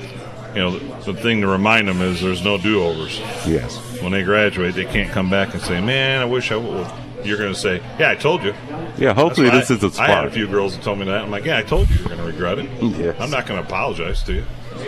[0.55, 3.19] you know, the, the thing to remind them is there's no do overs.
[3.47, 3.79] Yes.
[4.03, 6.87] When they graduate, they can't come back and say, "Man, I wish I would."
[7.25, 8.55] You're going to say, "Yeah, I told you."
[8.97, 11.05] Yeah, hopefully That's this why is a I had a few girls that told me
[11.07, 11.23] that.
[11.23, 13.17] I'm like, "Yeah, I told you you're going to regret it." Yes.
[13.21, 14.45] I'm not going to apologize to you.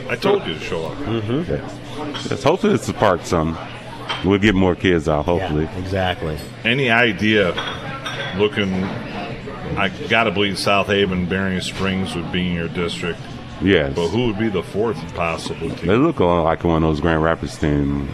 [0.08, 0.96] I told you to show up.
[0.98, 1.52] Mm-hmm.
[1.52, 2.30] Yes.
[2.30, 2.42] yes.
[2.42, 3.58] Hopefully this sparks some.
[4.24, 5.26] We'll get more kids out.
[5.26, 5.64] Hopefully.
[5.64, 6.38] Yeah, exactly.
[6.64, 7.52] Any idea
[8.36, 8.72] looking?
[9.74, 13.18] I got to believe South Haven, Berrien Springs would be in your district.
[13.62, 13.94] Yes.
[13.94, 15.86] But who would be the fourth possible team?
[15.86, 18.10] They look like one of those Grand Rapids teams.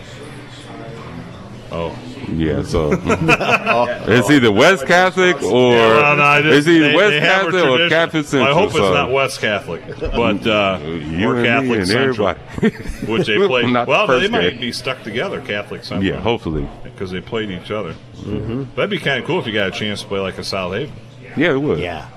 [1.71, 1.97] Oh.
[2.31, 6.95] Yeah, so it's either West Catholic or Yeah, well, no, I just- it's either they-
[6.97, 7.89] West they Catholic or.
[7.89, 8.55] Catholic Central.
[8.55, 12.77] I hope it's so- not West Catholic, but uh, You or Catholic and Central, everybody.
[13.13, 13.69] which they played.
[13.71, 14.61] Not the well, they first might game.
[14.61, 16.05] be stuck together, Catholic Central.
[16.05, 16.69] Yeah, hopefully.
[16.85, 17.95] because they played each other.
[18.19, 18.75] Mhm.
[18.75, 20.75] That'd be kind of cool if you got a chance to play like a South
[20.75, 20.95] Haven.
[21.35, 21.79] Yeah, it would.
[21.79, 22.09] Yeah.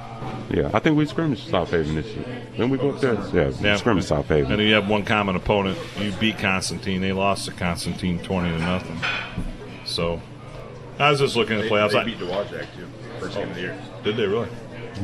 [0.49, 2.25] Yeah, I think we scrimmaged South Haven this year.
[2.57, 3.13] Then we go up there.
[3.33, 3.75] Yeah, Yeah.
[3.77, 4.51] scrimmage South Haven.
[4.51, 5.77] And then you have one common opponent.
[5.97, 7.01] You beat Constantine.
[7.01, 8.99] They lost to Constantine twenty to nothing.
[9.85, 10.21] So
[10.99, 11.91] I was just looking at the They, playoffs.
[11.93, 12.87] they I- beat Dowagiac too,
[13.19, 13.77] first game of the year.
[14.03, 14.47] Did they really?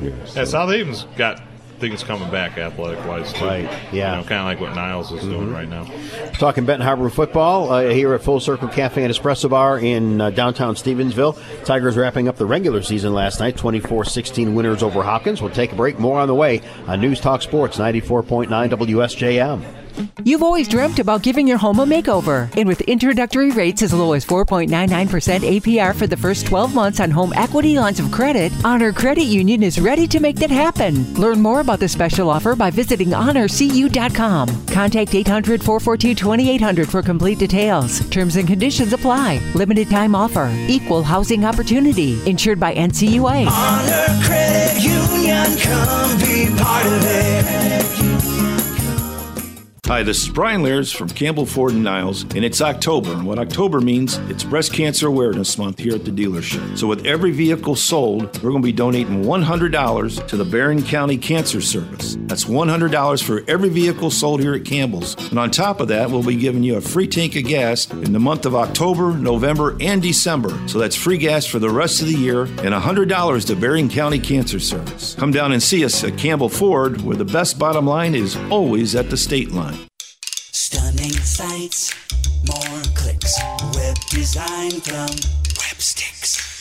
[0.01, 1.41] Yeah, Yeah, South Haven's got
[1.79, 3.45] things coming back athletic wise too.
[3.45, 4.15] Right, yeah.
[4.15, 5.85] You know, kind of like what Niles is doing right now.
[6.33, 10.29] Talking Benton Harbor football uh, here at Full Circle Cafe and Espresso Bar in uh,
[10.31, 11.37] downtown Stevensville.
[11.65, 15.41] Tigers wrapping up the regular season last night, 24-16 winners over Hopkins.
[15.41, 15.99] We'll take a break.
[15.99, 19.86] More on the way on News Talk Sports 94.9 WSJM.
[20.23, 22.49] You've always dreamt about giving your home a makeover.
[22.57, 24.69] And with introductory rates as low as 4.99%
[25.61, 29.63] APR for the first 12 months on home equity lines of credit, Honor Credit Union
[29.63, 31.13] is ready to make that happen.
[31.15, 34.67] Learn more about the special offer by visiting honorcu.com.
[34.67, 38.07] Contact 800 442 2800 for complete details.
[38.09, 39.41] Terms and conditions apply.
[39.55, 40.51] Limited time offer.
[40.67, 42.19] Equal housing opportunity.
[42.29, 43.47] Insured by NCUA.
[43.47, 47.96] Honor Credit Union, come be part of it.
[49.87, 53.13] Hi, this is Brian Lears from Campbell Ford and Niles, and it's October.
[53.13, 56.77] And what October means, it's Breast Cancer Awareness Month here at the dealership.
[56.77, 61.17] So, with every vehicle sold, we're going to be donating $100 to the Berrien County
[61.17, 62.17] Cancer Service.
[62.23, 65.15] That's $100 for every vehicle sold here at Campbell's.
[65.29, 68.11] And on top of that, we'll be giving you a free tank of gas in
[68.11, 70.49] the month of October, November, and December.
[70.67, 74.19] So, that's free gas for the rest of the year and $100 to Berrien County
[74.19, 75.15] Cancer Service.
[75.15, 78.93] Come down and see us at Campbell Ford, where the best bottom line is always
[78.93, 79.76] at the state line.
[80.59, 81.93] Stunning sights,
[82.47, 83.39] more clicks.
[83.75, 85.07] Web design from
[85.53, 86.16] Websticks.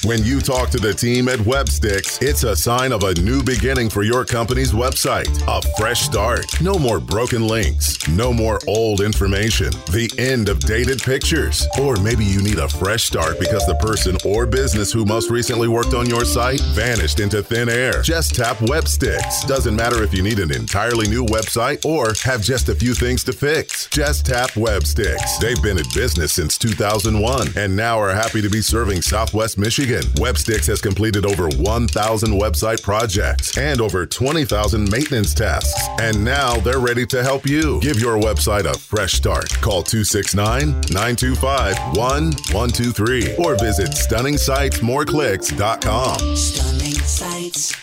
[0.06, 3.90] When you talk to the team at Websticks, it's a sign of a new beginning
[3.90, 5.26] for your company's website.
[5.48, 6.46] A fresh start.
[6.60, 8.06] No more broken links.
[8.06, 9.72] No more old information.
[9.90, 11.66] The end of dated pictures.
[11.80, 15.66] Or maybe you need a fresh start because the person or business who most recently
[15.66, 18.00] worked on your site vanished into thin air.
[18.02, 19.44] Just tap Websticks.
[19.48, 23.24] Doesn't matter if you need an entirely new website or have just a few things
[23.24, 23.88] to fix.
[23.88, 25.40] Just tap Websticks.
[25.40, 29.95] They've been in business since 2001 and now are happy to be serving Southwest Michigan.
[30.16, 35.81] Websticks has completed over 1,000 website projects and over 20,000 maintenance tasks.
[36.01, 37.81] And now they're ready to help you.
[37.81, 39.48] Give your website a fresh start.
[39.60, 46.36] Call 269 925 1123 or visit stunningsitesmoreclicks.com.
[46.36, 47.74] Stunning sites,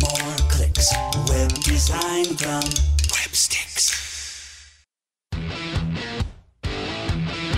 [0.00, 0.92] more clicks.
[1.28, 2.62] Web design from
[3.10, 4.07] Websticks.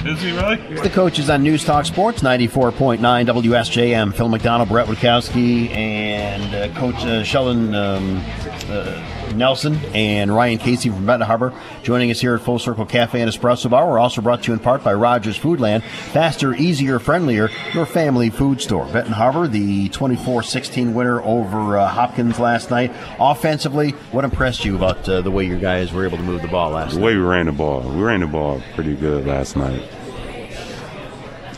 [0.04, 0.56] Is he really?
[0.70, 4.14] It's the coaches on News Talk Sports 94.9 WSJM.
[4.14, 8.22] Phil McDonald, Brett Witkowski, and uh, Coach uh, Sheldon um,
[8.68, 11.52] uh, Nelson and Ryan Casey from Benton Harbor
[11.82, 13.88] joining us here at Full Circle Cafe and Espresso Bar.
[13.88, 15.82] We're also brought to you in part by Rogers Foodland.
[16.12, 18.86] Faster, easier, friendlier, your family food store.
[18.86, 22.92] Benton Harbor, the 24-16 winner over uh, Hopkins last night.
[23.18, 26.48] Offensively, what impressed you about uh, the way your guys were able to move the
[26.48, 27.06] ball last The night?
[27.06, 29.82] way we ran the ball, we ran the ball pretty good last night.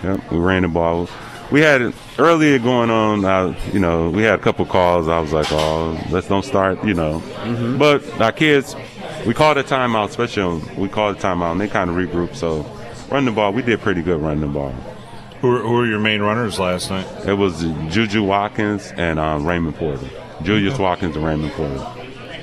[0.03, 1.09] Yep, we ran the ball.
[1.53, 3.25] We had earlier going on.
[3.25, 5.07] Uh, you know, we had a couple calls.
[5.07, 7.77] I was like, "Oh, let's don't start." You know, Mm-hmm.
[7.79, 8.75] but our kids,
[9.27, 10.09] we called a timeout.
[10.09, 12.37] Especially we called a timeout, and they kind of regrouped.
[12.37, 12.63] So,
[13.11, 14.73] running the ball, we did pretty good running the ball.
[15.43, 17.07] Who who are your main runners last night?
[17.27, 17.61] It was
[17.93, 20.09] Juju Watkins and um, Raymond Porter.
[20.43, 21.87] Julius Watkins and Raymond Porter.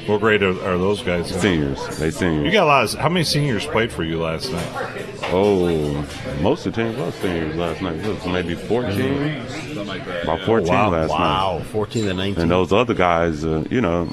[0.10, 1.30] What grade are, are those guys?
[1.40, 1.98] Seniors.
[1.99, 2.45] They seniors.
[2.45, 2.84] You got a lot.
[2.86, 5.06] Of, how many seniors played for you last night?
[5.31, 6.07] Oh,
[6.41, 7.98] most of the team was seniors last night.
[7.98, 9.48] It was maybe 14.
[9.49, 10.23] Something like that.
[10.23, 10.90] About 14 Oh, wow.
[10.90, 11.68] last Wow, night.
[11.68, 12.41] 14 to 19.
[12.41, 14.06] And those other guys, uh, you know,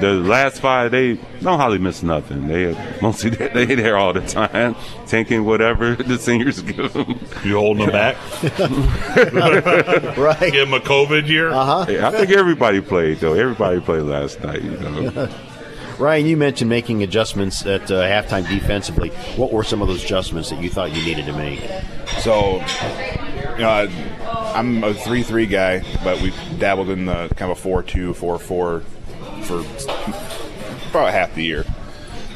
[0.00, 2.48] the last five, they don't hardly miss nothing.
[2.48, 7.18] They mostly they there all the time, taking whatever the seniors give them.
[7.44, 8.16] You holding them back?
[10.16, 10.52] right.
[10.52, 11.50] Give them a COVID year.
[11.50, 13.34] Uh Yeah, I think everybody played though.
[13.34, 14.62] Everybody played last night.
[14.62, 15.28] You know.
[15.98, 19.10] Ryan, you mentioned making adjustments at uh, halftime defensively.
[19.36, 21.60] What were some of those adjustments that you thought you needed to make?
[22.22, 22.56] So,
[23.52, 23.88] you know,
[24.54, 28.82] I'm a three-three guy, but we dabbled in the kind of a four-two, four-four
[29.42, 29.60] for
[30.90, 31.64] about half the year.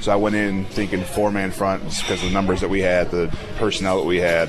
[0.01, 3.11] So I went in thinking four-man front just because of the numbers that we had,
[3.11, 4.49] the personnel that we had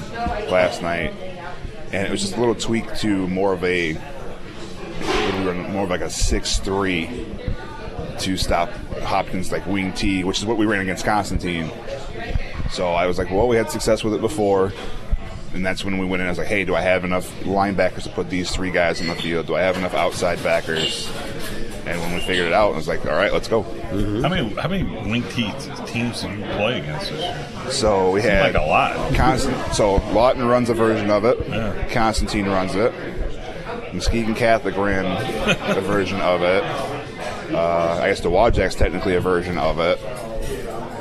[0.51, 1.13] last night,
[1.91, 3.97] and it was just a little tweak to more of a
[5.71, 7.25] more of like a six-three
[8.19, 8.69] to stop
[9.03, 11.71] Hopkins like wing T, which is what we ran against Constantine.
[12.71, 14.73] So I was like, well, we had success with it before.
[15.53, 16.27] And that's when we went in.
[16.27, 19.07] I was like, hey, do I have enough linebackers to put these three guys in
[19.07, 19.47] the field?
[19.47, 21.09] Do I have enough outside backers?
[21.87, 23.63] And when we figured it out, I was like, all right, let's go.
[23.63, 25.51] How many how many wing T
[25.85, 27.71] teams did you play against this year?
[27.71, 29.13] So we had like a lot.
[29.15, 31.89] Constant, so Lawton runs a version of it.
[31.91, 32.93] Constantine runs it.
[33.93, 36.63] Muskegon Catholic ran a version of it.
[37.53, 39.97] Uh, I guess Dowagiac's technically a version of it.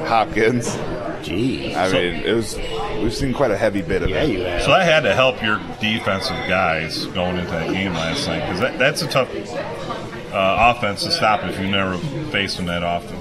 [0.07, 0.77] Hopkins.
[1.23, 1.75] Gee.
[1.75, 2.57] I So- mean, it was.
[3.03, 4.63] We've seen quite a heavy bit of it.
[4.63, 8.61] So I had to help your defensive guys going into that game last night because
[8.61, 9.29] that, that's a tough
[10.37, 11.99] uh, offense to stop if you never
[12.31, 13.17] face them that often.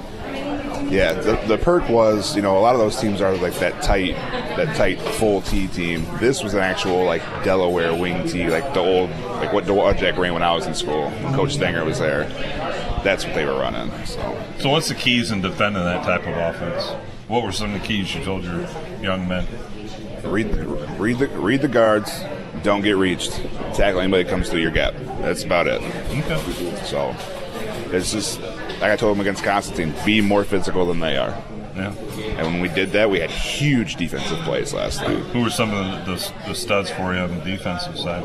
[0.92, 3.82] Yeah, the, the perk was, you know, a lot of those teams are like that
[3.82, 4.14] tight,
[4.56, 6.06] that tight full T team.
[6.20, 9.66] This was an actual like Delaware wing T, like the old, like what
[9.98, 11.12] Jack ran when I was in school.
[11.34, 12.26] Coach Stenger was there.
[13.04, 13.92] That's what they were running.
[14.06, 16.84] So So what's the keys in defending that type of offense?
[17.28, 18.68] What were some of the keys you told your
[19.02, 19.48] young men?
[20.26, 20.56] read,
[21.00, 22.24] read the read the guards.
[22.66, 23.32] Don't get reached.
[23.76, 24.96] Tackle anybody that comes through your gap.
[25.22, 25.84] That's about it.
[25.84, 26.84] Okay.
[26.84, 27.16] So
[27.96, 28.42] it's just
[28.82, 31.30] like I told them against Constantine, be more physical than they are.
[31.76, 31.94] Yeah.
[32.38, 35.18] And when we did that, we had huge defensive plays last night.
[35.18, 38.24] Who were some of the, the, the studs for you on the defensive side?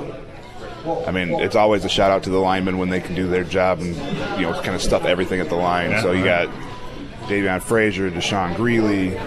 [1.06, 3.44] I mean, it's always a shout out to the linemen when they can do their
[3.44, 3.94] job and
[4.40, 5.90] you know kind of stuff everything at the line.
[5.90, 6.48] Yeah, so you right.
[6.48, 9.20] got Davion Frazier, Deshaun Greeley,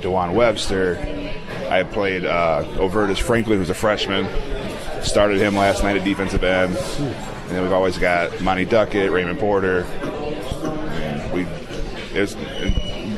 [0.00, 0.96] Dewan Webster.
[1.68, 4.26] I played uh, Overtus Franklin, who's a freshman.
[5.02, 6.76] Started him last night at defensive end.
[6.76, 9.86] And then we've always got Monty Duckett, Raymond Porter.
[11.34, 11.46] We
[12.12, 12.34] it's,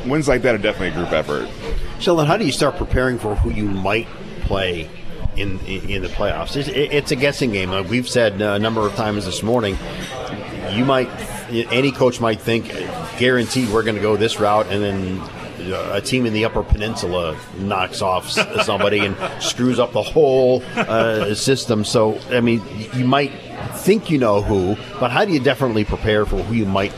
[0.05, 1.49] wins like that are definitely a group effort.
[1.99, 4.07] Sheldon, how do you start preparing for who you might
[4.41, 4.89] play
[5.35, 6.55] in in, the playoffs?
[6.55, 7.69] It's, it's a guessing game.
[7.69, 9.77] Like we've said a number of times this morning.
[10.71, 11.09] You might,
[11.51, 12.67] any coach might think,
[13.19, 16.63] guaranteed we're going to go this route, and then uh, a team in the Upper
[16.63, 21.85] Peninsula knocks off somebody and screws up the whole uh, system.
[21.85, 22.61] So, I mean,
[22.93, 23.31] you might
[23.75, 26.93] think you know who, but how do you definitely prepare for who you might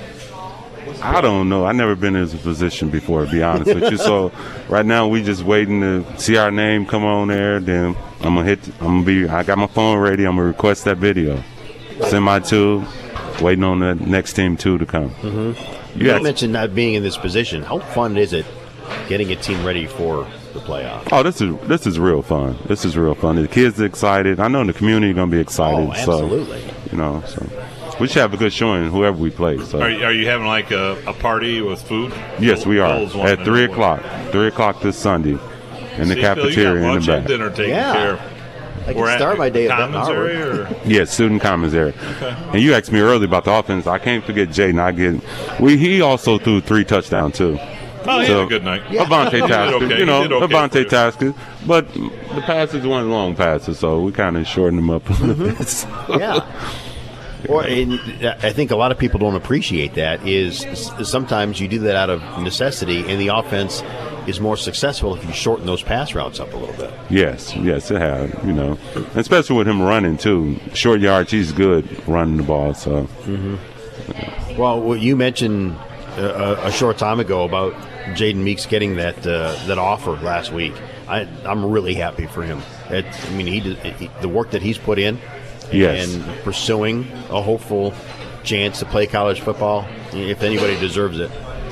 [1.01, 1.65] I don't know.
[1.65, 3.97] I've never been in this position before, to be honest with you.
[3.97, 4.31] So
[4.69, 7.59] right now we just waiting to see our name come on there.
[7.59, 8.67] Then I'm gonna hit.
[8.79, 9.27] I'm gonna be.
[9.27, 10.25] I got my phone ready.
[10.25, 11.43] I'm gonna request that video.
[12.07, 12.85] Send my two.
[13.41, 15.09] Waiting on the next team two to come.
[15.09, 15.74] Mm-hmm.
[15.95, 17.63] You You asked- mentioned not being in this position.
[17.63, 18.45] How fun is it
[19.07, 21.07] getting a team ready for the playoffs?
[21.11, 22.57] Oh, this is this is real fun.
[22.67, 23.35] This is real fun.
[23.41, 24.39] The kids are excited.
[24.39, 25.87] I know the community gonna be excited.
[25.89, 26.59] Oh, absolutely.
[26.61, 27.47] So, you know, so
[27.99, 29.57] we should have a good showing whoever we play.
[29.63, 32.13] So Are, are you having like a, a party with food?
[32.39, 32.87] yes, we are
[33.25, 34.03] at three o'clock.
[34.31, 35.37] Three o'clock this Sunday
[35.97, 37.27] in the See, Bill, cafeteria you got in lunch the and back.
[37.29, 37.93] dinner taken Yeah.
[37.93, 38.19] care of.
[38.85, 40.29] I can We're at start my day at Benton Commons Harbor.
[40.29, 40.87] area, or?
[40.87, 41.93] Yeah, student commons area.
[42.17, 42.35] Okay.
[42.53, 43.87] And you asked me earlier about the offense.
[43.87, 44.79] I can't forget Jaden.
[44.79, 47.57] I get we he also threw three touchdowns too.
[48.07, 48.83] Oh, he had a good night.
[48.83, 49.97] Avante Tasker, okay.
[49.97, 50.89] you know, did okay Avante you.
[50.89, 51.33] Tasker.
[51.65, 55.35] But the passes weren't long passes, so we kind of shortened them up a little
[55.35, 55.57] mm-hmm.
[55.57, 55.67] bit.
[55.67, 56.45] So- yeah.
[57.49, 60.27] Or and I think a lot of people don't appreciate that.
[60.27, 60.65] Is
[61.03, 63.81] sometimes you do that out of necessity, and the offense
[64.27, 66.93] is more successful if you shorten those pass routes up a little bit.
[67.09, 68.33] Yes, yes, it had.
[68.45, 68.77] You know,
[69.15, 70.57] especially with him running too.
[70.73, 72.73] Short yards, he's good running the ball.
[72.73, 74.57] So Mm-hmm.
[74.57, 75.75] Well, what you mentioned
[76.17, 77.73] uh, a, a short time ago about
[78.15, 80.73] Jaden Meeks getting that uh, that offer last week.
[81.07, 82.61] I, I'm really happy for him.
[82.89, 85.19] It, I mean, he, he the work that he's put in,
[85.71, 86.13] Yes.
[86.15, 87.93] and pursuing a hopeful
[88.43, 89.87] chance to play college football.
[90.13, 91.31] If anybody deserves it,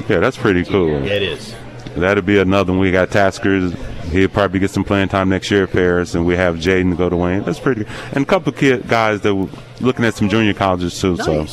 [0.09, 1.03] yeah, that's pretty cool.
[1.05, 1.55] it is.
[1.95, 2.82] That'll be another one.
[2.82, 3.74] We got Taskers.
[4.11, 6.95] He'll probably get some playing time next year at Ferris, and we have Jaden to
[6.98, 7.44] go to Wayne.
[7.44, 7.84] That's pretty.
[7.84, 7.94] good.
[8.14, 9.48] And a couple of kid guys that were
[9.80, 11.18] looking at some junior colleges too.
[11.18, 11.44] So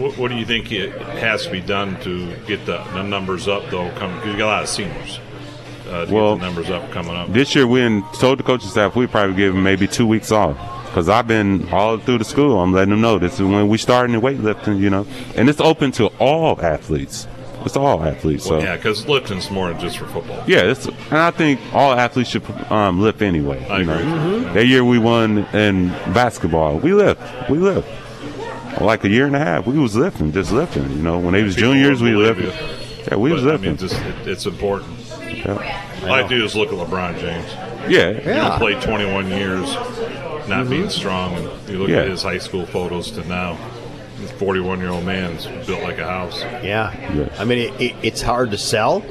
[0.00, 3.48] What, what do you think it has to be done to get the, the numbers
[3.48, 3.90] up, though?
[3.92, 5.20] Come because you got a lot of seniors.
[5.88, 7.32] Uh, to Well, get the numbers up coming up.
[7.32, 10.30] this year we in, told the coaching staff we probably give them maybe two weeks
[10.32, 10.56] off.
[10.86, 12.58] Because I've been all through the school.
[12.60, 15.06] I'm letting them know this is when we starting the weightlifting, you know.
[15.36, 17.26] And it's open to all athletes.
[17.64, 18.44] It's all athletes.
[18.44, 20.42] So Well, yeah, because lifting's more than just for football.
[20.46, 23.64] yeah, it's, and I think all athletes should um, lift anyway.
[23.68, 23.94] I you know.
[23.98, 24.10] agree.
[24.10, 24.54] Mhm.
[24.54, 26.78] That year we won in basketball.
[26.78, 27.20] We lift.
[27.50, 27.88] We lift.
[28.80, 30.88] Like a year and a half, we was lifting, just lifting.
[30.90, 32.46] You know, when they was People juniors, we lifted.
[32.52, 33.68] believe Yeah, we But, was I lifting.
[33.70, 34.90] mean, just, it, it's important.
[35.20, 35.80] Yeah.
[36.04, 37.46] All I do is look at LeBron James.
[37.88, 38.10] Yeah.
[38.10, 38.48] You Yeah.
[38.48, 39.76] know, played 21 years,
[40.48, 41.98] not being strong, and you look Yeah.
[41.98, 43.56] at his high school photos to now.
[44.22, 46.40] This 41 year old man's built like a house.
[46.62, 47.28] Yeah.
[47.38, 49.04] I mean, it, it, it's hard to sell,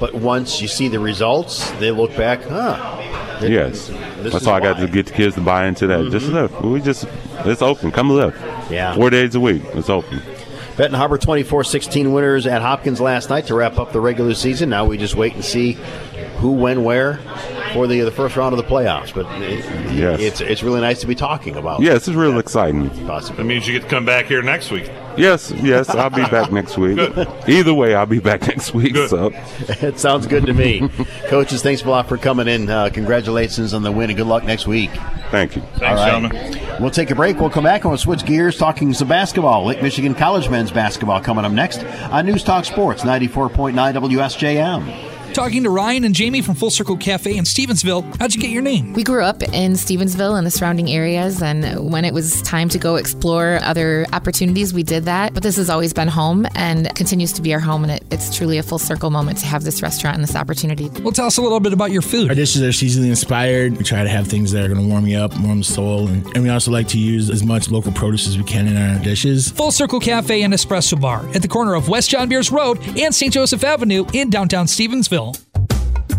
[0.00, 3.38] but once you see the results, they look back, huh?
[3.38, 3.86] th- Yes.
[4.22, 4.86] That's is all I got why.
[4.86, 6.10] to get the kids to buy into that.
[6.10, 6.34] Just mm-hmm.
[6.34, 6.62] lift.
[6.62, 7.06] We just,
[7.46, 7.92] it's open.
[7.92, 8.34] Come live.
[8.68, 8.94] Yeah.
[8.96, 9.62] Four days a week.
[9.66, 10.20] It's open.
[10.76, 14.68] Benton Harbor 24 16 winners at Hopkins last night to wrap up the regular season.
[14.68, 15.78] Now we just wait and see
[16.38, 17.14] who, when, where
[17.76, 19.12] for the the first round of the playoffs.
[19.14, 20.20] But it, Yes.
[20.20, 21.80] it's it's really nice to be talking about.
[21.80, 22.86] Yeah, this is real exciting.
[22.86, 24.90] It means you get to come back here next week.
[25.16, 26.98] Yes, yes, I'll be back next week.
[27.48, 28.94] Either way, I'll be back next week.
[29.08, 29.30] So
[29.68, 30.88] it sounds good to me.
[31.28, 32.68] Coaches, thanks a lot for coming in.
[32.68, 34.90] Uh, congratulations on the win and good luck next week.
[35.30, 35.62] Thank you.
[35.78, 36.60] Thanks, All gentlemen.
[36.80, 37.40] We'll take a break.
[37.40, 39.64] We'll come back and we'll switch gears talking some basketball.
[39.64, 45.15] Lake Michigan College men's basketball coming up next on News Talk Sports 94.9 WSJM.
[45.36, 48.02] Talking to Ryan and Jamie from Full Circle Cafe in Stevensville.
[48.18, 48.94] How'd you get your name?
[48.94, 52.78] We grew up in Stevensville and the surrounding areas, and when it was time to
[52.78, 55.34] go explore other opportunities, we did that.
[55.34, 58.34] But this has always been home and continues to be our home, and it, it's
[58.34, 60.88] truly a full circle moment to have this restaurant and this opportunity.
[61.02, 62.30] Well, tell us a little bit about your food.
[62.30, 63.76] Our dishes are seasonally inspired.
[63.76, 66.08] We try to have things that are going to warm you up, warm the soul,
[66.08, 68.78] and, and we also like to use as much local produce as we can in
[68.78, 69.50] our dishes.
[69.50, 73.14] Full Circle Cafe and Espresso Bar at the corner of West John Beers Road and
[73.14, 73.34] St.
[73.34, 75.25] Joseph Avenue in downtown Stevensville.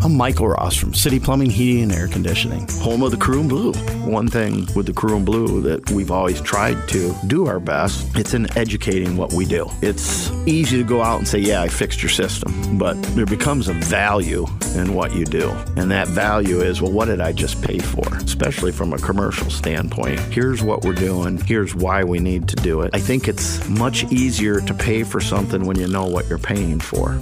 [0.04, 3.50] I'm Michael Ross from City Plumbing, Heating, and Air Conditioning, home of the Crew and
[3.50, 3.74] Blue.
[4.10, 8.16] One thing with the Crew and Blue that we've always tried to do our best,
[8.16, 9.68] it's in educating what we do.
[9.82, 13.68] It's easy to go out and say, yeah, I fixed your system, but there becomes
[13.68, 14.46] a value
[14.76, 15.50] in what you do.
[15.76, 18.08] And that value is, well, what did I just pay for?
[18.18, 20.20] Especially from a commercial standpoint.
[20.32, 21.38] Here's what we're doing.
[21.38, 22.92] Here's why we need to do it.
[22.94, 26.80] I think it's much easier to pay for something when you know what you're paying
[26.80, 27.20] for.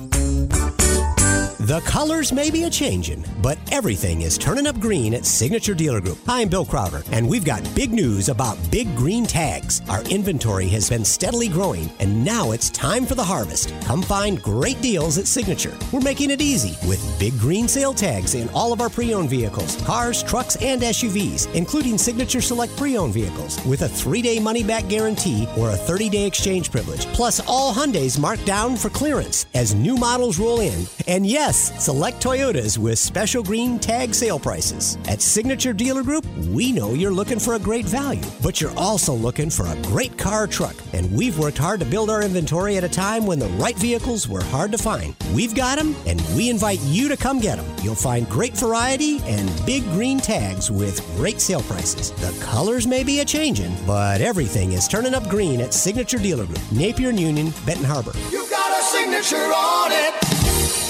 [1.66, 6.00] The colors may be a changing, but everything is turning up green at Signature Dealer
[6.00, 6.20] Group.
[6.28, 9.82] I'm Bill Crowder, and we've got big news about Big Green Tags.
[9.90, 13.74] Our inventory has been steadily growing, and now it's time for the harvest.
[13.82, 15.76] Come find great deals at Signature.
[15.92, 19.32] We're making it easy with Big Green sale tags in all of our pre owned
[19.32, 24.40] vehicles, cars, trucks, and SUVs, including Signature Select pre owned vehicles, with a three day
[24.40, 27.08] money back guarantee or a 30 day exchange privilege.
[27.08, 30.86] Plus, all Hyundais marked down for clearance as new models roll in.
[31.08, 34.98] And yes, select Toyotas with special green tag sale prices.
[35.08, 39.14] At Signature Dealer Group, we know you're looking for a great value, but you're also
[39.14, 40.76] looking for a great car truck.
[40.94, 44.28] And we've worked hard to build our inventory at a time when the right vehicles
[44.28, 45.16] were hard to find.
[45.34, 47.66] We've got them, and we invite you to come get them.
[47.84, 52.12] You'll find great variety and big green tags with great sale prices.
[52.12, 56.46] The colors may be a changing, but everything is turning up green at Signature Dealer
[56.46, 58.12] Group, Napier Union, Benton Harbor.
[58.30, 60.85] You've got a signature on it.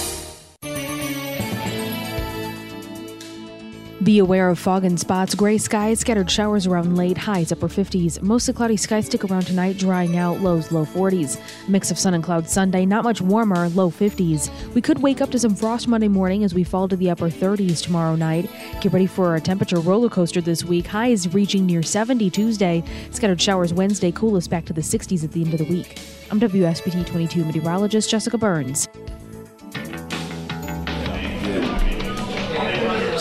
[4.05, 8.21] Be aware of fog and spots, gray skies, scattered showers around late, highs upper 50s.
[8.21, 11.41] Mostly cloudy skies stick around tonight, drying out, lows low 40s.
[11.67, 14.51] Mix of sun and clouds Sunday, not much warmer, low 50s.
[14.75, 17.31] We could wake up to some frost Monday morning as we fall to the upper
[17.31, 18.47] 30s tomorrow night.
[18.79, 22.83] Get ready for a temperature roller coaster this week, highs reaching near 70 Tuesday.
[23.09, 25.99] Scattered showers Wednesday, coolest back to the 60s at the end of the week.
[26.29, 28.87] I'm WSBT 22 meteorologist Jessica Burns.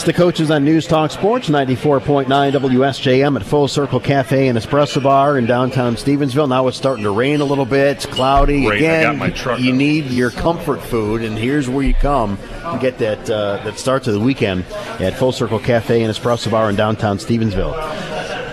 [0.04, 5.38] The coaches on News Talk Sports 94.9 WSJM at Full Circle Cafe and Espresso Bar
[5.38, 6.48] in downtown Stevensville.
[6.48, 7.96] Now it's starting to rain a little bit.
[7.96, 8.66] It's cloudy.
[8.66, 9.76] Rain, Again, got my truck you up.
[9.76, 14.02] need your comfort food, and here's where you come to get that uh, that start
[14.04, 14.64] to the weekend
[15.00, 17.72] at Full Circle Cafe and Espresso Bar in downtown Stevensville.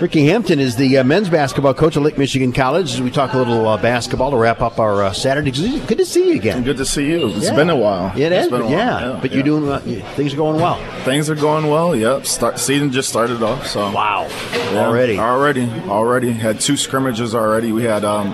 [0.01, 2.93] Ricky Hampton is the uh, men's basketball coach at Lake Michigan College.
[2.95, 5.51] As we talk a little uh, basketball to wrap up our uh, Saturday.
[5.51, 6.63] Good to see you again.
[6.63, 7.27] Good to see you.
[7.29, 7.55] It's Yeah.
[7.55, 8.07] been a while.
[8.17, 8.71] It It's has been a while.
[8.71, 9.19] yeah.
[9.21, 9.79] But you're doing uh,
[10.15, 10.79] things are going well.
[11.03, 11.95] Things are going well.
[11.95, 12.25] Yep.
[12.25, 13.67] Start season just started off.
[13.67, 14.27] So wow.
[14.73, 15.19] Yeah, Already.
[15.19, 17.71] already, already had two scrimmages already.
[17.71, 18.31] We had um,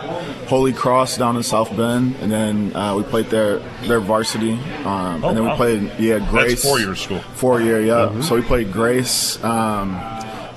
[0.47, 4.53] Holy Cross down in South Bend, and then uh, we played their their varsity,
[4.85, 5.51] um, Oh, and then wow.
[5.51, 6.31] we played yeah Grace.
[6.31, 7.19] That's Grace four-year school.
[7.35, 8.09] Four year, yeah.
[8.13, 8.23] Mhm.
[8.23, 9.99] So we played Grace, um,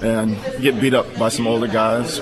[0.03, 2.21] and get beat up by some older guys.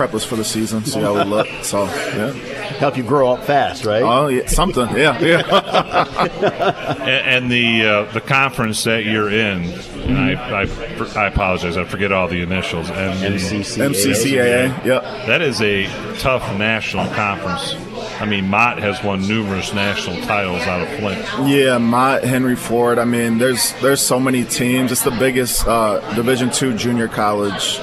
[0.00, 1.46] Prep us for the season, see how we look.
[1.62, 2.32] So yeah,
[2.78, 4.02] help you grow up fast, right?
[4.02, 4.88] Oh yeah, something.
[4.96, 5.42] Yeah, yeah.
[7.02, 11.84] and, and the uh, the conference that you're in, and I, I I apologize, I
[11.84, 12.88] forget all the initials.
[12.88, 13.90] MCCAA.
[13.90, 15.02] MCCAA, Yep.
[15.26, 15.84] That is a
[16.16, 17.74] tough national conference.
[18.22, 21.26] I mean, Mott has won numerous national titles out of Flint.
[21.46, 22.98] Yeah, Mott, Henry Ford.
[22.98, 24.92] I mean, there's there's so many teams.
[24.92, 27.78] It's the biggest uh, Division two junior college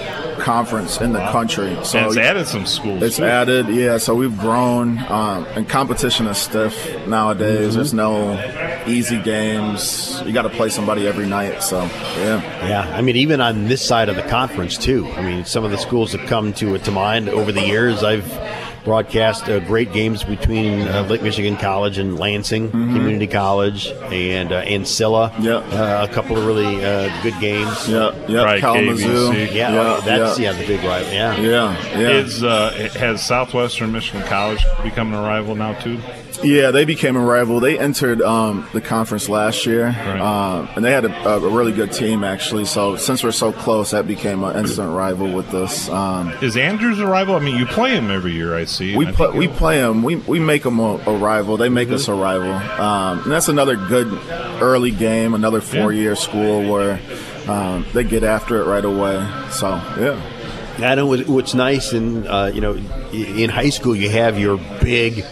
[0.47, 1.77] conference in the country.
[1.83, 3.03] So And it's added some schools.
[3.03, 3.25] It's too.
[3.25, 3.97] added, yeah.
[3.97, 6.73] So we've grown, um, and competition is stiff
[7.05, 7.75] nowadays.
[7.75, 8.13] There's no
[8.87, 10.21] easy games.
[10.25, 11.61] You got to play somebody every night.
[11.61, 15.05] So yeah, Yeah, I mean, even on this side of the conference too.
[15.17, 18.25] I mean, some of the schools have come to to mind over the years, I've
[18.87, 24.63] broadcast uh, great games between uh, Lake Michigan College and Lansing Community College and uh,
[24.63, 25.33] Ancilla.
[25.41, 27.89] Yeah, uh, a couple of really uh, good games.
[27.89, 29.33] Yeah, yeah, Right, Kalamazoo.
[29.33, 29.53] KVC.
[29.53, 30.51] Yeah, Yeah, that's yeah.
[30.53, 30.57] yeah.
[30.61, 31.11] the big rival.
[31.11, 32.09] Yeah, Yeah, yeah.
[32.11, 35.99] Is uh, has Southwestern Michigan College become an rival now too?
[36.43, 37.59] Yeah, they became a rival.
[37.59, 41.91] They entered um, the conference last year, um, and they had a, a really good
[41.91, 42.65] team actually.
[42.65, 45.89] So since we're so close, that became an instant rival with us.
[45.89, 47.35] Um, Is Andrews a rival?
[47.35, 48.55] I mean, you play him every year.
[48.55, 48.95] I see.
[48.95, 50.03] we I play, we play them.
[50.03, 51.57] We, we make them a, a rival.
[51.57, 54.07] They make us a rival, um, and that's another good
[54.61, 55.33] early game.
[55.33, 56.99] Another four year school where
[57.47, 59.15] um, they get after it right away.
[59.51, 59.69] So
[59.99, 60.21] yeah.
[60.79, 62.75] I know what- what's nice, and uh, you know,
[63.11, 65.25] in high school you have your big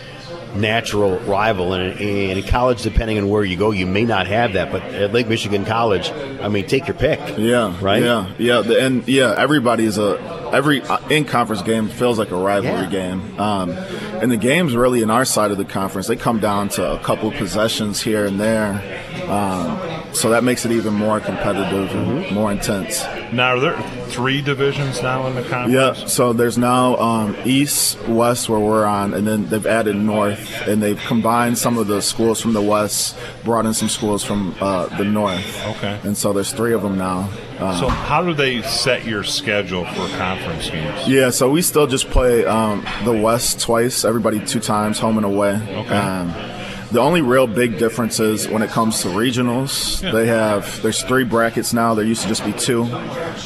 [0.55, 4.53] natural rival, and in, in college, depending on where you go, you may not have
[4.53, 4.71] that.
[4.71, 6.11] But at Lake Michigan College,
[6.41, 7.19] I mean, take your pick.
[7.37, 8.01] Yeah, Right?
[8.03, 12.83] Yeah, yeah, and yeah, everybody's a every uh, in conference game feels like a rivalry
[12.83, 12.89] Yeah.
[12.89, 13.39] game.
[13.39, 16.93] Um, and the games really in our side of the conference they come down to
[16.93, 18.81] a couple possessions here and there,
[19.29, 23.03] um, so that makes it even more competitive and more intense.
[23.33, 25.73] Now, are there three divisions now in the conference?
[25.99, 30.67] Yeah, so there's now um, East, West, where we're on, and then they've added North,
[30.67, 34.55] and they've combined some of the schools from the West, brought in some schools from
[34.61, 35.65] uh, the North.
[35.77, 35.99] Okay.
[36.03, 37.29] And so there's three of them now.
[37.59, 41.07] Um, So, how do they set your schedule for conference games?
[41.07, 45.25] Yeah, so we still just play um, the West twice, everybody two times, home and
[45.25, 45.53] away.
[45.55, 46.54] Okay.
[46.95, 50.11] The only real big difference is when it comes to regionals, Yeah.
[50.11, 51.93] they have there's three brackets now.
[51.93, 52.83] There used to just be two,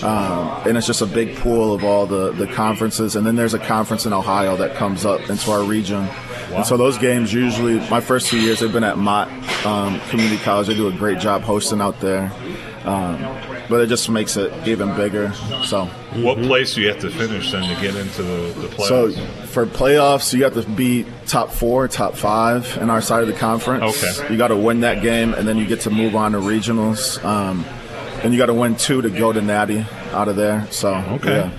[0.03, 3.15] um, and it's just a big pool of all the the conferences.
[3.15, 6.07] And then there's a conference in Ohio that comes up into our region.
[6.53, 9.29] And so those games usually, my first two years, they've been at Mott
[9.65, 10.67] um, Community College.
[10.67, 12.31] They do a great job hosting out there.
[12.85, 13.15] Um,
[13.69, 15.31] but it just makes it even bigger.
[15.63, 15.85] So,
[16.15, 19.13] What place do you have to finish then to get into the, the playoffs?
[19.15, 23.27] so for playoffs, you have to be top four, top five in our side of
[23.27, 24.03] the conference.
[24.03, 24.31] Okay.
[24.31, 27.23] You got to win that game, and then you get to move on to regionals.
[27.23, 27.63] Um,
[28.23, 30.67] and you got to win two to go to Natty out of there.
[30.71, 31.35] So Okay.
[31.37, 31.51] yeah.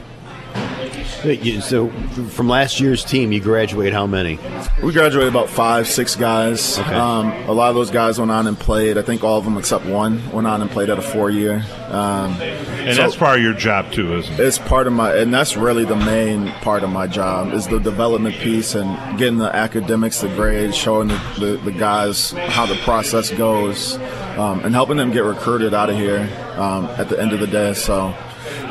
[1.24, 1.88] Wait, you- So,
[2.30, 4.38] from last year's team, you graduate how many?
[4.82, 6.78] We graduated about five, six guys.
[6.78, 6.94] Okay.
[6.94, 8.96] Um, a lot of those guys went on and played.
[8.96, 11.62] I think all of them except one went on and played at a four year.
[11.90, 14.40] Um, and so- that's part of your job too, isn't it?
[14.40, 17.78] It's part of my, and that's really the main part of my job is the
[17.78, 22.76] development piece and getting the academics, the grades, showing the, the, the guys how the
[22.76, 23.98] process goes,
[24.38, 26.26] um, and helping them get recruited out of here
[26.56, 27.74] um, at the end of the day.
[27.74, 28.14] So,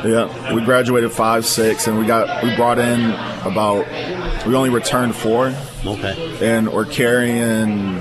[0.04, 3.10] yeah, we graduated five, six, and we got we brought in
[3.46, 3.86] about
[4.46, 5.52] we only returned four.
[5.84, 6.38] Okay.
[6.42, 7.98] And we're carrying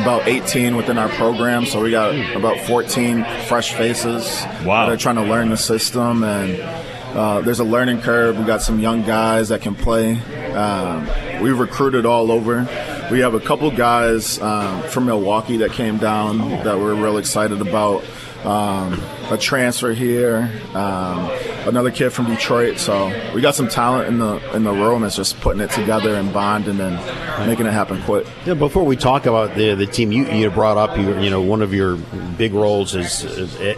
[0.00, 4.86] about 18 within our program, so we got about 14 fresh faces Wow.
[4.86, 6.60] that are trying to learn the system, and
[7.16, 8.38] uh, there's a learning curve.
[8.38, 10.20] We got some young guys that can play.
[10.52, 11.08] Um,
[11.42, 12.66] we recruited all over.
[13.10, 17.60] We have a couple guys um, from Milwaukee that came down that we're real excited
[17.60, 18.04] about.
[18.44, 21.28] Um, a transfer here, um,
[21.68, 22.78] another kid from Detroit.
[22.78, 25.04] So we got some talent in the in the room.
[25.04, 26.96] It's just putting it together and bonding and
[27.46, 28.26] making it happen quick.
[28.44, 31.40] Yeah, before we talk about the the team, you, you brought up you, you know
[31.40, 31.96] one of your
[32.36, 33.24] big roles as,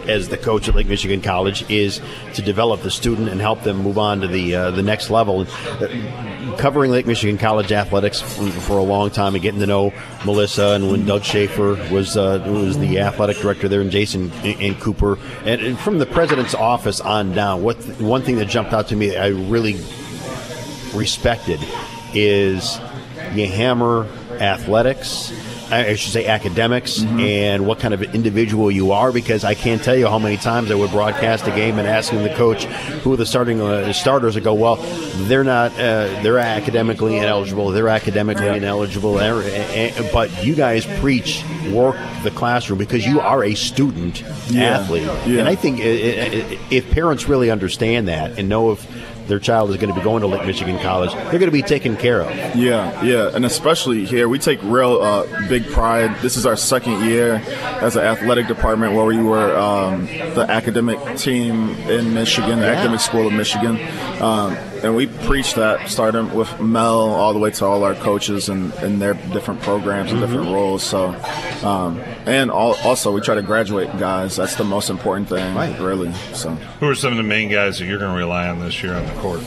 [0.07, 2.01] as the coach at Lake Michigan College is
[2.33, 5.45] to develop the student and help them move on to the uh, the next level.
[5.67, 9.93] Uh, Covering Lake Michigan College athletics for, a long time and getting to know
[10.25, 14.79] Melissa and when Doug Schaefer was uh, was the athletic director there and Jason and,
[14.79, 17.61] Cooper and from the president's office on down.
[17.63, 19.79] What one thing that jumped out to me I really
[20.93, 21.59] respected
[22.13, 22.79] is
[23.33, 24.07] you hammer
[24.39, 25.31] athletics.
[25.71, 29.95] I should say academics and what kind of individual you are because I can't tell
[29.95, 32.65] you how many times I would broadcast a game and asking the coach
[33.03, 34.75] who are the starting uh, starters and go, well,
[35.27, 41.43] they're not, uh, they're academically ineligible, they're academically ineligible, eh, eh, but you guys preach
[41.71, 44.79] work the classroom because you are a student Yeah.
[44.79, 45.39] athlete, Yeah.
[45.39, 48.85] and I think if parents really understand that and know if
[49.27, 51.61] their child is going to be going to Lake Michigan College, they're going to be
[51.61, 52.29] taken care of.
[52.55, 56.15] Yeah, yeah, and especially here, we take real uh, big pride.
[56.21, 57.41] This is our second year
[57.81, 62.71] as an athletic department where we were um, the academic team in Michigan, the Yeah.
[62.73, 63.79] academic school of Michigan.
[64.21, 68.49] Um, and we preach that starting with Mel all the way to all our coaches
[68.49, 70.53] and, and their different programs and different Mm-hmm.
[70.53, 70.83] roles.
[70.83, 71.09] So,
[71.67, 74.35] um, and all, also we try to graduate guys.
[74.37, 76.11] That's the most important thing, really.
[76.33, 76.49] So.
[76.79, 78.93] Who are some of the main guys that you're going to rely on this year
[78.93, 79.41] on the court?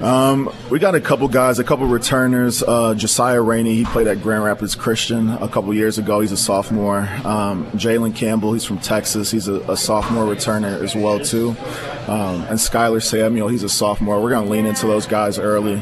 [0.00, 2.62] Um, we got a couple guys, a couple returners.
[2.62, 6.20] Uh, Josiah Rainey, he played at Grand Rapids Christian a couple years ago.
[6.20, 7.00] He's a sophomore.
[7.24, 9.30] Um, Jalen Campbell, he's from Texas.
[9.30, 11.50] He's a, a sophomore returner as well too.
[12.06, 14.20] Um, and Skylar Samuel, he's a sophomore.
[14.20, 15.76] We're going to lean into those guys early.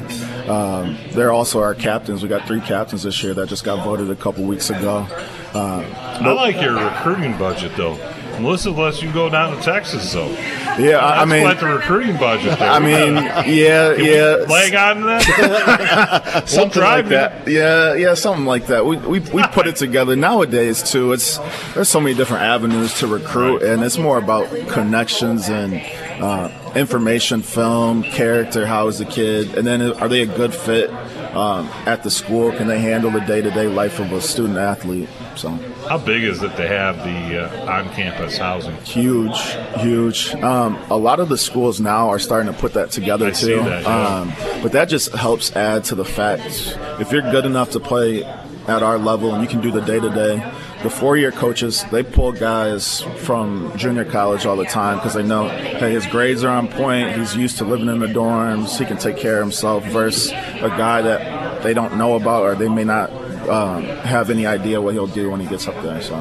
[0.47, 2.23] Um, they're also our captains.
[2.23, 5.07] We got three captains this year that just got voted a couple weeks ago.
[5.55, 7.95] Um, I like your recruiting budget, though.
[8.39, 10.31] Melissa lets you go down to Texas, though.
[10.79, 12.59] Yeah, I, I mean, quite the recruiting budget.
[12.59, 12.71] There.
[12.71, 14.47] I mean, yeah, Can yeah.
[14.49, 16.43] leg on that.
[16.47, 17.49] something drive like that.
[17.49, 18.85] Yeah, yeah, something like that.
[18.85, 21.13] We, we, we put it together nowadays too.
[21.13, 21.39] It's
[21.75, 25.75] there's so many different avenues to recruit, and it's more about connections and
[26.23, 28.65] uh, information, film, character.
[28.67, 30.89] How is the kid, and then are they a good fit
[31.35, 32.53] um, at the school?
[32.53, 35.09] Can they handle the day to day life of a student athlete?
[35.35, 35.49] So
[35.89, 38.77] How big is it to have the uh, on-campus housing?
[38.83, 39.39] huge,
[39.79, 40.35] huge.
[40.37, 43.35] Um, a lot of the schools now are starting to put that together I too.
[43.35, 44.07] see that, yeah.
[44.21, 44.33] um,
[44.63, 48.23] but that just helps add to the fact if you're good enough to play
[48.69, 50.53] at our level and you can do the day to day.
[50.83, 55.49] The four-year coaches they pull guys from junior college all the time because they know,
[55.49, 57.17] hey, his grades are on point.
[57.17, 58.79] He's used to living in the dorms.
[58.79, 59.85] He can take care of himself.
[59.85, 63.11] Versus a guy that they don't know about or they may not
[63.49, 66.01] um, have any idea what he'll do when he gets up there.
[66.03, 66.15] So.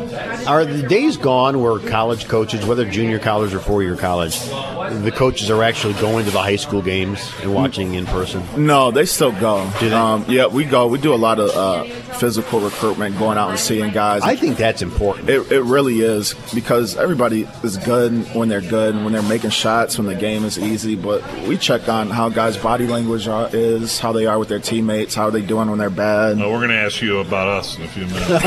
[0.47, 5.13] Are the days gone where college coaches, whether junior college or four year college, the
[5.13, 8.43] coaches are actually going to the high school games and watching in person?
[8.65, 9.61] No, they still go.
[9.93, 10.87] Um, yeah, we go.
[10.87, 11.83] We do a lot of uh,
[12.15, 14.21] physical recruitment, going out and seeing guys.
[14.23, 15.29] I think that's important.
[15.29, 19.49] It, it really is because everybody is good when they're good and when they're making
[19.51, 20.95] shots when the game is easy.
[20.95, 24.59] But we check on how guys' body language are, is, how they are with their
[24.59, 26.37] teammates, how are they doing when they're bad.
[26.37, 28.29] No, we're going to ask you about us in a few minutes.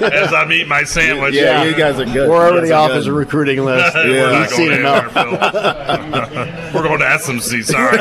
[0.00, 1.34] As I'm eating my sandwich.
[1.34, 2.28] Yeah, you guys are good.
[2.28, 2.98] We're already off good.
[2.98, 3.94] as a recruiting list.
[3.96, 5.12] We're yeah, not we've seen going enough.
[5.12, 6.74] there, Phil.
[6.74, 7.64] We're going to SMC.
[7.64, 7.98] Sorry.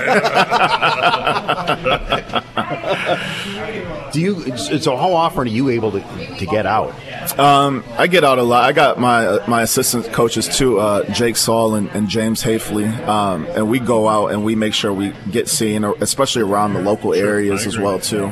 [4.12, 4.58] Do you?
[4.58, 6.02] So, how often are you able to
[6.38, 6.94] to get out?
[7.38, 8.64] Um, I get out a lot.
[8.64, 12.90] I got my uh, my assistant coaches too, uh, Jake Saul and, and James Hafley,
[13.08, 16.82] um, and we go out and we make sure we get seen, especially around the
[16.82, 18.32] local areas as well too.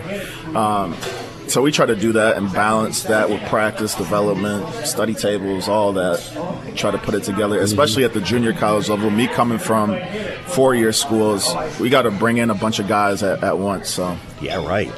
[0.56, 0.96] Um,
[1.48, 5.94] so we try to do that and balance that with practice, development, study tables, all
[5.94, 6.20] that.
[6.76, 9.10] Try to put it together, especially at the junior college level.
[9.10, 9.98] Me coming from
[10.46, 13.90] four year schools, we got to bring in a bunch of guys at, at once.
[13.90, 14.92] So yeah, right.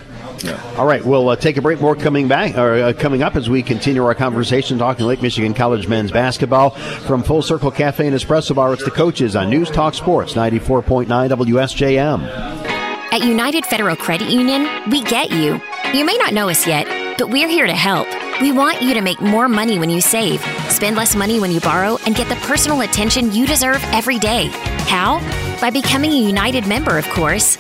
[0.78, 1.82] All right, we'll uh, take a break.
[1.82, 5.54] More coming back or uh, coming up as we continue our conversation talking Lake Michigan
[5.54, 8.74] College men's basketball from Full Circle Cafe and Espresso Bar.
[8.74, 12.69] It's the coaches on News Talk Sports ninety four point nine WSJM.
[13.12, 15.60] At United Federal Credit Union, we get you.
[15.94, 18.08] You may not know us yet, but we're here to help.
[18.40, 21.60] We want you to make more money when you save, spend less money when you
[21.60, 24.50] borrow, and get the personal attention you deserve every day.
[24.88, 25.20] How?
[25.60, 27.58] By becoming a United member, of course.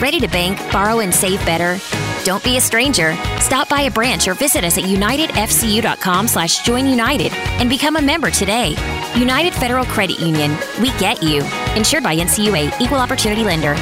[0.00, 1.76] Ready to bank, borrow, and save better?
[2.24, 3.16] Don't be a stranger.
[3.40, 8.02] Stop by a branch or visit us at unitedfcu.com slash join united and become a
[8.02, 8.76] member today.
[9.16, 10.56] United Federal Credit Union.
[10.80, 11.42] We get you.
[11.74, 13.74] Insured by NCUA, Equal Opportunity Lender.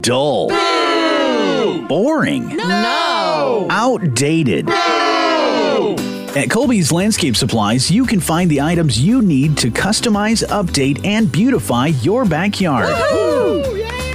[0.00, 0.48] Dull.
[1.88, 2.56] Boring.
[2.56, 3.66] No.
[3.68, 4.70] Outdated.
[4.70, 11.32] At Colby's Landscape Supplies, you can find the items you need to customize, update, and
[11.32, 12.96] beautify your backyard.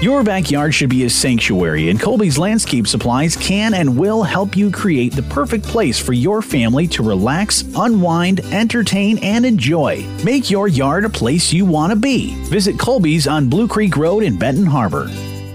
[0.02, 4.72] Your backyard should be a sanctuary, and Colby's Landscape Supplies can and will help you
[4.72, 10.02] create the perfect place for your family to relax, unwind, entertain, and enjoy.
[10.24, 12.36] Make your yard a place you want to be.
[12.46, 15.10] Visit Colby's on Blue Creek Road in Benton Harbor.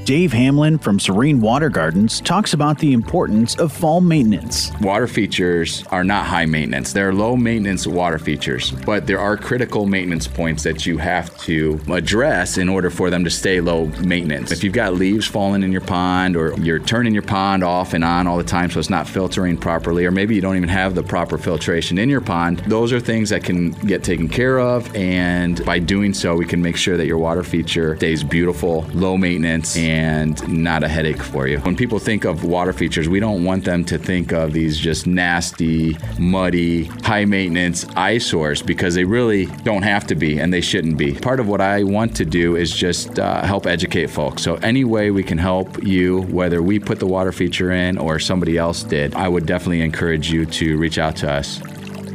[0.09, 4.73] Dave Hamlin from Serene Water Gardens talks about the importance of fall maintenance.
[4.81, 6.95] Water features are not high maintenance.
[6.95, 11.79] They're low maintenance water features, but there are critical maintenance points that you have to
[11.93, 14.51] address in order for them to stay low maintenance.
[14.51, 18.03] If you've got leaves falling in your pond or you're turning your pond off and
[18.03, 20.95] on all the time so it's not filtering properly, or maybe you don't even have
[20.95, 24.91] the proper filtration in your pond, those are things that can get taken care of.
[24.97, 29.19] And by doing so, we can make sure that your water feature stays beautiful, low
[29.19, 31.59] maintenance, and and not a headache for you.
[31.59, 35.09] When people think of water features, we don't want them to think of these just
[35.09, 40.99] nasty, muddy, high maintenance eyesores because they really don't have to be and they shouldn't
[40.99, 41.15] be.
[41.15, 44.43] Part of what I want to do is just uh, help educate folks.
[44.43, 48.21] So, any way we can help you, whether we put the water feature in or
[48.21, 51.61] somebody else did, I would definitely encourage you to reach out to us.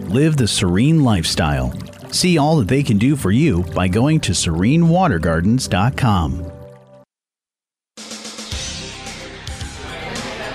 [0.07, 1.73] Live the serene lifestyle.
[2.11, 6.52] See all that they can do for you by going to serenewatergardens.com.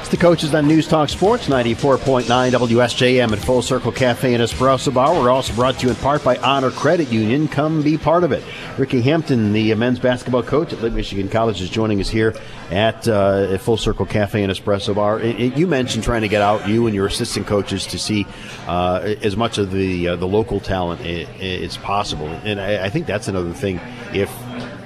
[0.08, 4.94] It's the coaches on News Talk Sports 94.9 WSJM at Full Circle Cafe and Espresso
[4.94, 5.12] Bar.
[5.12, 7.46] We're also brought to you in part by Honor Credit Union.
[7.46, 8.42] Come be part of it.
[8.78, 12.34] Ricky Hampton, the men's basketball coach at Lake Michigan College, is joining us here
[12.70, 15.20] at, uh, Full Circle Cafe and Espresso Bar.
[15.20, 18.26] It, it, you mentioned trying to get out, you and your assistant coaches, to see
[18.66, 22.28] uh, as much of the uh, the local talent as possible.
[22.44, 23.78] And I, I think that's another thing.
[24.14, 24.30] If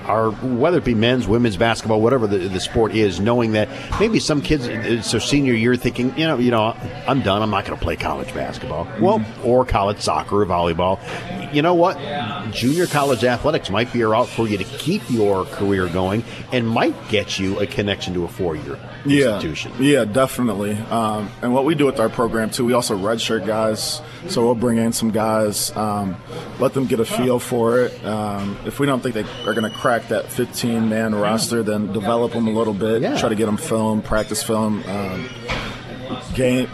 [0.02, 3.68] our whether it be men's, women's basketball, whatever the, the sport is, knowing that
[4.00, 6.76] maybe some kids it's their senior year thinking, you know, you know,
[7.06, 7.42] I'm done.
[7.42, 8.86] I'm not going to play college basketball.
[8.86, 9.02] Mm-hmm.
[9.02, 11.00] Well, or college soccer or volleyball.
[11.54, 11.98] You know what?
[12.52, 16.66] Junior college athletics might be a route for you to keep your career going and
[16.66, 19.72] might get you a connection to a four year yeah, institution.
[19.78, 20.76] Yeah, definitely.
[20.76, 24.00] Um, and what we do with our program too, we also redshirt guys.
[24.28, 26.16] So we'll bring in some guys, um,
[26.58, 28.04] let them get a feel for it.
[28.04, 31.92] Um, if we don't think they are going to crack that 15 man roster, then
[31.92, 33.02] develop them a little bit.
[33.02, 33.18] Yeah.
[33.18, 35.28] Try to get them film, practice film, um,
[36.34, 36.68] game.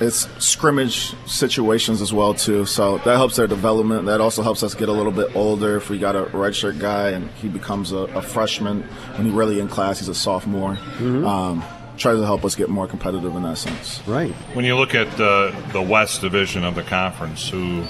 [0.00, 4.06] It's scrimmage situations as well too, so that helps their development.
[4.06, 5.76] That also helps us get a little bit older.
[5.76, 8.82] If we got a redshirt guy and he becomes a, a freshman,
[9.16, 10.74] when he really in class, he's a sophomore.
[10.74, 11.26] Mm-hmm.
[11.26, 11.64] Um,
[11.96, 14.00] try to help us get more competitive in that sense.
[14.06, 14.32] Right.
[14.54, 17.82] When you look at the the West Division of the conference, who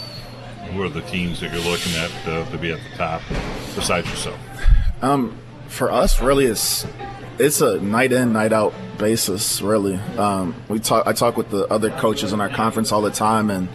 [0.72, 3.22] who are the teams that you're looking at to, to be at the top
[3.74, 4.39] besides yourself?
[5.02, 6.86] Um, for us, really, it's
[7.39, 9.62] it's a night in, night out basis.
[9.62, 11.06] Really, um, we talk.
[11.06, 13.69] I talk with the other coaches in our conference all the time, and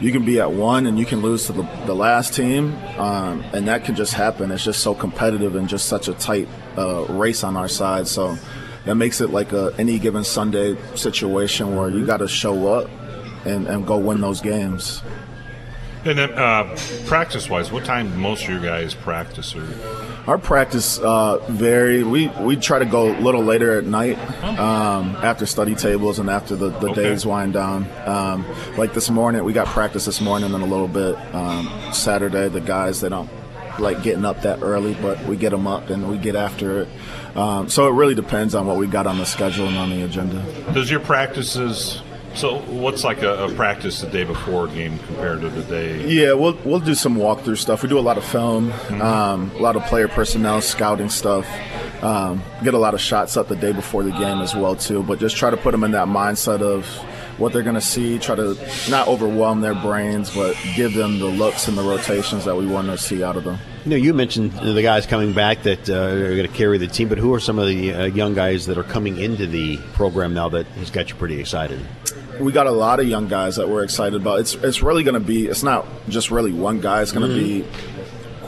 [0.00, 3.44] you can be at one and you can lose to the, the last team, um,
[3.52, 4.50] and that can just happen.
[4.50, 8.06] It's just so competitive and just such a tight uh, race on our side.
[8.06, 8.38] So
[8.84, 12.90] that makes it like a any given Sunday situation where you got to show up
[13.44, 15.02] and, and go win those games.
[16.04, 16.76] And then, uh,
[17.06, 19.54] practice wise, what time most of your guys practice?
[19.54, 19.66] Or
[20.28, 22.02] Our practice uh, vary.
[22.04, 26.28] We we try to go a little later at night um, after study tables and
[26.28, 27.02] after the, the Okay.
[27.02, 27.86] days wind down.
[28.04, 28.44] Um,
[28.76, 32.48] like this morning, we got practice this morning and a little bit um, Saturday.
[32.50, 33.30] The guys they don't
[33.78, 36.88] like getting up that early, but we get them up and we get after it.
[37.34, 40.02] Um, so it really depends on what we got on the schedule and on the
[40.02, 40.44] agenda.
[40.74, 42.02] does your practices?
[42.38, 46.06] So, what's like a, a practice the day before a game compared to the day?
[46.06, 47.82] Yeah, we'll we'll do some walkthrough stuff.
[47.82, 51.44] We do a lot of film, um, a lot of player personnel scouting stuff.
[52.00, 55.02] Um, get a lot of shots up the day before the game as well too.
[55.02, 56.86] But just try to put them in that mindset of
[57.38, 58.20] what they're going to see.
[58.20, 58.56] Try to
[58.88, 62.86] not overwhelm their brains, but give them the looks and the rotations that we want
[62.86, 63.58] to see out of them.
[63.84, 66.86] You know, you mentioned the guys coming back that uh, are going to carry the
[66.86, 69.78] team, but who are some of the uh, young guys that are coming into the
[69.94, 71.80] program now that has got you pretty excited?
[72.40, 74.40] We got a lot of young guys that we're excited about.
[74.40, 75.46] It's it's really going to be.
[75.46, 77.02] It's not just really one guy.
[77.02, 77.66] It's going to be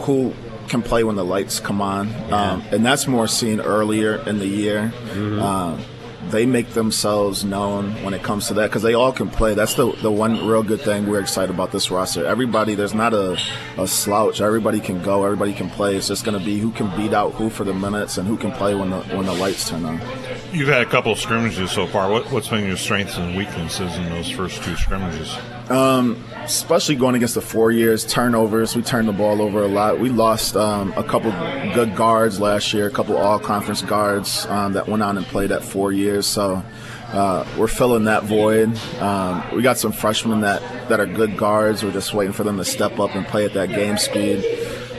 [0.03, 0.33] who
[0.69, 4.47] can play when the lights come on, um, and that's more seen earlier in the
[4.47, 4.93] year.
[5.41, 5.83] Um,
[6.31, 9.55] they make themselves known when it comes to that because they all can play.
[9.55, 12.27] That's the the one real good thing we're excited about this roster.
[12.27, 13.39] Everybody, there's not a,
[13.79, 14.41] a slouch.
[14.41, 15.25] Everybody can go.
[15.25, 15.97] Everybody can play.
[15.97, 18.37] It's just going to be who can beat out who for the minutes and who
[18.37, 20.01] can play when the when the lights turn on.
[20.53, 22.11] You've had a couple of scrimmages so far.
[22.11, 25.37] What, what's been your strengths and weaknesses in those first two scrimmages?
[25.69, 28.75] Um, especially going against the four years, turnovers.
[28.75, 29.99] We turned the ball over a lot.
[29.99, 31.31] We lost um, a couple
[31.75, 35.53] good guards last year, a couple all conference guards um, that went on and played
[35.53, 36.27] at four years.
[36.27, 36.63] So
[37.09, 38.77] uh, we're filling that void.
[39.01, 41.83] Um, we got some freshmen that, that are good guards.
[41.83, 44.45] We're just waiting for them to step up and play at that game speed.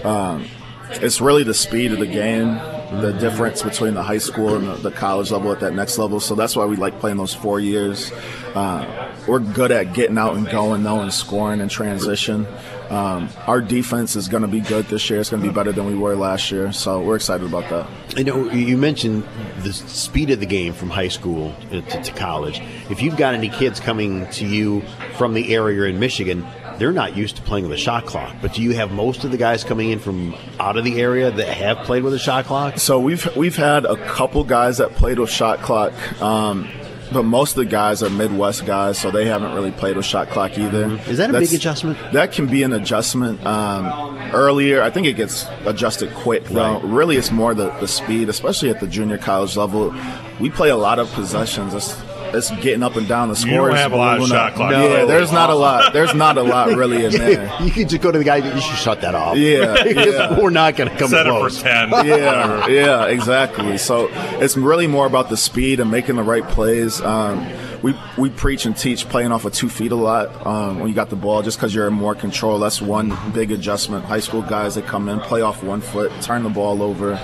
[0.04, 0.46] Um,
[0.90, 2.60] it's really the speed of the game,
[2.92, 6.20] the difference between the high school and the, the college level at that next level.
[6.20, 8.12] So that's why we like playing those four years.
[8.54, 12.46] Uh, we're good at getting out and going, though, and scoring and transition.
[12.90, 15.22] Um, our defense is going to be good this year.
[15.22, 16.74] It's going to be better than we were last year.
[16.74, 18.18] So we're excited about that.
[18.18, 19.24] You know, you mentioned
[19.60, 22.60] the speed of the game from high school to, to college.
[22.90, 24.82] If you've got any kids coming to you
[25.16, 26.46] from the area in Michigan,
[26.82, 28.36] they're not used to playing with a shot clock.
[28.42, 31.30] But do you have most of the guys coming in from out of the area
[31.30, 32.80] that have played with a shot clock?
[32.80, 35.94] So we've we've had a couple guys that played with shot clock.
[36.24, 36.68] Um,
[37.14, 40.30] but most of the guys are Midwest guys, so they haven't really played with shot
[40.30, 40.90] clock either.
[41.08, 42.00] Is that a big adjustment?
[42.14, 43.46] That can be an adjustment.
[43.46, 44.82] Um, earlier.
[44.82, 46.80] I think it gets adjusted quick though.
[46.80, 46.84] Right.
[46.84, 49.94] Really, it's more the, the speed, especially at the junior college level.
[50.40, 51.74] We play a lot of possessions.
[51.74, 52.02] It's,
[52.34, 53.52] it's getting up and down the scores.
[53.52, 54.56] You don't have a lot of shot up.
[54.56, 54.72] clock.
[54.72, 55.94] Yeah, there's not a lot.
[55.94, 57.62] There's not a lot really in there.
[57.62, 58.38] you can just go to the guy.
[58.38, 59.38] You should shut that off.
[59.38, 60.40] Yeah, yeah.
[60.40, 61.58] we're not going to come Set it close.
[61.58, 61.90] for 10.
[62.06, 63.78] yeah, yeah, exactly.
[63.78, 64.10] So
[64.40, 67.02] it's really more about the speed and making the right plays.
[67.02, 67.48] Um,
[67.82, 70.96] we we preach and teach playing off of two feet a lot um, when you
[70.96, 72.60] got the ball, just because you're in more control.
[72.60, 74.06] That's one big adjustment.
[74.06, 77.20] High school guys that come in, play off one foot, turn the ball over,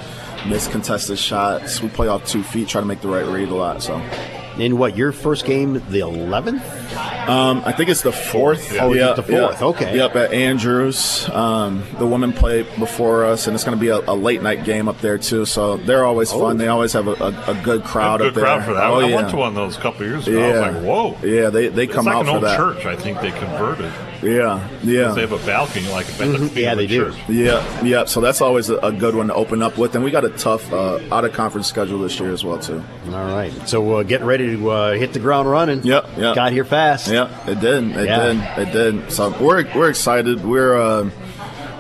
[0.48, 1.82] miss contested shots.
[1.82, 3.84] We play off two feet, try to make the right read a lot.
[3.84, 4.02] So.
[4.60, 6.64] In what your first game, the eleventh?
[7.30, 8.76] Um, I think it's the fourth.
[8.80, 9.62] Oh, yeah, the fourth.
[9.62, 9.96] Okay.
[9.98, 11.30] Yep, at Andrews.
[11.30, 14.64] Um, the women play before us, and it's going to be a, a late night
[14.64, 15.46] game up there too.
[15.46, 16.40] So they're always Oh.
[16.40, 16.58] fun.
[16.58, 18.44] They always have a, a, a good crowd Good up there.
[18.46, 18.84] crowd for that.
[18.86, 19.16] Oh, I yeah.
[19.18, 20.42] went to one of those a couple years ago.
[20.42, 21.18] I was like, whoa.
[21.28, 22.58] Yeah, they they It's come like out an for old that.
[22.58, 22.86] church.
[22.86, 23.92] I think they converted.
[24.22, 25.12] Yeah, yeah.
[25.12, 26.56] They have a balcony like a Mhm.
[26.56, 27.14] yeah, they do.
[27.30, 28.06] Yeah, yeah.
[28.06, 30.30] So that's always a, a good one to open up with, and we got a
[30.30, 32.84] tough uh, out of conference schedule this year as well too.
[33.14, 33.52] All right.
[33.70, 35.84] So uh, getting ready to uh, hit the ground running.
[35.84, 36.36] Yep, yep.
[36.36, 37.08] Got here fast.
[37.10, 37.96] Yeah, it did.
[37.96, 38.34] It Yeah.
[38.58, 38.68] did.
[38.68, 39.12] It did.
[39.12, 40.44] So we're we're excited.
[40.44, 41.10] We're uh,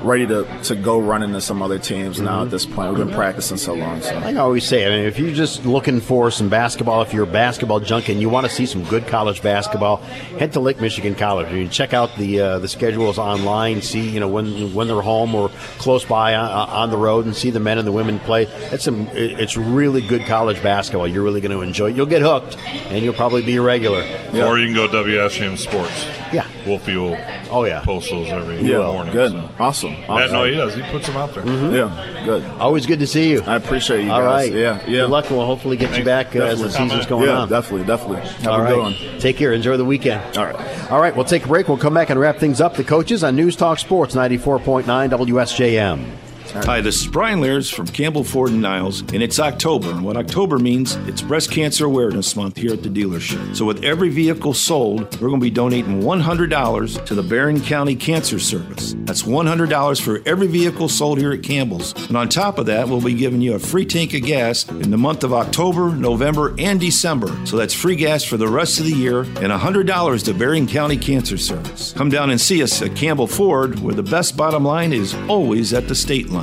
[0.03, 2.89] ready to, to go run into some other teams now at this point.
[2.89, 3.15] We've been mm-hmm.
[3.15, 4.01] practicing so long.
[4.01, 7.13] So Like I always say, I mean, if you're just looking for some basketball, if
[7.13, 9.97] you're a basketball junkie and you want to see some good college basketball,
[10.37, 11.51] head to Lake Michigan College.
[11.51, 15.01] You can check out the uh, the schedules online, see you know when when they're
[15.01, 18.19] home or close by on, on the road, and see the men and the women
[18.19, 18.43] play.
[18.71, 21.07] It's some it's really good college basketball.
[21.07, 21.89] You're really going to enjoy.
[21.89, 21.95] it.
[21.95, 24.01] You'll get hooked, and you'll probably be a regular.
[24.33, 26.05] Or you can go WSM Sports.
[26.31, 26.46] Yeah.
[26.67, 27.17] Wolfie will
[27.49, 27.81] oh, yeah.
[27.83, 29.13] post those every Yeah, morning.
[29.13, 29.31] good.
[29.31, 29.49] so.
[29.59, 29.93] Awesome.
[29.93, 30.75] Yeah, no, he does.
[30.75, 31.45] He puts them out there.
[31.45, 32.43] Yeah, good.
[32.59, 33.41] Always good to see you.
[33.43, 34.49] I appreciate you All guys.
[34.49, 34.57] right.
[34.59, 35.01] Yeah, yeah.
[35.01, 35.29] Good luck.
[35.29, 37.49] We'll hopefully get you back uh, as the season's going yeah, on.
[37.49, 38.21] definitely, definitely.
[38.21, 38.69] Have All a right.
[38.69, 39.19] good one.
[39.19, 39.53] Take care.
[39.53, 40.37] Enjoy the weekend.
[40.37, 40.91] All right.
[40.91, 41.15] All right.
[41.15, 41.67] We'll take a break.
[41.67, 42.75] We'll come back and wrap things up.
[42.75, 46.26] The coaches on News Talk Sports 94.9 WSJM.
[46.53, 49.89] Hi, this is Brian Lears from Campbell Ford and Niles, and it's October.
[49.91, 53.55] And what October means, it's Breast Cancer Awareness Month here at the dealership.
[53.55, 57.95] So, with every vehicle sold, we're going to be donating $100 to the Berrien County
[57.95, 58.95] Cancer Service.
[58.99, 61.93] That's $100 for every vehicle sold here at Campbell's.
[62.07, 64.89] And on top of that, we'll be giving you a free tank of gas in
[64.89, 67.27] the month of October, November, and December.
[67.45, 70.97] So, that's free gas for the rest of the year and $100 to Berrien County
[70.97, 71.93] Cancer Service.
[71.93, 75.73] Come down and see us at Campbell Ford, where the best bottom line is always
[75.73, 76.36] at the state line.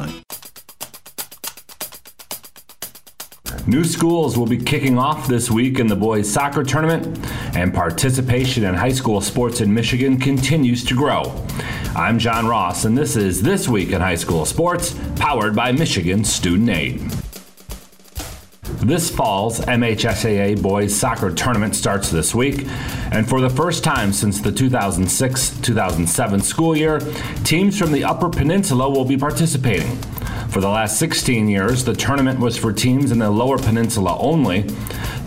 [3.66, 7.06] New schools will be kicking off this week in the boys soccer tournament,
[7.56, 11.22] and participation in high school sports in Michigan continues to grow.
[11.96, 16.24] I'm John Ross, and this is This Week in High School Sports, powered by Michigan
[16.24, 17.23] Student Aid.
[18.80, 22.66] This fall's MHSAA boys soccer tournament starts this week,
[23.12, 27.00] and for the first time since the 2006 2007 school year,
[27.44, 29.96] teams from the Upper Peninsula will be participating.
[30.50, 34.62] For the last 16 years, the tournament was for teams in the Lower Peninsula only.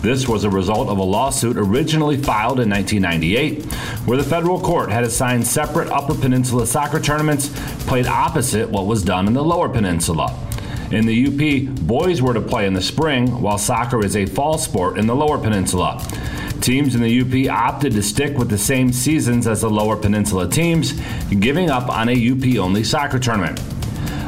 [0.02, 3.64] This was a result of a lawsuit originally filed in 1998,
[4.06, 7.50] where the federal court had assigned separate Upper Peninsula soccer tournaments
[7.86, 10.47] played opposite what was done in the Lower Peninsula.
[10.90, 14.56] In the UP, boys were to play in the spring, while soccer is a fall
[14.56, 16.02] sport in the Lower Peninsula.
[16.62, 20.48] Teams in the UP opted to stick with the same seasons as the Lower Peninsula
[20.48, 20.98] teams,
[21.40, 23.60] giving up on a UP only soccer tournament.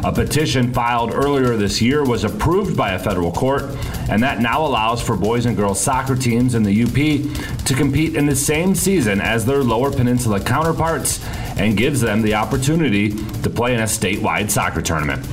[0.05, 3.63] A petition filed earlier this year was approved by a federal court,
[4.11, 8.17] and that now allows for boys and girls soccer teams in the UP to compete
[8.17, 11.25] in the same season as their Lower Peninsula counterparts
[11.57, 15.27] and gives them the opportunity to play in a statewide soccer tournament.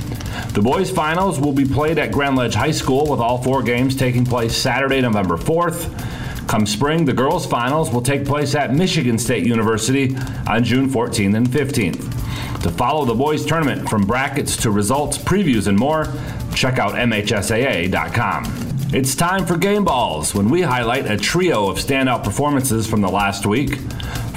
[0.52, 3.94] The boys' finals will be played at Grand Ledge High School with all four games
[3.94, 6.48] taking place Saturday, November 4th.
[6.48, 10.16] Come spring, the girls' finals will take place at Michigan State University
[10.46, 12.62] on June 14th and 15th.
[12.62, 16.06] To follow the boys' tournament from brackets to results, previews, and more,
[16.54, 18.44] check out MHSAA.com.
[18.92, 23.08] It's time for Game Balls when we highlight a trio of standout performances from the
[23.10, 23.76] last week.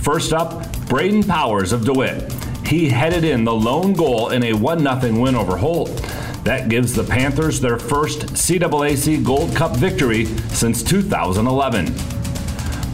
[0.02, 2.30] First up, Braden Powers of DeWitt.
[2.72, 5.89] He headed in the lone goal in a 1 0 win over Holt.
[6.45, 10.23] That gives the Panthers their first CAAC Gold Cup victory
[10.53, 11.93] since 2011.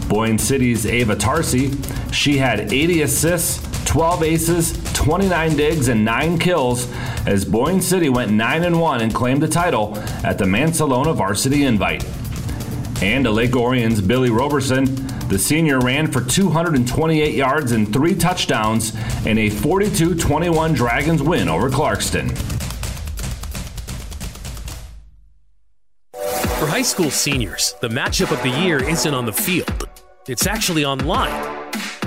[0.10, 1.74] Boyne City's Ava Tarsi,
[2.12, 6.92] she had 80 assists, 12 aces, 29 digs, and 9 kills
[7.28, 11.66] as Boyne City went 9 and 1 and claimed the title at the Mancelona Varsity
[11.66, 12.04] Invite.
[13.04, 18.96] And to Lake Orion's Billy Roberson, the senior ran for 228 yards and 3 touchdowns
[19.26, 22.36] in a 42 21 Dragons win over Clarkston.
[26.60, 29.90] For high school seniors, the matchup of the year isn't on the field,
[30.28, 31.57] it's actually online.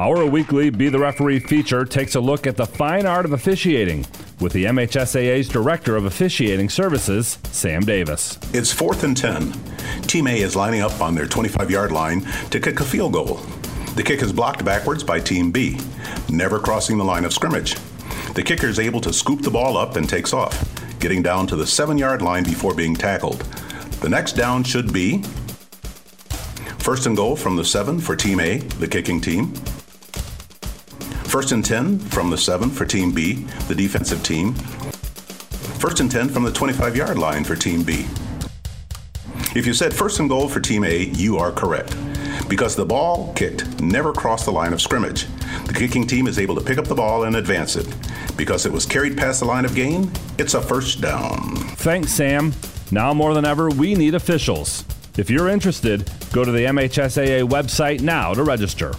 [0.00, 4.06] Our weekly Be the Referee feature takes a look at the fine art of officiating
[4.40, 8.38] with the MHSAA's Director of Officiating Services, Sam Davis.
[8.54, 9.52] It's fourth and 10.
[10.04, 13.42] Team A is lining up on their 25 yard line to kick a field goal.
[13.94, 15.78] The kick is blocked backwards by Team B,
[16.30, 17.74] never crossing the line of scrimmage.
[18.32, 20.64] The kicker is able to scoop the ball up and takes off,
[20.98, 23.40] getting down to the seven yard line before being tackled.
[24.00, 25.22] The next down should be
[26.78, 29.52] first and goal from the seven for Team A, the kicking team.
[31.30, 34.52] First and 10 from the 7 for Team B, the defensive team.
[35.78, 38.04] First and 10 from the 25 yard line for Team B.
[39.54, 41.96] If you said first and goal for Team A, you are correct.
[42.48, 45.26] Because the ball kicked never crossed the line of scrimmage.
[45.66, 47.86] The kicking team is able to pick up the ball and advance it.
[48.36, 51.54] Because it was carried past the line of gain, it's a first down.
[51.76, 52.52] Thanks, Sam.
[52.90, 54.84] Now more than ever, we need officials.
[55.16, 58.94] If you're interested, go to the MHSAA website now to register.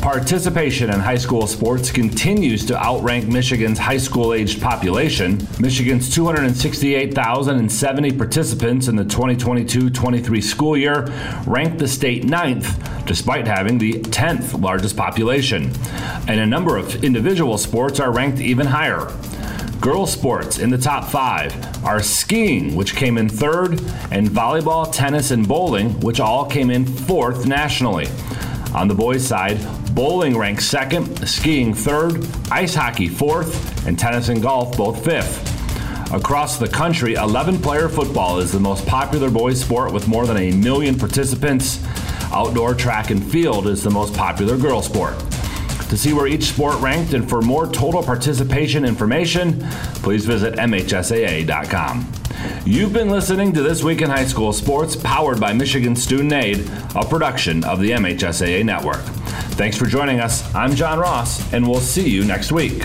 [0.00, 5.46] Participation in high school sports continues to outrank Michigan's high school aged population.
[5.58, 11.04] Michigan's 268,070 participants in the 2022 23 school year
[11.46, 15.70] ranked the state ninth, despite having the 10th largest population.
[16.26, 19.12] And a number of individual sports are ranked even higher.
[19.82, 21.54] Girls sports in the top five
[21.84, 23.72] are skiing, which came in third,
[24.10, 28.06] and volleyball, tennis, and bowling, which all came in fourth nationally.
[28.74, 29.58] On the boys' side,
[29.94, 35.46] bowling ranks second, skiing third, ice hockey fourth, and tennis and golf both fifth.
[36.12, 40.36] Across the country, 11 player football is the most popular boys' sport with more than
[40.36, 41.80] a million participants.
[42.32, 45.18] Outdoor track and field is the most popular girl sport.
[45.88, 49.60] To see where each sport ranked and for more total participation information,
[50.02, 52.12] please visit MHSAA.com.
[52.64, 56.70] You've been listening to This Week in High School Sports, powered by Michigan Student Aid,
[56.94, 59.02] a production of the MHSAA Network.
[59.60, 60.54] Thanks for joining us.
[60.54, 62.82] I'm John Ross, and we'll see you next week.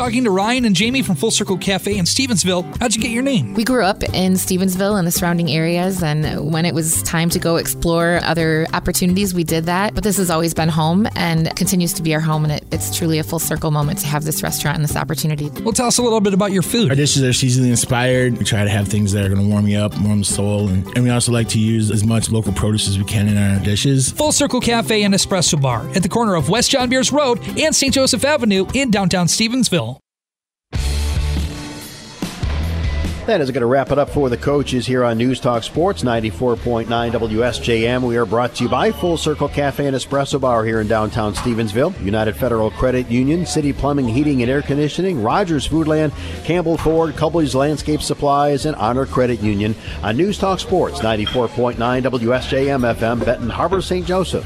[0.00, 2.64] Talking to Ryan and Jamie from Full Circle Cafe in Stevensville.
[2.78, 3.52] How'd you get your name?
[3.52, 7.38] We grew up in Stevensville and the surrounding areas, and when it was time to
[7.38, 9.94] go explore other opportunities, we did that.
[9.94, 12.96] But this has always been home and continues to be our home, and it, it's
[12.96, 15.50] truly a full circle moment to have this restaurant and this opportunity.
[15.62, 16.88] Well, tell us a little bit about your food.
[16.88, 18.38] Our dishes are seasonally inspired.
[18.38, 20.68] We try to have things that are going to warm you up, warm the soul,
[20.70, 23.36] and, and we also like to use as much local produce as we can in
[23.36, 24.12] our dishes.
[24.12, 27.76] Full Circle Cafe and Espresso Bar at the corner of West John Beers Road and
[27.76, 27.92] St.
[27.92, 29.89] Joseph Avenue in downtown Stevensville.
[33.30, 36.02] That is going to wrap it up for the coaches here on News Talk Sports
[36.02, 38.02] 94.9 WSJM.
[38.02, 41.34] We are brought to you by Full Circle Cafe and Espresso Bar here in downtown
[41.34, 46.12] Stevensville, United Federal Credit Union, City Plumbing, Heating and Air Conditioning, Rogers Foodland,
[46.44, 52.96] Campbell Ford, Cubley's Landscape Supplies, and Honor Credit Union on News Talk Sports 94.9 WSJM
[52.96, 54.04] FM, Benton Harbor, St.
[54.04, 54.44] Joseph.